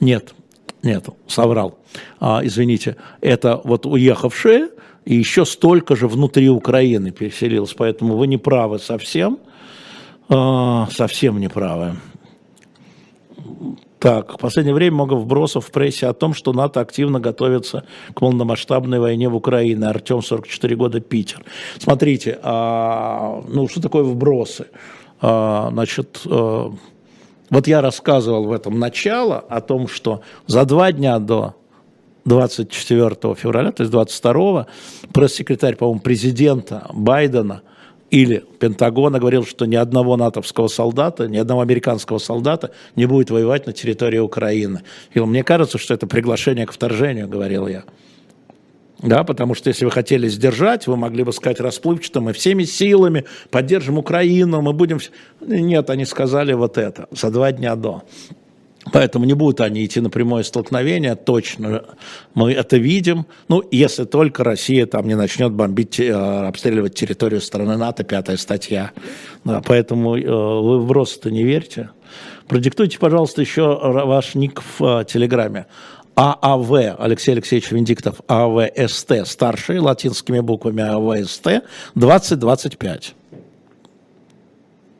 нет, 0.00 0.34
нет, 0.82 1.06
соврал. 1.28 1.78
А, 2.18 2.40
извините, 2.42 2.96
это 3.20 3.60
вот 3.62 3.86
уехавшие, 3.86 4.70
и 5.04 5.14
еще 5.14 5.46
столько 5.46 5.94
же 5.94 6.08
внутри 6.08 6.48
Украины 6.48 7.12
переселилось, 7.12 7.74
поэтому 7.74 8.16
вы 8.16 8.26
не 8.26 8.38
правы 8.38 8.80
совсем, 8.80 9.38
совсем 10.28 11.38
не. 11.38 11.48
Так, 13.98 14.34
в 14.34 14.38
последнее 14.38 14.74
время 14.74 14.94
много 14.94 15.14
вбросов 15.14 15.66
в 15.66 15.70
прессе 15.72 16.06
о 16.06 16.12
том, 16.12 16.32
что 16.32 16.52
НАТО 16.52 16.80
активно 16.80 17.18
готовится 17.18 17.84
к 18.14 18.20
полномасштабной 18.20 19.00
войне 19.00 19.28
в 19.28 19.34
Украине. 19.34 19.86
Артем, 19.86 20.22
44 20.22 20.76
года, 20.76 21.00
Питер. 21.00 21.44
Смотрите, 21.78 22.38
а, 22.42 23.42
ну 23.48 23.68
что 23.68 23.82
такое 23.82 24.04
вбросы? 24.04 24.66
А, 25.20 25.70
значит, 25.72 26.20
а, 26.26 26.72
вот 27.50 27.66
я 27.66 27.80
рассказывал 27.80 28.44
в 28.44 28.52
этом 28.52 28.78
начало 28.78 29.38
о 29.38 29.60
том, 29.60 29.88
что 29.88 30.20
за 30.46 30.64
два 30.64 30.92
дня 30.92 31.18
до 31.18 31.56
24 32.24 33.34
февраля, 33.34 33.72
то 33.72 33.82
есть 33.82 33.90
22 33.90 34.66
пресс-секретарь, 35.12 35.74
по-моему, 35.74 36.00
президента 36.00 36.86
Байдена 36.92 37.62
или 38.10 38.44
Пентагона 38.58 39.18
говорил, 39.18 39.44
что 39.44 39.66
ни 39.66 39.76
одного 39.76 40.16
натовского 40.16 40.68
солдата, 40.68 41.28
ни 41.28 41.36
одного 41.36 41.60
американского 41.60 42.18
солдата 42.18 42.70
не 42.96 43.06
будет 43.06 43.30
воевать 43.30 43.66
на 43.66 43.72
территории 43.72 44.18
Украины. 44.18 44.82
И 45.12 45.20
мне 45.20 45.44
кажется, 45.44 45.78
что 45.78 45.94
это 45.94 46.06
приглашение 46.06 46.66
к 46.66 46.72
вторжению, 46.72 47.28
говорил 47.28 47.66
я. 47.66 47.84
Да, 49.00 49.22
потому 49.22 49.54
что 49.54 49.68
если 49.68 49.84
вы 49.84 49.92
хотели 49.92 50.26
сдержать, 50.28 50.86
вы 50.88 50.96
могли 50.96 51.22
бы 51.22 51.32
сказать 51.32 51.60
расплывчато, 51.60 52.20
мы 52.20 52.32
всеми 52.32 52.64
силами 52.64 53.24
поддержим 53.50 53.98
Украину, 53.98 54.60
мы 54.60 54.72
будем... 54.72 54.98
Нет, 55.40 55.88
они 55.90 56.04
сказали 56.04 56.52
вот 56.52 56.78
это 56.78 57.06
за 57.12 57.30
два 57.30 57.52
дня 57.52 57.76
до. 57.76 58.02
Поэтому 58.92 59.24
не 59.24 59.34
будут 59.34 59.60
они 59.60 59.84
идти 59.84 60.00
на 60.00 60.08
прямое 60.08 60.42
столкновение, 60.42 61.14
точно 61.14 61.84
мы 62.34 62.52
это 62.52 62.76
видим. 62.76 63.26
Ну, 63.48 63.62
если 63.70 64.04
только 64.04 64.44
Россия 64.44 64.86
там 64.86 65.06
не 65.06 65.14
начнет 65.14 65.52
бомбить, 65.52 66.00
э, 66.00 66.12
обстреливать 66.12 66.94
территорию 66.94 67.40
страны 67.40 67.76
НАТО, 67.76 68.04
пятая 68.04 68.36
статья. 68.36 68.92
Да, 69.44 69.62
поэтому 69.64 70.16
э, 70.16 70.22
вы 70.22 70.80
в 70.80 71.18
то 71.18 71.30
не 71.30 71.42
верьте. 71.42 71.90
Продиктуйте, 72.46 72.98
пожалуйста, 72.98 73.42
еще 73.42 73.78
ваш 73.82 74.34
ник 74.34 74.62
в 74.78 75.00
э, 75.00 75.04
Телеграме. 75.04 75.66
ААВ, 76.14 76.72
Алексей 76.98 77.32
Алексеевич 77.32 77.70
Венедиктов, 77.70 78.20
АВСТ, 78.26 79.24
старший, 79.24 79.78
латинскими 79.78 80.40
буквами 80.40 80.82
АВСТ, 80.82 81.62
2025. 81.94 83.14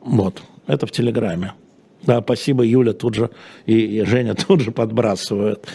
Вот, 0.01 0.41
это 0.67 0.87
в 0.87 0.91
Телеграме. 0.91 1.53
Да, 2.03 2.21
спасибо, 2.21 2.63
Юля 2.63 2.93
тут 2.93 3.15
же 3.15 3.29
и, 3.65 3.73
и 3.73 4.05
Женя 4.05 4.35
тут 4.47 4.61
же 4.61 4.71
подбрасывают. 4.71 5.67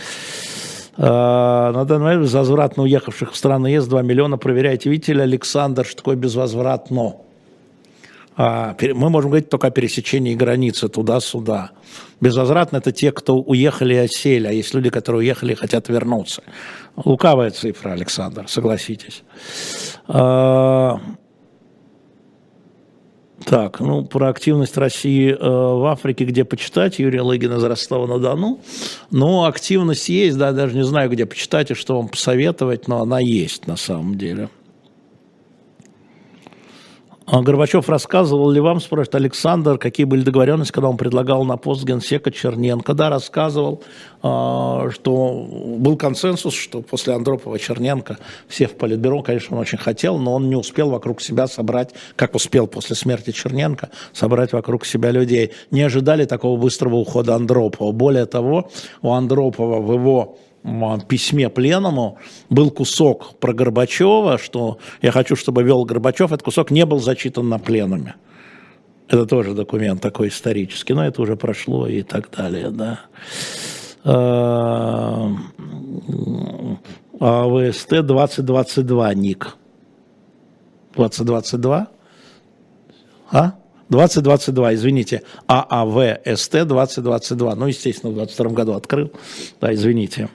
А, 0.96 1.72
на 1.72 1.84
данный 1.84 2.04
момент 2.04 2.22
безвозвратно 2.22 2.84
уехавших 2.84 3.32
в 3.32 3.36
страны 3.36 3.68
ЕС 3.68 3.86
2 3.86 4.02
миллиона. 4.02 4.38
Проверяйте. 4.38 4.90
Видите 4.90 5.12
ли, 5.14 5.20
Александр, 5.20 5.84
что 5.84 5.96
такое 5.96 6.16
безвозвратно? 6.16 7.16
А, 8.36 8.76
мы 8.80 9.10
можем 9.10 9.30
говорить 9.30 9.48
только 9.48 9.68
о 9.68 9.70
пересечении 9.70 10.34
границы 10.34 10.88
туда-сюда. 10.88 11.70
Безвозвратно 12.20 12.78
это 12.78 12.92
те, 12.92 13.12
кто 13.12 13.36
уехали 13.36 13.94
и 13.94 13.98
осели, 13.98 14.46
а 14.46 14.50
есть 14.50 14.74
люди, 14.74 14.90
которые 14.90 15.20
уехали 15.20 15.52
и 15.52 15.56
хотят 15.56 15.88
вернуться. 15.88 16.42
Лукавая 16.96 17.50
цифра, 17.50 17.90
Александр, 17.90 18.44
согласитесь. 18.48 19.22
Так, 23.44 23.80
ну, 23.80 24.04
про 24.04 24.28
активность 24.28 24.76
России 24.76 25.30
э, 25.32 25.36
в 25.36 25.84
Африке, 25.86 26.24
где 26.24 26.44
почитать, 26.44 26.98
Юрия 26.98 27.20
Лыгина 27.22 27.54
из 27.54 27.64
Ростова-на-Дону. 27.64 28.60
Ну, 29.10 29.44
активность 29.44 30.08
есть, 30.08 30.38
да, 30.38 30.52
даже 30.52 30.76
не 30.76 30.84
знаю, 30.84 31.10
где 31.10 31.26
почитать 31.26 31.70
и 31.70 31.74
что 31.74 31.96
вам 31.96 32.08
посоветовать, 32.08 32.88
но 32.88 33.02
она 33.02 33.18
есть 33.18 33.66
на 33.66 33.76
самом 33.76 34.16
деле. 34.16 34.48
А 37.26 37.40
Горбачев 37.40 37.88
рассказывал 37.88 38.50
ли 38.50 38.60
вам, 38.60 38.80
спрашивает 38.80 39.14
Александр, 39.14 39.78
какие 39.78 40.04
были 40.04 40.22
договоренности, 40.22 40.72
когда 40.72 40.90
он 40.90 40.98
предлагал 40.98 41.44
на 41.46 41.56
пост 41.56 41.82
генсека 41.82 42.30
Черненко? 42.30 42.92
Да, 42.92 43.08
рассказывал, 43.08 43.82
а, 44.22 44.90
что 44.90 45.46
был 45.78 45.96
консенсус, 45.96 46.52
что 46.52 46.82
после 46.82 47.14
Андропова 47.14 47.58
Черненко 47.58 48.18
все 48.46 48.66
в 48.66 48.74
Политбюро, 48.74 49.22
конечно, 49.22 49.56
он 49.56 49.62
очень 49.62 49.78
хотел, 49.78 50.18
но 50.18 50.34
он 50.34 50.50
не 50.50 50.56
успел 50.56 50.90
вокруг 50.90 51.22
себя 51.22 51.46
собрать, 51.46 51.94
как 52.14 52.34
успел 52.34 52.66
после 52.66 52.94
смерти 52.94 53.30
Черненко, 53.30 53.88
собрать 54.12 54.52
вокруг 54.52 54.84
себя 54.84 55.10
людей. 55.10 55.52
Не 55.70 55.80
ожидали 55.80 56.26
такого 56.26 56.60
быстрого 56.60 56.96
ухода 56.96 57.34
Андропова. 57.36 57.92
Более 57.92 58.26
того, 58.26 58.70
у 59.00 59.12
Андропова 59.12 59.80
в 59.80 59.94
его 59.94 60.36
письме 61.08 61.48
пленному 61.50 62.18
был 62.48 62.70
кусок 62.70 63.38
про 63.38 63.52
Горбачева, 63.52 64.38
что 64.38 64.78
я 65.02 65.10
хочу, 65.12 65.36
чтобы 65.36 65.62
вел 65.62 65.84
Горбачев, 65.84 66.32
этот 66.32 66.42
кусок 66.42 66.70
не 66.70 66.86
был 66.86 67.00
зачитан 67.00 67.48
на 67.48 67.58
пленуме. 67.58 68.14
Это 69.08 69.26
тоже 69.26 69.52
документ 69.54 70.00
такой 70.00 70.28
исторический, 70.28 70.94
но 70.94 71.04
это 71.04 71.20
уже 71.20 71.36
прошло 71.36 71.86
и 71.86 72.02
так 72.02 72.30
далее, 72.30 72.70
да. 72.70 73.00
АВСТ 77.20 77.88
2022 77.90 79.14
ник. 79.14 79.56
2022? 80.94 81.88
А? 83.30 83.52
2022, 83.90 84.74
извините, 84.74 85.22
ААВСТ 85.46 86.66
2022. 86.66 87.54
Ну, 87.54 87.66
естественно, 87.66 88.12
в 88.12 88.14
2022 88.14 88.50
году 88.56 88.72
открыл. 88.72 89.12
Да, 89.60 89.72
извините. 89.74 90.28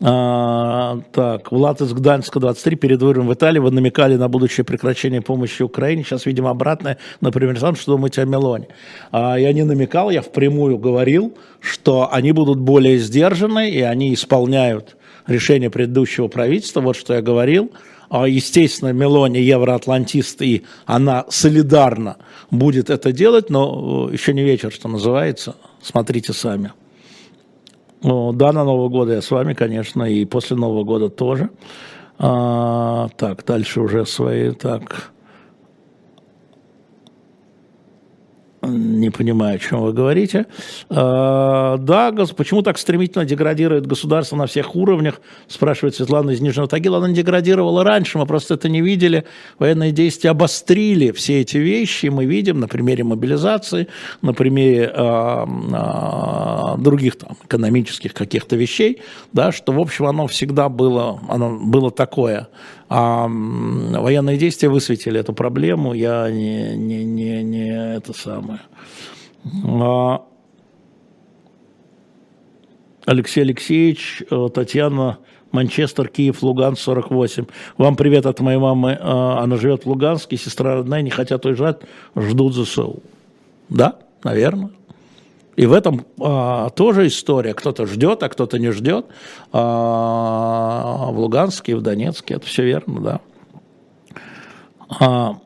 А, 0.00 1.00
так, 1.12 1.50
Влад 1.50 1.80
из 1.80 1.92
Гданьска, 1.92 2.38
23, 2.38 2.76
перед 2.76 3.02
выбором 3.02 3.28
в 3.28 3.34
Италии 3.34 3.58
вы 3.58 3.70
намекали 3.70 4.16
на 4.16 4.28
будущее 4.28 4.64
прекращение 4.64 5.20
помощи 5.20 5.62
Украине. 5.62 6.04
Сейчас, 6.04 6.26
видимо, 6.26 6.50
обратное. 6.50 6.98
Например, 7.20 7.58
сам, 7.58 7.74
что 7.74 7.92
думаете 7.92 8.22
о 8.22 8.24
Мелоне? 8.24 8.68
А, 9.10 9.36
я 9.36 9.52
не 9.52 9.64
намекал, 9.64 10.10
я 10.10 10.22
впрямую 10.22 10.78
говорил, 10.78 11.34
что 11.60 12.12
они 12.12 12.32
будут 12.32 12.58
более 12.58 12.98
сдержаны, 12.98 13.70
и 13.70 13.80
они 13.80 14.14
исполняют 14.14 14.96
решение 15.26 15.70
предыдущего 15.70 16.28
правительства. 16.28 16.80
Вот 16.80 16.96
что 16.96 17.14
я 17.14 17.22
говорил. 17.22 17.72
А, 18.10 18.26
естественно, 18.26 18.92
Мелони 18.92 19.38
евроатлантист, 19.38 20.40
и 20.42 20.64
она 20.86 21.26
солидарно 21.28 22.16
будет 22.50 22.88
это 22.88 23.12
делать, 23.12 23.50
но 23.50 24.08
э, 24.10 24.14
еще 24.14 24.32
не 24.32 24.42
вечер, 24.42 24.72
что 24.72 24.88
называется. 24.88 25.56
Смотрите 25.82 26.32
сами. 26.32 26.72
Ну, 28.02 28.32
да, 28.32 28.52
на 28.52 28.64
Новый 28.64 28.90
год 28.90 29.08
я 29.08 29.20
с 29.20 29.30
вами, 29.30 29.54
конечно, 29.54 30.04
и 30.04 30.24
после 30.24 30.56
Нового 30.56 30.84
года 30.84 31.08
тоже. 31.08 31.50
А, 32.18 33.08
так, 33.16 33.44
дальше 33.44 33.80
уже 33.80 34.06
свои, 34.06 34.52
так. 34.52 35.12
Не 39.08 39.10
понимаю, 39.10 39.56
о 39.56 39.58
чем 39.58 39.80
вы 39.80 39.94
говорите. 39.94 40.44
А, 40.90 41.78
да, 41.78 42.12
почему 42.36 42.60
так 42.60 42.76
стремительно 42.76 43.24
деградирует 43.24 43.86
государство 43.86 44.36
на 44.36 44.46
всех 44.46 44.76
уровнях, 44.76 45.22
спрашивает 45.46 45.94
Светлана 45.94 46.32
из 46.32 46.42
Нижнего 46.42 46.68
Тагила. 46.68 46.98
Она 46.98 47.08
не 47.08 47.14
деградировала 47.14 47.84
раньше, 47.84 48.18
мы 48.18 48.26
просто 48.26 48.52
это 48.52 48.68
не 48.68 48.82
видели. 48.82 49.24
Военные 49.58 49.92
действия 49.92 50.28
обострили 50.28 51.10
все 51.12 51.40
эти 51.40 51.56
вещи. 51.56 52.08
Мы 52.08 52.26
видим 52.26 52.60
на 52.60 52.68
примере 52.68 53.02
мобилизации, 53.02 53.88
на 54.20 54.34
примере 54.34 54.92
а, 54.94 55.48
а, 55.72 56.76
других 56.76 57.16
там, 57.16 57.38
экономических 57.44 58.12
каких-то 58.12 58.56
вещей, 58.56 59.00
да, 59.32 59.52
что, 59.52 59.72
в 59.72 59.80
общем, 59.80 60.04
оно 60.04 60.26
всегда 60.26 60.68
было, 60.68 61.18
оно 61.30 61.58
было 61.58 61.90
такое 61.90 62.48
а 62.88 63.28
военные 63.28 64.38
действия 64.38 64.68
высветили 64.68 65.20
эту 65.20 65.32
проблему, 65.32 65.92
я 65.92 66.30
не, 66.30 66.76
не, 66.76 67.04
не, 67.04 67.42
не 67.42 67.96
это 67.96 68.12
самое. 68.12 68.60
А, 69.64 70.22
Алексей 73.04 73.42
Алексеевич, 73.42 74.22
э, 74.30 74.48
Татьяна, 74.52 75.18
Манчестер, 75.50 76.08
Киев, 76.08 76.42
Луганск, 76.42 76.82
48. 76.82 77.46
Вам 77.76 77.96
привет 77.96 78.26
от 78.26 78.40
моей 78.40 78.58
мамы. 78.58 78.98
А, 79.00 79.40
она 79.42 79.56
живет 79.56 79.84
в 79.84 79.88
Луганске, 79.88 80.36
сестра 80.36 80.74
родная, 80.76 81.02
не 81.02 81.10
хотят 81.10 81.44
уезжать, 81.46 81.80
ждут 82.16 82.54
ЗСУ. 82.54 83.02
Да, 83.68 83.98
наверное. 84.24 84.70
И 85.58 85.66
в 85.66 85.72
этом 85.72 86.06
а, 86.20 86.70
тоже 86.70 87.08
история. 87.08 87.52
Кто-то 87.52 87.84
ждет, 87.84 88.22
а 88.22 88.28
кто-то 88.28 88.60
не 88.60 88.70
ждет. 88.70 89.06
А, 89.52 91.10
в 91.10 91.18
Луганске 91.18 91.74
в 91.74 91.80
Донецке. 91.82 92.34
Это 92.34 92.46
все 92.46 92.62
верно, 92.62 93.00
да. 93.00 93.20
А, 95.00 95.38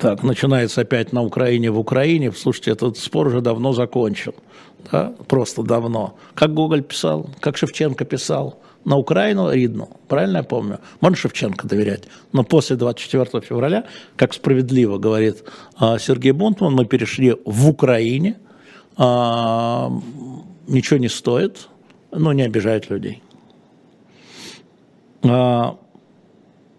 так, 0.00 0.22
начинается 0.22 0.80
опять 0.80 1.12
на 1.12 1.22
Украине, 1.22 1.70
в 1.70 1.78
Украине. 1.78 2.32
Слушайте, 2.32 2.70
этот 2.70 2.96
спор 2.96 3.26
уже 3.26 3.42
давно 3.42 3.74
закончен. 3.74 4.32
Да? 4.90 5.12
Просто 5.28 5.62
давно. 5.62 6.14
Как 6.34 6.54
Гоголь 6.54 6.84
писал, 6.84 7.28
как 7.40 7.58
Шевченко 7.58 8.06
писал 8.06 8.58
на 8.86 8.96
Украину 8.96 9.50
Ридну, 9.50 9.90
правильно 10.06 10.38
я 10.38 10.42
помню? 10.44 10.78
Можно 11.00 11.16
Шевченко 11.16 11.66
доверять. 11.66 12.04
Но 12.32 12.44
после 12.44 12.76
24 12.76 13.44
февраля, 13.44 13.84
как 14.14 14.32
справедливо 14.32 14.96
говорит 14.96 15.42
а, 15.76 15.98
Сергей 15.98 16.30
Бунтман, 16.30 16.72
мы 16.72 16.86
перешли 16.86 17.36
в 17.44 17.68
Украине, 17.68 18.36
а, 18.96 19.90
ничего 20.68 21.00
не 21.00 21.08
стоит, 21.08 21.68
но 22.12 22.32
не 22.32 22.42
обижает 22.42 22.88
людей. 22.88 23.22
А, 25.24 25.76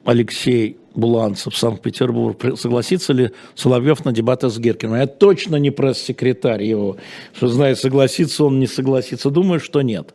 Алексей 0.05 0.77
Буланцев, 0.95 1.57
Санкт-Петербург. 1.57 2.57
Согласится 2.57 3.11
ли 3.11 3.31
Соловьев 3.53 4.05
на 4.05 4.13
дебаты 4.13 4.49
с 4.49 4.57
Геркиным? 4.57 4.95
Я 4.95 5.07
точно 5.07 5.57
не 5.57 5.71
пресс-секретарь 5.71 6.63
его, 6.63 6.95
что 7.33 7.49
знает, 7.49 7.77
согласится 7.77 8.45
он, 8.45 8.61
не 8.61 8.67
согласится. 8.67 9.29
Думаю, 9.29 9.59
что 9.59 9.81
нет. 9.81 10.13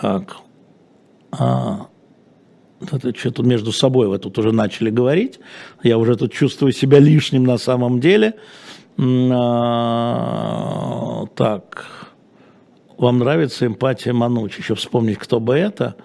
Так. 0.00 0.36
А, 1.32 1.86
это 2.90 3.14
что 3.16 3.30
тут 3.30 3.46
между 3.46 3.72
собой 3.72 4.08
вы 4.08 4.18
тут 4.18 4.38
уже 4.38 4.52
начали 4.52 4.90
говорить. 4.90 5.40
Я 5.82 5.98
уже 5.98 6.16
тут 6.16 6.32
чувствую 6.32 6.72
себя 6.72 6.98
лишним 6.98 7.44
на 7.44 7.58
самом 7.58 8.00
деле. 8.00 8.34
А, 8.98 9.66
так. 11.34 11.86
Вам 12.98 13.18
нравится 13.18 13.66
эмпатия 13.66 14.12
Мануч? 14.12 14.58
Еще 14.58 14.74
вспомнить, 14.74 15.18
кто 15.18 15.40
бы 15.40 15.54
это. 15.54 15.96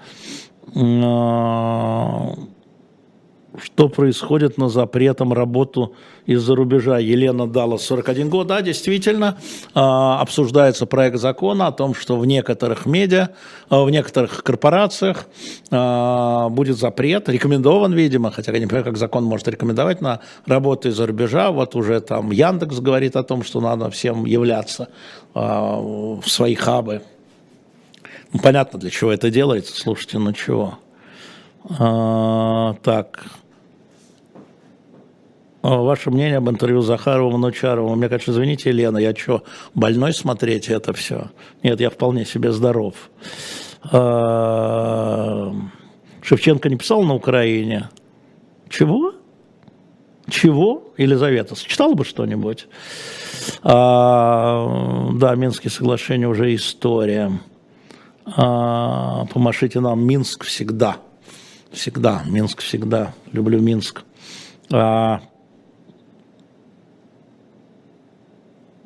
А, 0.76 2.34
что 3.62 3.90
происходит 3.90 4.58
на 4.58 4.70
запретом 4.70 5.34
работу 5.34 5.94
из-за 6.26 6.56
рубежа. 6.56 7.00
Елена 7.00 7.48
дала 7.48 7.78
41 7.78 8.30
год. 8.30 8.48
Да, 8.48 8.62
действительно, 8.62 9.38
а, 9.74 10.22
обсуждается 10.22 10.86
проект 10.86 11.18
закона 11.18 11.68
о 11.68 11.72
том, 11.72 11.96
что 11.96 12.18
в 12.18 12.26
некоторых 12.26 12.86
медиа, 12.86 13.30
а, 13.70 13.84
в 13.84 13.90
некоторых 13.90 14.44
корпорациях 14.44 15.28
а, 15.72 16.50
будет 16.50 16.78
запрет, 16.78 17.30
рекомендован, 17.30 17.94
видимо, 17.94 18.32
хотя 18.32 18.52
я 18.52 18.60
не 18.60 18.66
понимаю, 18.66 18.86
как 18.86 18.98
закон 18.98 19.24
может 19.24 19.48
рекомендовать 19.48 20.02
на 20.02 20.20
работу 20.46 20.90
из-за 20.90 21.08
рубежа. 21.08 21.52
Вот 21.52 21.76
уже 21.76 22.02
там 22.02 22.32
Яндекс 22.32 22.80
говорит 22.80 23.16
о 23.16 23.24
том, 23.24 23.44
что 23.44 23.62
надо 23.62 23.90
всем 23.90 24.26
являться 24.26 24.90
в 25.34 26.24
свои 26.26 26.56
хабы. 26.56 27.04
Ну, 28.34 28.40
понятно, 28.40 28.80
для 28.80 28.90
чего 28.90 29.12
это 29.12 29.30
делается. 29.30 29.76
Слушайте, 29.76 30.20
ну 30.20 30.34
чего. 30.34 30.80
А, 31.80 32.76
так, 32.84 33.26
ваше 35.76 36.12
мнение 36.12 36.38
об 36.38 36.50
интервью 36.50 36.82
Захарова, 36.82 37.36
Нучарова. 37.38 37.96
Мне 37.96 38.10
кажется, 38.10 38.32
извините, 38.32 38.70
Елена, 38.70 38.98
я 38.98 39.14
что, 39.14 39.44
больной 39.74 40.14
смотреть 40.14 40.70
это 40.70 40.94
все? 40.94 41.30
Нет, 41.64 41.80
я 41.80 41.90
вполне 41.90 42.26
себе 42.26 42.52
здоров. 42.52 43.10
А, 43.92 45.54
Шевченко 46.22 46.70
не 46.70 46.78
писал 46.78 47.04
на 47.04 47.16
Украине? 47.16 47.90
Чего? 48.70 49.14
Чего? 50.30 50.94
Елизавета, 50.98 51.56
читала 51.56 51.94
бы 51.94 52.04
что-нибудь? 52.06 52.68
А, 53.64 55.10
да, 55.14 55.36
Минские 55.36 55.72
соглашения 55.72 56.28
уже 56.28 56.54
история. 56.56 57.32
А, 58.26 59.26
помашите 59.26 59.80
нам, 59.80 60.06
Минск 60.06 60.44
всегда. 60.44 60.98
Всегда, 61.72 62.24
Минск 62.26 62.62
всегда. 62.62 63.14
Люблю 63.32 63.60
Минск. 63.60 64.04
А, 64.72 65.22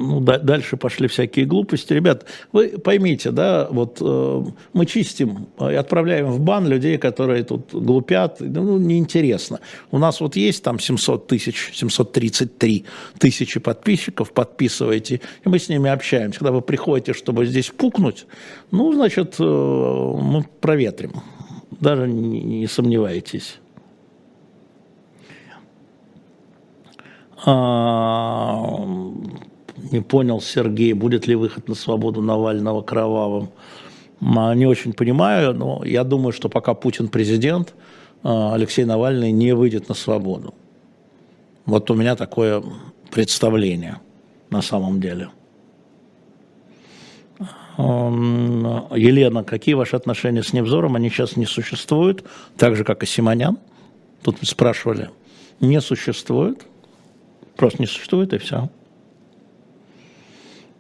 ну, 0.01 0.19
да, 0.19 0.37
дальше 0.37 0.77
пошли 0.77 1.07
всякие 1.07 1.45
глупости. 1.45 1.93
Ребят, 1.93 2.25
вы 2.51 2.69
поймите, 2.69 3.31
да, 3.31 3.67
вот 3.69 3.97
э, 4.01 4.43
мы 4.73 4.85
чистим 4.85 5.47
и 5.59 5.75
отправляем 5.75 6.27
в 6.27 6.39
бан 6.39 6.67
людей, 6.67 6.97
которые 6.97 7.43
тут 7.43 7.73
глупят, 7.73 8.37
ну, 8.39 8.77
неинтересно. 8.77 9.59
У 9.91 9.97
нас 9.97 10.19
вот 10.21 10.35
есть 10.35 10.63
там 10.63 10.79
700 10.79 11.27
тысяч, 11.27 11.71
733 11.73 12.85
тысячи 13.19 13.59
подписчиков, 13.59 14.31
подписывайте, 14.31 15.21
и 15.45 15.49
мы 15.49 15.59
с 15.59 15.69
ними 15.69 15.89
общаемся. 15.89 16.39
Когда 16.39 16.51
вы 16.51 16.61
приходите, 16.61 17.13
чтобы 17.13 17.45
здесь 17.45 17.69
пукнуть, 17.69 18.25
ну, 18.71 18.93
значит, 18.93 19.35
э, 19.39 19.43
мы 19.43 20.45
проветрим, 20.59 21.13
даже 21.79 22.07
не, 22.07 22.41
не 22.41 22.67
сомневайтесь. 22.67 23.59
А, 27.43 28.63
не 29.91 30.01
понял 30.01 30.41
Сергей, 30.41 30.93
будет 30.93 31.27
ли 31.27 31.36
выход 31.36 31.67
на 31.67 31.75
свободу 31.75 32.21
Навального 32.21 32.82
кровавым. 32.82 33.49
А, 34.21 34.53
не 34.53 34.65
очень 34.65 34.93
понимаю, 34.93 35.53
но 35.53 35.84
я 35.84 36.03
думаю, 36.03 36.32
что 36.32 36.49
пока 36.49 36.73
Путин 36.73 37.07
президент, 37.07 37.73
а, 38.23 38.53
Алексей 38.53 38.86
Навальный 38.86 39.32
не 39.32 39.53
выйдет 39.53 39.89
на 39.89 39.95
свободу. 39.95 40.53
Вот 41.65 41.89
у 41.91 41.95
меня 41.95 42.15
такое 42.15 42.63
представление 43.11 43.99
на 44.49 44.61
самом 44.61 44.99
деле. 44.99 45.29
Елена, 47.77 49.43
какие 49.43 49.73
ваши 49.75 49.95
отношения 49.95 50.43
с 50.43 50.53
Невзором? 50.53 50.95
Они 50.95 51.09
сейчас 51.09 51.36
не 51.36 51.45
существуют, 51.45 52.23
так 52.57 52.75
же, 52.75 52.84
как 52.84 53.01
и 53.01 53.05
Симонян. 53.05 53.57
Тут 54.21 54.38
спрашивали. 54.41 55.09
Не 55.59 55.82
существует. 55.82 56.65
Просто 57.55 57.82
не 57.82 57.88
существует, 57.88 58.34
и 58.34 58.38
все. 58.38 58.69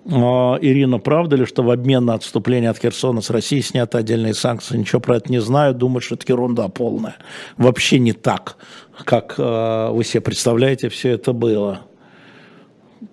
А, 0.09 0.57
Ирина, 0.61 0.99
правда 0.99 1.35
ли, 1.35 1.45
что 1.45 1.63
в 1.63 1.69
обмен 1.69 2.05
на 2.05 2.15
отступление 2.15 2.69
от 2.69 2.77
Херсона 2.79 3.21
с 3.21 3.29
Россией 3.29 3.61
сняты 3.61 3.97
отдельные 3.97 4.33
санкции? 4.33 4.77
Ничего 4.77 4.99
про 4.99 5.17
это 5.17 5.31
не 5.31 5.39
знаю, 5.39 5.75
думаю, 5.75 6.01
что 6.01 6.15
это 6.15 6.25
ерунда 6.27 6.67
полная. 6.69 7.15
Вообще 7.57 7.99
не 7.99 8.13
так, 8.13 8.57
как 9.05 9.35
э, 9.37 9.89
вы 9.91 10.03
себе 10.03 10.21
представляете, 10.21 10.89
все 10.89 11.09
это 11.09 11.33
было. 11.33 11.81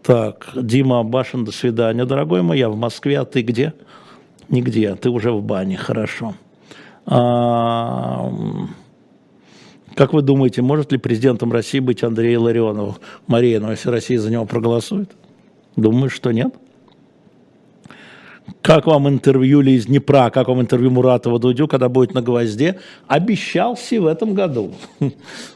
Так, 0.03 0.51
Дима 0.55 1.01
Абашин, 1.01 1.45
до 1.45 1.53
свидания. 1.53 2.05
Дорогой 2.05 2.43
мой, 2.43 2.59
я 2.59 2.69
в 2.69 2.77
Москве, 2.77 3.21
а 3.21 3.25
ты 3.25 3.43
где? 3.43 3.75
Нигде, 4.49 4.95
ты 4.95 5.11
уже 5.11 5.31
в 5.31 5.43
бане, 5.43 5.77
хорошо. 5.77 6.35
А, 7.05 8.31
как 9.95 10.13
вы 10.13 10.23
думаете, 10.23 10.63
может 10.63 10.93
ли 10.93 10.99
президентом 10.99 11.53
России 11.53 11.81
быть 11.81 12.03
Андрей 12.03 12.37
Ларионов? 12.37 13.01
Мария, 13.27 13.61
ну 13.61 13.71
если 13.71 13.91
Россия 13.91 14.19
за 14.19 14.31
него 14.31 14.47
проголосует? 14.47 15.11
Думаю, 15.77 16.11
что 16.11 16.33
нет. 16.33 16.55
Как 18.63 18.87
вам 18.87 19.09
интервью 19.09 19.61
ли 19.61 19.75
из 19.75 19.87
Днепра, 19.87 20.31
как 20.31 20.49
вам 20.49 20.61
интервью 20.61 20.91
Муратова 20.91 21.39
Дудю, 21.39 21.69
когда 21.69 21.89
будет 21.89 22.15
на 22.15 22.23
гвозде? 22.23 22.81
Обещался 23.07 24.01
в 24.01 24.07
этом 24.07 24.35
году. 24.35 24.75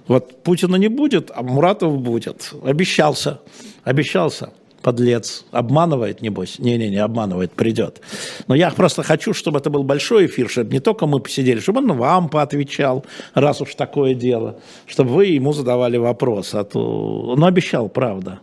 Вот 0.06 0.42
Путина 0.42 0.76
не 0.76 0.88
будет, 0.88 1.30
а 1.34 1.42
Муратов 1.42 1.98
будет. 1.98 2.52
Обещался, 2.64 3.40
обещался 3.84 4.50
подлец, 4.82 5.44
обманывает, 5.52 6.20
небось. 6.20 6.58
Не-не-не, 6.58 6.98
обманывает, 6.98 7.52
придет. 7.52 8.00
Но 8.48 8.54
я 8.54 8.70
просто 8.70 9.02
хочу, 9.02 9.32
чтобы 9.32 9.58
это 9.58 9.70
был 9.70 9.84
большой 9.84 10.26
эфир, 10.26 10.50
чтобы 10.50 10.72
не 10.72 10.80
только 10.80 11.06
мы 11.06 11.20
посидели, 11.20 11.60
чтобы 11.60 11.78
он 11.78 11.92
вам 11.92 12.28
поотвечал, 12.28 13.04
раз 13.34 13.60
уж 13.60 13.74
такое 13.74 14.14
дело, 14.14 14.58
чтобы 14.86 15.10
вы 15.10 15.26
ему 15.26 15.52
задавали 15.52 15.96
вопрос. 15.96 16.54
А 16.54 16.64
то... 16.64 17.34
Он 17.36 17.44
обещал, 17.44 17.88
правда. 17.88 18.40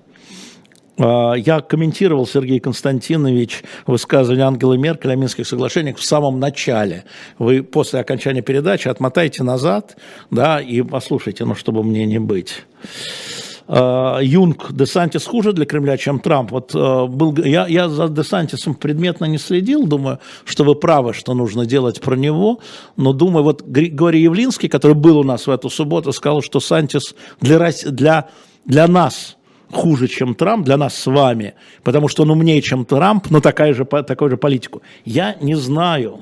А, 1.00 1.34
я 1.34 1.62
комментировал, 1.62 2.28
Сергей 2.28 2.60
Константинович, 2.60 3.64
высказывание 3.88 4.46
Ангелы 4.46 4.78
Меркель 4.78 5.12
о 5.12 5.16
Минских 5.16 5.48
соглашениях 5.48 5.98
в 5.98 6.04
самом 6.04 6.40
начале. 6.40 7.06
Вы 7.38 7.64
после 7.64 8.02
окончания 8.02 8.42
передачи 8.42 8.88
отмотайте 8.88 9.44
назад 9.44 9.98
да, 10.30 10.60
и 10.60 10.82
послушайте, 10.82 11.46
ну, 11.46 11.56
чтобы 11.56 11.84
мне 11.84 12.06
не 12.06 12.20
быть. 12.20 12.66
А, 13.68 14.20
Юнг, 14.20 14.74
Десантис 14.74 15.26
хуже 15.26 15.54
для 15.54 15.66
Кремля, 15.66 15.96
чем 15.96 16.20
Трамп. 16.20 16.52
Вот 16.52 16.72
а, 16.76 17.06
был, 17.06 17.34
я, 17.38 17.66
я 17.68 17.88
за 17.88 18.10
Десантисом 18.10 18.76
предметно 18.76 19.24
не 19.26 19.38
следил, 19.38 19.88
думаю, 19.88 20.20
что 20.44 20.66
вы 20.66 20.76
правы, 20.76 21.14
что 21.14 21.34
нужно 21.34 21.66
делать 21.66 22.02
про 22.02 22.16
него, 22.16 22.60
но 22.98 23.14
думаю, 23.14 23.44
вот 23.44 23.62
Григорий 23.62 24.22
Явлинский, 24.22 24.68
который 24.68 24.96
был 24.96 25.20
у 25.20 25.24
нас 25.24 25.48
в 25.48 25.52
эту 25.52 25.70
субботу, 25.70 26.12
сказал, 26.12 26.42
что 26.42 26.60
Сантис 26.60 27.16
для, 27.40 27.72
для, 27.86 28.28
для 28.66 28.88
нас– 28.88 29.38
хуже, 29.72 30.08
чем 30.08 30.36
Трамп 30.36 30.66
для 30.66 30.78
нас 30.78 30.96
с 30.96 31.06
вами, 31.06 31.54
потому 31.84 32.08
что 32.08 32.24
он 32.24 32.32
умнее, 32.32 32.62
чем 32.62 32.86
Трамп, 32.86 33.30
но 33.30 33.40
такая 33.40 33.74
же, 33.74 33.86
такой 33.86 34.30
же 34.30 34.38
политику. 34.38 34.82
Я 35.06 35.36
не 35.42 35.56
знаю. 35.56 36.22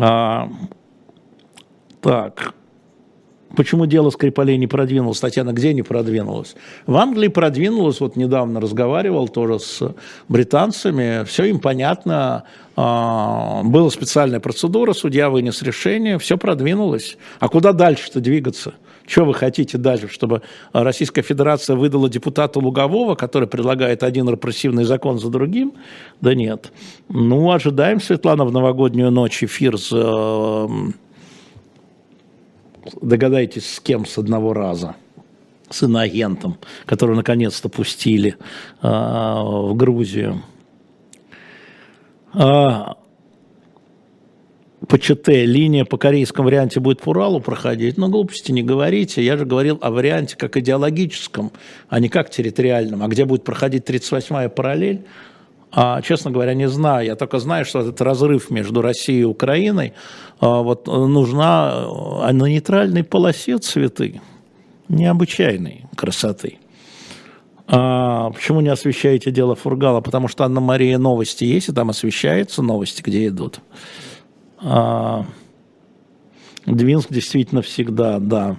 А, 0.00 0.48
так. 2.00 2.54
Почему 3.56 3.86
дело 3.86 4.10
Скрипалей 4.10 4.56
не 4.58 4.68
продвинулось? 4.68 5.18
Татьяна, 5.18 5.52
где 5.52 5.74
не 5.74 5.82
продвинулось? 5.82 6.54
В 6.86 6.96
Англии 6.96 7.26
продвинулось, 7.26 7.98
вот 8.00 8.14
недавно 8.14 8.60
разговаривал 8.60 9.26
тоже 9.28 9.58
с 9.58 9.94
британцами, 10.28 11.24
все 11.24 11.44
им 11.46 11.58
понятно, 11.58 12.44
а, 12.76 13.62
была 13.64 13.90
специальная 13.90 14.38
процедура, 14.38 14.92
судья 14.92 15.30
вынес 15.30 15.62
решение, 15.62 16.18
все 16.18 16.38
продвинулось. 16.38 17.18
А 17.40 17.48
куда 17.48 17.72
дальше-то 17.72 18.20
двигаться? 18.20 18.74
Что 19.10 19.24
вы 19.24 19.34
хотите 19.34 19.76
дальше, 19.76 20.06
чтобы 20.06 20.42
Российская 20.72 21.22
Федерация 21.22 21.74
выдала 21.74 22.08
депутата 22.08 22.60
Лугового, 22.60 23.16
который 23.16 23.48
предлагает 23.48 24.04
один 24.04 24.28
репрессивный 24.28 24.84
закон 24.84 25.18
за 25.18 25.30
другим? 25.30 25.72
Да 26.20 26.32
нет. 26.32 26.72
Ну, 27.08 27.50
ожидаем, 27.50 28.00
Светлана, 28.00 28.44
в 28.44 28.52
новогоднюю 28.52 29.10
ночь 29.10 29.42
эфир 29.42 29.78
с... 29.78 29.90
Э, 29.92 30.68
догадайтесь, 33.02 33.74
с 33.74 33.80
кем 33.80 34.06
с 34.06 34.16
одного 34.16 34.52
раза 34.52 34.94
с 35.68 35.82
иноагентом, 35.82 36.58
которого 36.86 37.16
наконец-то 37.16 37.68
пустили 37.68 38.36
э, 38.80 38.88
в 38.88 39.74
Грузию. 39.74 40.42
А, 42.32 42.96
по 44.88 44.98
ЧТ 44.98 45.28
линия 45.28 45.84
по 45.84 45.98
корейскому 45.98 46.46
варианте 46.46 46.80
будет 46.80 47.00
по 47.00 47.10
Уралу 47.10 47.40
проходить, 47.40 47.98
но 47.98 48.08
глупости 48.08 48.50
не 48.50 48.62
говорите. 48.62 49.22
Я 49.22 49.36
же 49.36 49.44
говорил 49.44 49.78
о 49.82 49.90
варианте 49.90 50.36
как 50.36 50.56
идеологическом, 50.56 51.52
а 51.88 52.00
не 52.00 52.08
как 52.08 52.30
территориальном. 52.30 53.02
А 53.02 53.08
где 53.08 53.24
будет 53.24 53.44
проходить 53.44 53.88
38-я 53.88 54.48
параллель, 54.48 55.04
а, 55.72 56.00
честно 56.02 56.30
говоря, 56.30 56.54
не 56.54 56.68
знаю. 56.68 57.06
Я 57.06 57.16
только 57.16 57.38
знаю, 57.38 57.64
что 57.64 57.80
этот 57.80 58.00
разрыв 58.00 58.50
между 58.50 58.80
Россией 58.82 59.20
и 59.20 59.24
Украиной 59.24 59.92
а, 60.40 60.62
вот, 60.62 60.86
нужна 60.86 61.70
а 61.72 62.32
на 62.32 62.46
нейтральной 62.46 63.04
полосе 63.04 63.58
цветы 63.58 64.20
необычайной 64.88 65.84
красоты. 65.94 66.58
А, 67.68 68.30
почему 68.30 68.60
не 68.60 68.68
освещаете 68.68 69.30
дело 69.30 69.54
Фургала? 69.54 70.00
Потому 70.00 70.26
что 70.26 70.44
Анна-Мария 70.44 70.98
новости 70.98 71.44
есть, 71.44 71.68
и 71.68 71.72
там 71.72 71.90
освещаются 71.90 72.62
новости, 72.62 73.02
где 73.02 73.28
идут. 73.28 73.60
А, 74.62 75.24
Двинск 76.66 77.10
действительно 77.10 77.62
всегда, 77.62 78.18
да. 78.18 78.56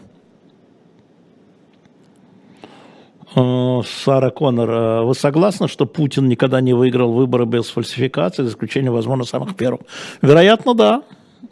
А, 3.36 3.82
Сара 3.86 4.32
Коннор, 4.32 4.70
а, 4.72 5.04
вы 5.04 5.14
согласны, 5.14 5.68
что 5.68 5.86
Путин 5.86 6.28
никогда 6.28 6.62
не 6.62 6.74
выиграл 6.74 7.12
выборы 7.14 7.46
без 7.46 7.70
фальсификации, 7.70 8.44
за 8.44 8.50
исключением, 8.50 8.94
возможно, 8.94 9.26
самых 9.26 9.56
первых? 9.56 9.82
Вероятно, 10.22 10.74
да. 10.74 11.04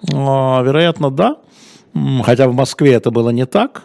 Вероятно, 0.07 1.11
да. 1.11 1.37
Хотя 2.23 2.47
в 2.47 2.53
Москве 2.53 2.93
это 2.93 3.11
было 3.11 3.31
не 3.31 3.45
так. 3.45 3.83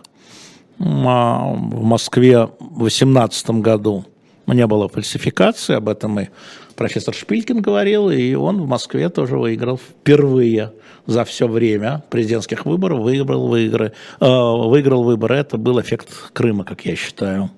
В 0.79 1.83
Москве 1.83 2.47
в 2.61 2.79
2018 2.79 3.51
году 3.63 4.05
не 4.47 4.67
было 4.67 4.89
фальсификации, 4.89 5.75
об 5.75 5.89
этом 5.89 6.21
и 6.21 6.29
профессор 6.75 7.15
Шпилькин 7.15 7.61
говорил, 7.61 8.11
и 8.11 8.35
он 8.35 8.63
в 8.63 8.67
Москве 8.67 9.09
тоже 9.09 9.39
выиграл 9.39 9.79
впервые 9.79 10.73
за 11.07 11.25
все 11.25 11.47
время 11.47 12.03
президентских 12.11 12.67
выборов, 12.67 13.01
выиграл, 13.01 13.49
выигры, 13.49 13.93
э, 14.21 14.27
выиграл 14.27 15.05
выборы. 15.05 15.37
Это 15.37 15.59
был 15.59 15.81
эффект 15.81 16.09
Крыма, 16.33 16.65
как 16.65 16.85
я 16.85 16.97
считаю. 16.97 17.51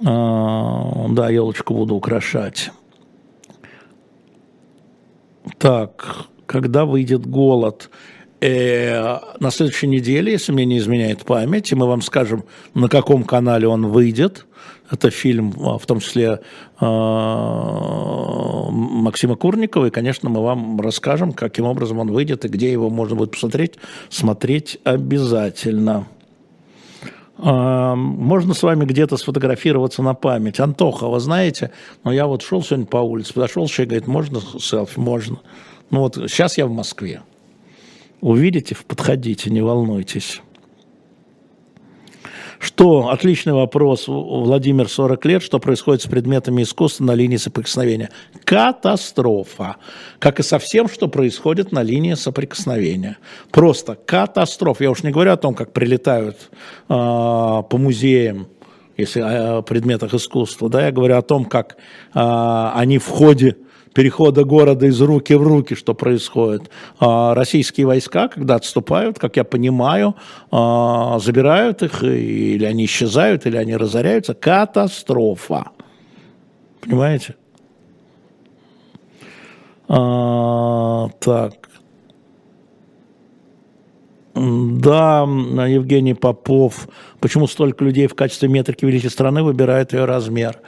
Э, 0.00 1.08
да, 1.10 1.28
елочку 1.30 1.74
буду 1.74 1.94
украшать. 1.94 2.70
Так, 5.58 6.26
когда 6.46 6.84
выйдет 6.84 7.26
голод? 7.26 7.90
Э, 8.40 9.20
на 9.38 9.50
следующей 9.50 9.86
неделе, 9.86 10.32
если 10.32 10.50
мне 10.50 10.64
не 10.64 10.78
изменяет 10.78 11.24
память, 11.24 11.70
и 11.70 11.76
мы 11.76 11.86
вам 11.86 12.02
скажем, 12.02 12.44
на 12.74 12.88
каком 12.88 13.22
канале 13.22 13.68
он 13.68 13.86
выйдет. 13.86 14.46
Это 14.90 15.10
фильм, 15.10 15.54
а, 15.58 15.78
в 15.78 15.86
том 15.86 16.00
числе 16.00 16.40
а, 16.78 18.68
Максима 18.70 19.36
Курникова, 19.36 19.86
и, 19.86 19.90
конечно, 19.90 20.28
мы 20.28 20.42
вам 20.42 20.80
расскажем, 20.80 21.32
каким 21.32 21.64
образом 21.64 21.98
он 21.98 22.10
выйдет 22.12 22.44
и 22.44 22.48
где 22.48 22.70
его 22.70 22.90
можно 22.90 23.16
будет 23.16 23.30
посмотреть. 23.32 23.76
Смотреть 24.10 24.78
обязательно. 24.84 26.06
Можно 27.38 28.54
с 28.54 28.62
вами 28.62 28.84
где-то 28.84 29.16
сфотографироваться 29.16 30.02
на 30.02 30.14
память. 30.14 30.60
Антоха, 30.60 31.08
вы 31.08 31.18
знаете, 31.18 31.72
но 32.04 32.12
я 32.12 32.26
вот 32.28 32.42
шел 32.42 32.62
сегодня 32.62 32.86
по 32.86 32.98
улице, 32.98 33.34
подошел 33.34 33.66
человек, 33.66 33.88
говорит, 33.88 34.06
можно 34.06 34.40
селфи? 34.60 34.98
Можно. 35.00 35.40
Ну 35.90 36.00
вот 36.00 36.14
сейчас 36.14 36.56
я 36.58 36.66
в 36.66 36.70
Москве. 36.70 37.22
Увидите, 38.20 38.76
подходите, 38.86 39.50
не 39.50 39.60
волнуйтесь. 39.60 40.40
Что, 42.62 43.08
отличный 43.08 43.54
вопрос, 43.54 44.04
Владимир, 44.06 44.88
40 44.88 45.24
лет, 45.24 45.42
что 45.42 45.58
происходит 45.58 46.02
с 46.02 46.06
предметами 46.06 46.62
искусства 46.62 47.02
на 47.02 47.14
линии 47.16 47.36
соприкосновения? 47.36 48.10
Катастрофа. 48.44 49.78
Как 50.20 50.38
и 50.38 50.44
со 50.44 50.60
всем, 50.60 50.88
что 50.88 51.08
происходит 51.08 51.72
на 51.72 51.82
линии 51.82 52.14
соприкосновения. 52.14 53.18
Просто 53.50 53.96
катастрофа. 53.96 54.84
Я 54.84 54.92
уж 54.92 55.02
не 55.02 55.10
говорю 55.10 55.32
о 55.32 55.36
том, 55.36 55.56
как 55.56 55.72
прилетают 55.72 56.36
э, 56.88 56.88
по 56.88 57.78
музеям, 57.78 58.46
если 58.96 59.22
о 59.22 59.62
предметах 59.62 60.14
искусства, 60.14 60.68
да, 60.68 60.86
я 60.86 60.92
говорю 60.92 61.16
о 61.16 61.22
том, 61.22 61.46
как 61.46 61.78
э, 62.14 62.70
они 62.74 62.98
в 62.98 63.08
ходе 63.08 63.56
перехода 63.92 64.44
города 64.44 64.86
из 64.86 65.00
руки 65.00 65.34
в 65.34 65.42
руки, 65.42 65.74
что 65.74 65.94
происходит. 65.94 66.70
А, 66.98 67.34
российские 67.34 67.86
войска, 67.86 68.28
когда 68.28 68.56
отступают, 68.56 69.18
как 69.18 69.36
я 69.36 69.44
понимаю, 69.44 70.16
а, 70.50 71.18
забирают 71.18 71.82
их, 71.82 72.02
или 72.02 72.64
они 72.64 72.84
исчезают, 72.86 73.46
или 73.46 73.56
они 73.56 73.76
разоряются. 73.76 74.34
Катастрофа. 74.34 75.70
Понимаете? 76.80 77.36
А, 79.88 81.08
так. 81.20 81.52
Да, 84.34 85.22
Евгений 85.66 86.14
Попов. 86.14 86.88
Почему 87.20 87.46
столько 87.46 87.84
людей 87.84 88.06
в 88.06 88.14
качестве 88.14 88.48
метрики 88.48 88.84
величия 88.84 89.10
страны 89.10 89.42
выбирают 89.42 89.92
ее 89.92 90.06
размер? 90.06 90.58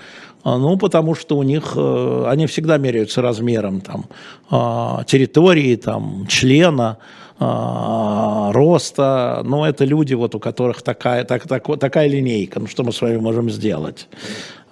А, 0.44 0.58
ну, 0.58 0.76
потому 0.76 1.14
что 1.14 1.38
у 1.38 1.42
них, 1.42 1.72
э, 1.74 2.24
они 2.28 2.46
всегда 2.46 2.76
меряются 2.76 3.22
размером 3.22 3.80
там, 3.80 4.04
а, 4.50 5.02
территории, 5.04 5.74
там, 5.76 6.26
члена, 6.28 6.98
а, 7.40 8.52
роста. 8.52 9.42
Ну, 9.44 9.64
это 9.64 9.86
люди, 9.86 10.14
вот, 10.14 10.34
у 10.34 10.38
которых 10.38 10.82
такая, 10.82 11.24
так, 11.24 11.48
так, 11.48 11.66
такая 11.80 12.08
линейка. 12.08 12.60
Ну, 12.60 12.66
что 12.66 12.84
мы 12.84 12.92
с 12.92 13.00
вами 13.00 13.16
можем 13.16 13.50
сделать? 13.50 14.06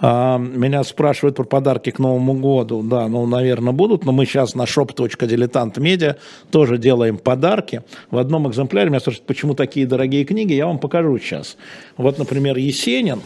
Меня 0.00 0.82
спрашивают 0.82 1.36
про 1.36 1.44
подарки 1.44 1.90
к 1.90 2.00
Новому 2.00 2.34
году. 2.34 2.82
Да, 2.82 3.06
ну, 3.06 3.24
наверное, 3.24 3.72
будут, 3.72 4.04
но 4.04 4.10
мы 4.10 4.26
сейчас 4.26 4.56
на 4.56 4.64
shop.diletant.media 4.64 6.16
тоже 6.50 6.76
делаем 6.78 7.18
подарки. 7.18 7.82
В 8.10 8.18
одном 8.18 8.48
экземпляре 8.48 8.90
меня 8.90 8.98
спрашивают, 8.98 9.28
почему 9.28 9.54
такие 9.54 9.86
дорогие 9.86 10.24
книги, 10.24 10.54
я 10.54 10.66
вам 10.66 10.80
покажу 10.80 11.18
сейчас. 11.18 11.56
Вот, 11.96 12.18
например, 12.18 12.56
Есенин, 12.56 13.22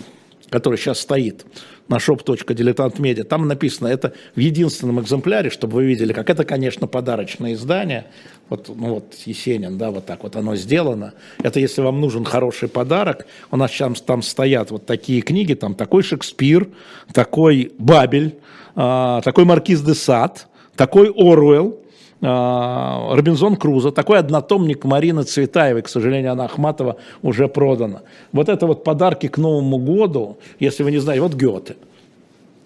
который 0.51 0.76
сейчас 0.76 1.01
стоит, 1.01 1.47
на 1.89 1.97
shop.diletant.media, 1.97 3.24
там 3.24 3.47
написано, 3.49 3.89
это 3.89 4.12
в 4.34 4.41
единственном 4.41 5.01
экземпляре, 5.01 5.51
чтобы 5.51 5.74
вы 5.74 5.87
видели, 5.87 6.12
как 6.12 6.30
это, 6.30 6.45
конечно, 6.45 6.87
подарочное 6.87 7.55
издание, 7.55 8.07
вот, 8.49 8.68
ну 8.68 8.95
вот 8.95 9.14
Есенин, 9.24 9.78
да, 9.78 9.91
вот 9.91 10.07
так 10.07 10.22
вот 10.22 10.37
оно 10.37 10.57
сделано. 10.57 11.14
Это 11.43 11.59
если 11.61 11.80
вам 11.80 12.01
нужен 12.01 12.24
хороший 12.24 12.68
подарок, 12.68 13.26
у 13.51 13.57
нас 13.57 13.72
там, 13.72 13.95
там 13.95 14.22
стоят 14.22 14.70
вот 14.70 14.87
такие 14.87 15.20
книги, 15.20 15.55
там 15.55 15.74
такой 15.74 16.03
Шекспир, 16.03 16.68
такой 17.12 17.72
Бабель, 17.78 18.37
э, 18.76 19.20
такой 19.24 19.45
Маркиз 19.45 19.82
де 19.82 19.95
Сад, 19.95 20.47
такой 20.76 21.11
Оруэлл, 21.11 21.80
а, 21.80 21.86
Робинзон 22.21 23.57
Крузо, 23.57 23.91
такой 23.93 24.19
однотомник 24.19 24.85
Марины 24.85 25.25
Цветаевой, 25.25 25.83
к 25.83 25.89
сожалению, 25.89 26.33
она 26.33 26.47
Ахматова 26.47 26.97
уже 27.23 27.47
продана. 27.47 28.03
Вот 28.33 28.49
это 28.49 28.67
вот 28.67 28.85
подарки 28.85 29.29
к 29.29 29.37
Новому 29.37 29.79
году, 29.79 30.39
если 30.59 30.83
вы 30.83 30.93
не 30.93 30.99
знаете, 30.99 31.23
вот 31.23 31.35
Гёте, 31.35 31.77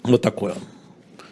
вот 0.04 0.22
такой 0.22 0.52
он. 0.52 0.58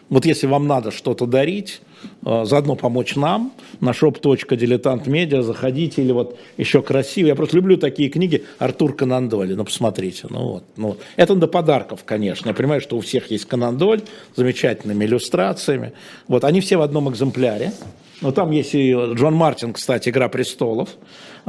Вот 0.09 0.25
если 0.25 0.47
вам 0.47 0.67
надо 0.67 0.91
что-то 0.91 1.27
дарить, 1.27 1.83
а, 2.25 2.45
заодно 2.45 2.77
помочь 2.77 3.15
нам, 3.15 3.53
на 3.81 3.91
shop.diletant.media 3.91 5.43
заходите, 5.43 6.03
или 6.03 6.13
вот 6.13 6.39
еще 6.57 6.83
красиво. 6.83 7.27
Я 7.29 7.35
просто 7.35 7.57
люблю 7.57 7.77
такие 7.77 8.09
книги 8.09 8.45
Артур 8.59 8.95
Канандоли, 8.95 9.55
ну 9.55 9.65
посмотрите. 9.65 10.27
Ну 10.31 10.53
вот, 10.53 10.65
ну, 10.77 10.97
это 11.17 11.35
до 11.35 11.47
подарков, 11.47 12.05
конечно. 12.05 12.49
Я 12.49 12.55
понимаю, 12.55 12.81
что 12.81 12.97
у 12.97 13.01
всех 13.01 13.31
есть 13.31 13.45
Канандоль 13.45 14.01
с 14.33 14.37
замечательными 14.37 15.05
иллюстрациями. 15.05 15.93
Вот, 16.27 16.45
они 16.45 16.61
все 16.61 16.79
в 16.79 16.83
одном 16.83 17.11
экземпляре. 17.11 17.73
Но 18.21 18.33
там 18.33 18.51
есть 18.51 18.75
и 18.75 18.93
Джон 18.93 19.35
Мартин, 19.35 19.73
кстати, 19.73 20.09
«Игра 20.09 20.29
престолов». 20.29 20.91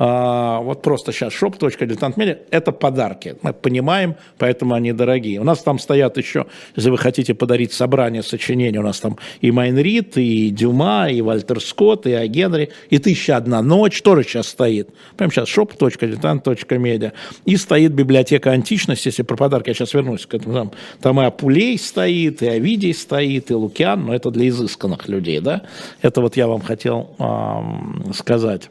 А, 0.01 0.61
вот 0.61 0.81
просто 0.81 1.11
сейчас 1.11 1.33
shop.diletantmedia– 1.33 2.37
это 2.51 2.71
подарки. 2.71 3.35
Мы 3.41 3.51
понимаем, 3.51 4.15
поэтому 4.37 4.73
они 4.73 4.93
дорогие. 4.93 5.41
У 5.41 5.43
нас 5.43 5.59
там 5.59 5.77
стоят 5.77 6.17
еще, 6.17 6.45
если 6.77 6.89
вы 6.89 6.97
хотите 6.97 7.33
подарить 7.33 7.73
собрание 7.73 8.23
сочинений, 8.23 8.79
у 8.79 8.81
нас 8.81 9.01
там 9.01 9.17
и 9.41 9.51
Майн 9.51 9.77
Рид, 9.77 10.15
и 10.17 10.51
Дюма, 10.51 11.09
и 11.09 11.21
Вальтер 11.21 11.59
Скотт, 11.59 12.07
и 12.07 12.13
О 12.13 12.25
Генри, 12.27 12.69
и 12.89 12.97
«Тысяча 12.97 13.35
одна 13.35 13.61
ночь» 13.61 14.01
тоже 14.01 14.23
сейчас 14.23 14.47
стоит. 14.47 14.89
Прямо 15.17 15.33
сейчас 15.33 15.49
shop.diletant.media. 15.49 17.11
И 17.43 17.57
стоит 17.57 17.91
библиотека 17.91 18.51
античности, 18.51 19.09
если 19.09 19.23
про 19.23 19.35
подарки 19.35 19.69
я 19.69 19.73
сейчас 19.73 19.93
вернусь 19.93 20.25
к 20.25 20.33
этому. 20.33 20.53
Там, 20.53 20.71
там 21.01 21.19
и 21.19 21.25
Апулей 21.25 21.77
стоит, 21.77 22.41
и 22.41 22.47
Овидий 22.47 22.93
стоит, 22.93 23.51
и 23.51 23.53
Лукиан, 23.53 24.05
но 24.05 24.15
это 24.15 24.31
для 24.31 24.47
изысканных 24.47 25.09
людей, 25.09 25.41
да? 25.41 25.63
Это 26.01 26.21
вот 26.21 26.37
я 26.37 26.47
вам 26.47 26.58
хотел 26.61 27.15
э, 27.19 28.13
сказать. 28.13 28.69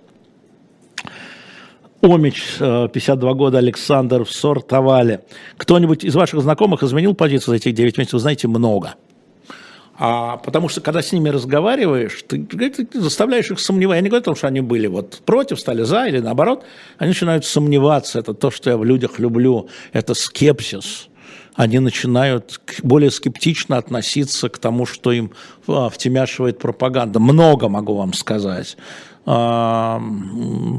Омич, 2.01 2.57
52 2.59 3.30
э, 3.30 3.34
года, 3.34 3.59
Александр 3.59 4.24
в 4.24 4.30
Сортовале. 4.30 5.24
Кто-нибудь 5.57 6.05
из 6.05 6.14
ваших 6.14 6.41
знакомых 6.41 6.82
изменил 6.82 7.14
позицию 7.14 7.53
за 7.53 7.57
этих 7.57 7.74
9 7.74 7.99
месяцев? 7.99 8.20
Знаете, 8.20 8.47
много. 8.47 8.95
А, 10.01 10.36
потому 10.36 10.68
что, 10.68 10.80
когда 10.80 11.03
с 11.03 11.11
ними 11.11 11.28
разговариваешь, 11.28 12.22
ты, 12.28 12.45
ты 12.45 13.01
заставляешь 13.01 13.51
их 13.51 13.59
сомневаться. 13.59 13.97
Я 13.97 14.03
не 14.03 14.09
говорю 14.09 14.22
о 14.22 14.24
том, 14.24 14.36
что 14.36 14.47
они 14.47 14.61
были 14.61 14.86
вот 14.86 15.22
против, 15.26 15.59
стали 15.59 15.82
за 15.82 16.07
или 16.07 16.20
наоборот. 16.20 16.64
Они 16.99 17.09
начинают 17.09 17.45
сомневаться. 17.45 18.20
Это 18.20 18.32
то, 18.32 18.53
что 18.53 18.70
я 18.70 18.76
в 18.76 18.84
людях 18.84 19.18
люблю. 19.18 19.68
Это 19.93 20.14
скепсис. 20.14 21.09
Они 21.59 21.81
начинают 21.81 22.61
более 22.85 23.11
скептично 23.11 23.79
относиться 23.79 24.49
к 24.49 24.59
тому, 24.59 24.87
что 24.87 25.11
им 25.11 25.33
а, 25.67 25.89
втемяшивает 25.89 26.61
пропаганда. 26.61 27.19
Много 27.19 27.69
могу 27.69 27.97
вам 27.97 28.13
сказать. 28.13 28.77
А, 29.27 30.01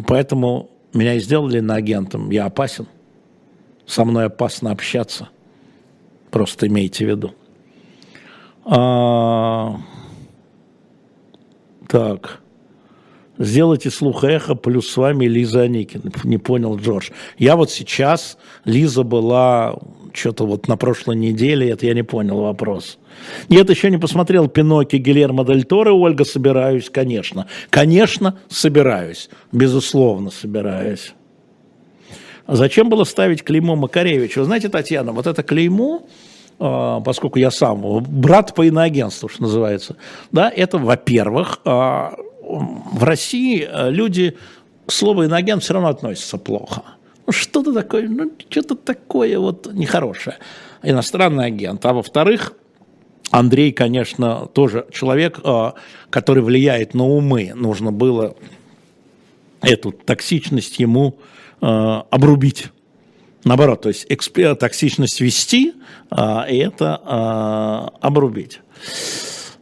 поэтому 0.07 0.69
меня 0.93 1.15
и 1.15 1.19
сделали 1.19 1.59
на 1.59 1.75
агентом. 1.75 2.29
Я 2.29 2.45
опасен. 2.45 2.87
Со 3.85 4.05
мной 4.05 4.27
опасно 4.27 4.71
общаться. 4.71 5.27
Просто 6.31 6.67
имейте 6.67 7.05
в 7.05 7.09
виду. 7.09 7.33
А, 8.63 9.81
так. 11.89 12.39
Сделайте 13.39 13.89
слух 13.89 14.25
эхо, 14.25 14.53
плюс 14.53 14.89
с 14.89 14.97
вами 14.97 15.25
Лиза 15.25 15.61
Аникин. 15.61 16.11
Не 16.25 16.37
понял, 16.37 16.75
Джордж. 16.75 17.09
Я 17.37 17.55
вот 17.55 17.71
сейчас, 17.71 18.37
Лиза 18.65 19.03
была 19.03 19.79
что-то 20.13 20.45
вот 20.45 20.67
на 20.67 20.75
прошлой 20.75 21.15
неделе, 21.15 21.69
это 21.69 21.85
я 21.85 21.93
не 21.93 22.03
понял 22.03 22.41
вопрос. 22.41 22.99
Нет, 23.47 23.69
еще 23.69 23.89
не 23.89 23.97
посмотрел 23.97 24.49
Пиноки 24.49 24.97
Гильермо 24.97 25.45
Дель 25.45 25.63
Торо, 25.63 25.93
Ольга, 25.93 26.25
собираюсь, 26.25 26.89
конечно. 26.89 27.47
Конечно, 27.69 28.37
собираюсь, 28.49 29.29
безусловно, 29.53 30.31
собираюсь. 30.31 31.13
А 32.45 32.55
зачем 32.57 32.89
было 32.89 33.05
ставить 33.05 33.43
клеймо 33.43 33.75
Макаревича? 33.77 34.39
Вы 34.39 34.45
знаете, 34.45 34.67
Татьяна, 34.67 35.13
вот 35.13 35.27
это 35.27 35.43
клеймо, 35.43 36.07
а, 36.59 36.99
поскольку 36.99 37.39
я 37.39 37.51
сам 37.51 38.03
брат 38.03 38.53
по 38.53 38.65
иноагентству, 38.65 39.29
что 39.29 39.43
называется, 39.43 39.95
да, 40.31 40.51
это, 40.53 40.77
во-первых, 40.77 41.59
а, 41.63 42.15
в 42.49 43.03
России 43.03 43.67
люди 43.89 44.37
к 44.85 44.91
слову 44.91 45.23
иноагент 45.23 45.63
все 45.63 45.73
равно 45.75 45.89
относятся 45.89 46.37
плохо. 46.37 46.83
Ну, 47.27 47.33
что-то 47.33 47.73
такое, 47.73 48.07
ну, 48.09 48.31
что-то 48.49 48.73
такое 48.75 49.37
вот 49.37 49.71
нехорошее. 49.71 50.37
Иностранный 50.81 51.45
агент. 51.45 51.85
А 51.85 51.93
во-вторых, 51.93 52.53
Андрей, 53.29 53.71
конечно, 53.71 54.47
тоже 54.47 54.87
человек, 54.91 55.39
а, 55.43 55.75
который 56.09 56.41
влияет 56.41 56.95
на 56.95 57.05
умы. 57.05 57.51
Нужно 57.53 57.91
было 57.91 58.35
эту 59.61 59.91
токсичность 59.91 60.79
ему 60.79 61.19
а, 61.61 62.07
обрубить. 62.09 62.69
Наоборот, 63.43 63.83
то 63.83 63.89
есть 63.89 64.07
токсичность 64.59 65.21
вести, 65.21 65.73
и 66.11 66.57
это 66.57 67.93
обрубить. 68.01 68.59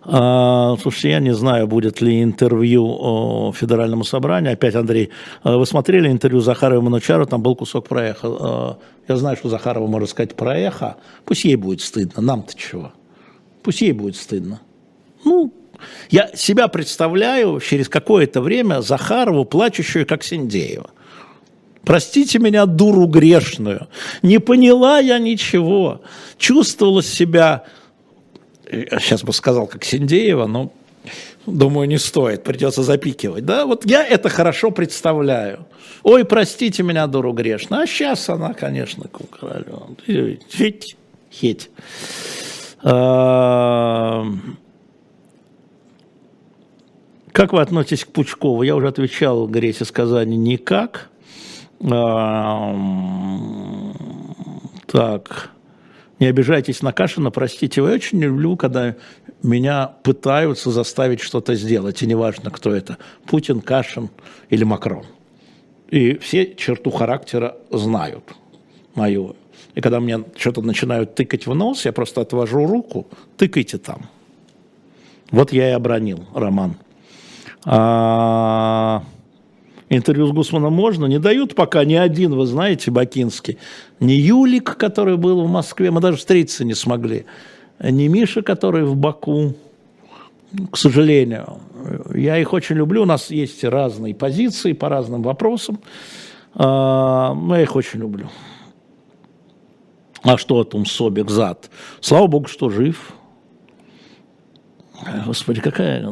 Слушайте, 0.09 1.09
я 1.09 1.19
не 1.19 1.33
знаю, 1.33 1.67
будет 1.67 1.99
ли 1.99 2.23
интервью 2.23 3.51
Федеральному 3.53 4.05
собранию. 4.05 4.53
Опять, 4.53 4.75
Андрей, 4.75 5.09
вы 5.43 5.65
смотрели 5.65 6.09
интервью 6.09 6.39
Захарова 6.39 6.79
Манучару, 6.79 7.25
там 7.25 7.41
был 7.41 7.57
кусок 7.57 7.89
про 7.89 8.05
эхо. 8.05 8.77
Я 9.09 9.17
знаю, 9.17 9.35
что 9.35 9.49
Захарова 9.49 9.85
может 9.87 10.09
сказать 10.09 10.33
про 10.35 10.57
эхо. 10.57 10.95
Пусть 11.25 11.43
ей 11.43 11.57
будет 11.57 11.81
стыдно, 11.81 12.21
нам-то 12.21 12.57
чего. 12.57 12.93
Пусть 13.63 13.81
ей 13.81 13.91
будет 13.91 14.15
стыдно. 14.15 14.61
Ну, 15.25 15.53
я 16.09 16.29
себя 16.35 16.69
представляю 16.69 17.59
через 17.59 17.89
какое-то 17.89 18.39
время 18.39 18.81
Захарову, 18.81 19.43
плачущую, 19.43 20.05
как 20.05 20.23
Синдеева. 20.23 20.89
Простите 21.83 22.39
меня, 22.39 22.65
дуру 22.65 23.07
грешную. 23.07 23.87
Не 24.21 24.39
поняла 24.39 24.99
я 24.99 25.19
ничего. 25.19 26.01
Чувствовала 26.37 27.03
себя, 27.03 27.65
сейчас 28.69 29.23
бы 29.23 29.33
сказал, 29.33 29.67
как 29.67 29.83
Синдеева, 29.83 30.45
но 30.45 30.71
думаю, 31.45 31.87
не 31.87 31.97
стоит, 31.97 32.43
придется 32.43 32.83
запикивать. 32.83 33.45
Да, 33.45 33.65
вот 33.65 33.85
я 33.85 34.05
это 34.05 34.29
хорошо 34.29 34.71
представляю. 34.71 35.65
Ой, 36.03 36.25
простите 36.25 36.83
меня, 36.83 37.07
дуру 37.07 37.33
грешную. 37.33 37.83
А 37.83 37.87
сейчас 37.87 38.29
она, 38.29 38.53
конечно, 38.53 39.07
к 39.07 39.39
королю. 39.39 39.95
Хеть, 40.49 40.97
хеть. 41.31 41.69
А, 42.83 44.25
как 47.31 47.53
вы 47.53 47.61
относитесь 47.61 48.05
к 48.05 48.09
Пучкову? 48.09 48.63
Я 48.63 48.75
уже 48.75 48.87
отвечал 48.87 49.47
Грете 49.47 49.85
сказание 49.85 50.37
никак. 50.37 51.09
Так, 54.87 55.51
не 56.19 56.27
обижайтесь 56.27 56.81
на 56.81 56.91
Кашина, 56.91 57.31
простите, 57.31 57.81
я 57.81 57.87
очень 57.87 58.19
люблю, 58.21 58.57
когда 58.57 58.95
меня 59.43 59.87
пытаются 60.03 60.71
заставить 60.71 61.21
что-то 61.21 61.55
сделать, 61.55 62.01
и 62.01 62.07
неважно, 62.07 62.49
кто 62.49 62.73
это, 62.73 62.97
Путин, 63.25 63.61
Кашин 63.61 64.09
или 64.49 64.63
Макрон. 64.63 65.05
И 65.89 66.17
все 66.17 66.53
черту 66.55 66.91
характера 66.91 67.57
знают 67.71 68.23
мою. 68.95 69.35
И 69.75 69.81
когда 69.81 69.99
мне 69.99 70.23
что-то 70.35 70.61
начинают 70.61 71.15
тыкать 71.15 71.45
в 71.45 71.53
нос, 71.53 71.85
я 71.85 71.93
просто 71.93 72.21
отвожу 72.21 72.65
руку, 72.65 73.07
тыкайте 73.37 73.77
там. 73.77 74.09
Вот 75.29 75.53
я 75.53 75.69
и 75.69 75.73
обронил, 75.73 76.25
Роман. 76.33 76.77
А 77.63 79.03
интервью 79.89 80.27
с 80.27 80.31
Гусманом 80.31 80.73
можно, 80.73 81.05
не 81.05 81.19
дают 81.19 81.55
пока 81.55 81.85
ни 81.85 81.95
один, 81.95 82.35
вы 82.35 82.45
знаете, 82.45 82.91
Бакинский, 82.91 83.57
ни 83.99 84.13
Юлик, 84.13 84.77
который 84.77 85.17
был 85.17 85.43
в 85.43 85.49
Москве, 85.49 85.91
мы 85.91 86.01
даже 86.01 86.17
встретиться 86.17 86.65
не 86.65 86.73
смогли, 86.73 87.25
ни 87.79 88.07
Миша, 88.07 88.41
который 88.41 88.83
в 88.83 88.95
Баку, 88.95 89.53
к 90.71 90.77
сожалению. 90.77 91.59
Я 92.13 92.37
их 92.37 92.53
очень 92.53 92.75
люблю, 92.75 93.03
у 93.03 93.05
нас 93.05 93.29
есть 93.29 93.63
разные 93.63 94.13
позиции 94.13 94.73
по 94.73 94.89
разным 94.89 95.21
вопросам, 95.21 95.79
а, 96.53 97.35
я 97.49 97.61
их 97.61 97.75
очень 97.75 97.99
люблю. 97.99 98.29
А 100.23 100.37
что 100.37 100.63
там 100.63 100.85
Собик 100.85 101.29
зад? 101.29 101.69
Слава 102.01 102.27
богу, 102.27 102.47
что 102.47 102.69
жив. 102.69 103.13
Господи, 105.25 105.61
какая 105.61 106.11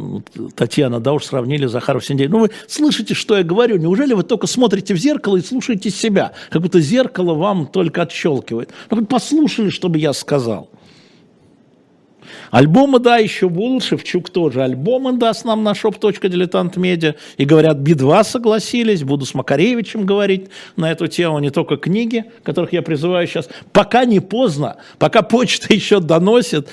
Татьяна, 0.55 0.99
да 0.99 1.13
уж 1.13 1.25
сравнили 1.25 1.65
Захаров 1.65 2.05
Синдей. 2.05 2.27
Ну 2.27 2.39
вы 2.39 2.51
слышите, 2.67 3.13
что 3.13 3.37
я 3.37 3.43
говорю? 3.43 3.77
Неужели 3.77 4.13
вы 4.13 4.23
только 4.23 4.47
смотрите 4.47 4.93
в 4.93 4.97
зеркало 4.97 5.37
и 5.37 5.41
слушаете 5.41 5.89
себя? 5.89 6.33
Как 6.49 6.61
будто 6.61 6.79
зеркало 6.79 7.33
вам 7.33 7.67
только 7.67 8.03
отщелкивает. 8.03 8.69
Ну 8.91 9.05
послушали, 9.05 9.69
чтобы 9.69 9.97
я 9.97 10.13
сказал. 10.13 10.69
Альбомы, 12.55 12.99
да, 12.99 13.17
еще 13.17 13.49
будут, 13.49 13.83
Шевчук 13.83 14.29
тоже 14.29 14.63
альбомы 14.63 15.11
даст 15.17 15.43
нам 15.43 15.65
на 15.65 15.73
shop.diletant.media. 15.73 17.15
И 17.35 17.43
говорят, 17.43 17.79
Би-2 17.79 18.23
согласились, 18.23 19.03
буду 19.03 19.25
с 19.25 19.33
Макаревичем 19.33 20.05
говорить 20.05 20.47
на 20.77 20.89
эту 20.89 21.07
тему, 21.07 21.39
не 21.39 21.49
только 21.49 21.75
книги, 21.75 22.23
которых 22.43 22.71
я 22.71 22.81
призываю 22.81 23.27
сейчас. 23.27 23.49
Пока 23.73 24.05
не 24.05 24.21
поздно, 24.21 24.77
пока 24.99 25.21
почта 25.21 25.73
еще 25.73 25.99
доносит, 25.99 26.69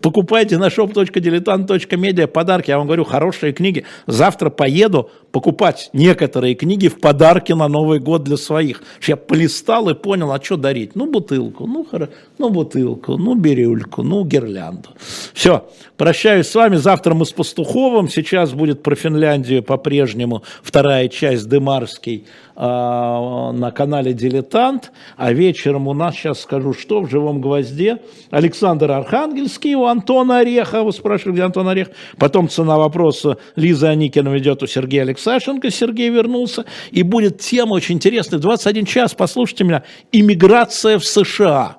покупайте 0.00 0.56
на 0.56 0.68
shop.diletant.media 0.68 2.28
подарки. 2.28 2.70
Я 2.70 2.78
вам 2.78 2.86
говорю, 2.86 3.04
хорошие 3.04 3.52
книги. 3.52 3.84
Завтра 4.06 4.48
поеду 4.48 5.10
покупать 5.36 5.90
некоторые 5.92 6.54
книги 6.54 6.88
в 6.88 6.98
подарки 6.98 7.52
на 7.52 7.68
Новый 7.68 7.98
год 7.98 8.24
для 8.24 8.38
своих. 8.38 8.82
Я 9.06 9.18
полистал 9.18 9.90
и 9.90 9.94
понял, 9.94 10.32
а 10.32 10.42
что 10.42 10.56
дарить? 10.56 10.96
Ну, 10.96 11.12
бутылку, 11.12 11.66
ну, 11.66 11.84
хоро... 11.84 12.08
ну 12.38 12.48
бутылку, 12.48 13.18
ну, 13.18 13.34
бирюльку, 13.34 14.02
ну, 14.02 14.24
гирлянду. 14.24 14.88
Все, 15.34 15.68
прощаюсь 15.98 16.48
с 16.48 16.54
вами. 16.54 16.76
Завтра 16.76 17.12
мы 17.12 17.26
с 17.26 17.32
Пастуховым. 17.32 18.08
Сейчас 18.08 18.54
будет 18.54 18.82
про 18.82 18.94
Финляндию 18.94 19.62
по-прежнему 19.62 20.42
вторая 20.62 21.08
часть 21.08 21.46
Дымарский 21.50 22.24
на 22.56 23.70
канале 23.74 24.14
«Дилетант». 24.14 24.90
А 25.16 25.32
вечером 25.32 25.88
у 25.88 25.92
нас, 25.92 26.14
сейчас 26.14 26.40
скажу, 26.40 26.72
что 26.72 27.02
в 27.02 27.10
«Живом 27.10 27.40
гвозде» 27.42 27.98
Александр 28.30 28.92
Архангельский 28.92 29.74
у 29.74 29.84
Антона 29.84 30.38
Ореха. 30.38 30.82
Вы 30.82 30.92
спрашивали, 30.92 31.34
где 31.34 31.42
Антон 31.42 31.68
Орех? 31.68 31.88
Потом 32.18 32.48
цена 32.48 32.78
вопроса 32.78 33.36
Лиза 33.56 33.90
Аникина 33.90 34.30
ведет 34.30 34.62
у 34.62 34.66
Сергея 34.66 35.02
Алексашенко. 35.02 35.70
Сергей 35.70 36.08
вернулся. 36.08 36.64
И 36.90 37.02
будет 37.02 37.40
тема 37.40 37.74
очень 37.74 37.96
интересная. 37.96 38.40
21 38.40 38.86
час, 38.86 39.14
послушайте 39.14 39.64
меня. 39.64 39.82
Иммиграция 40.10 40.98
в 40.98 41.04
США. 41.04 41.76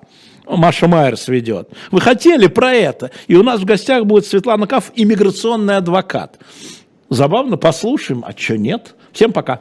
Маша 0.47 0.87
Майерс 0.87 1.27
ведет. 1.27 1.69
Вы 1.91 2.01
хотели 2.01 2.47
про 2.47 2.73
это. 2.73 3.11
И 3.27 3.35
у 3.35 3.43
нас 3.43 3.61
в 3.61 3.65
гостях 3.65 4.05
будет 4.05 4.27
Светлана 4.27 4.67
Каф, 4.67 4.91
иммиграционный 4.95 5.77
адвокат. 5.77 6.37
Забавно, 7.09 7.57
послушаем. 7.57 8.23
А 8.25 8.31
что 8.37 8.57
нет? 8.57 8.93
Всем 9.11 9.31
пока. 9.31 9.55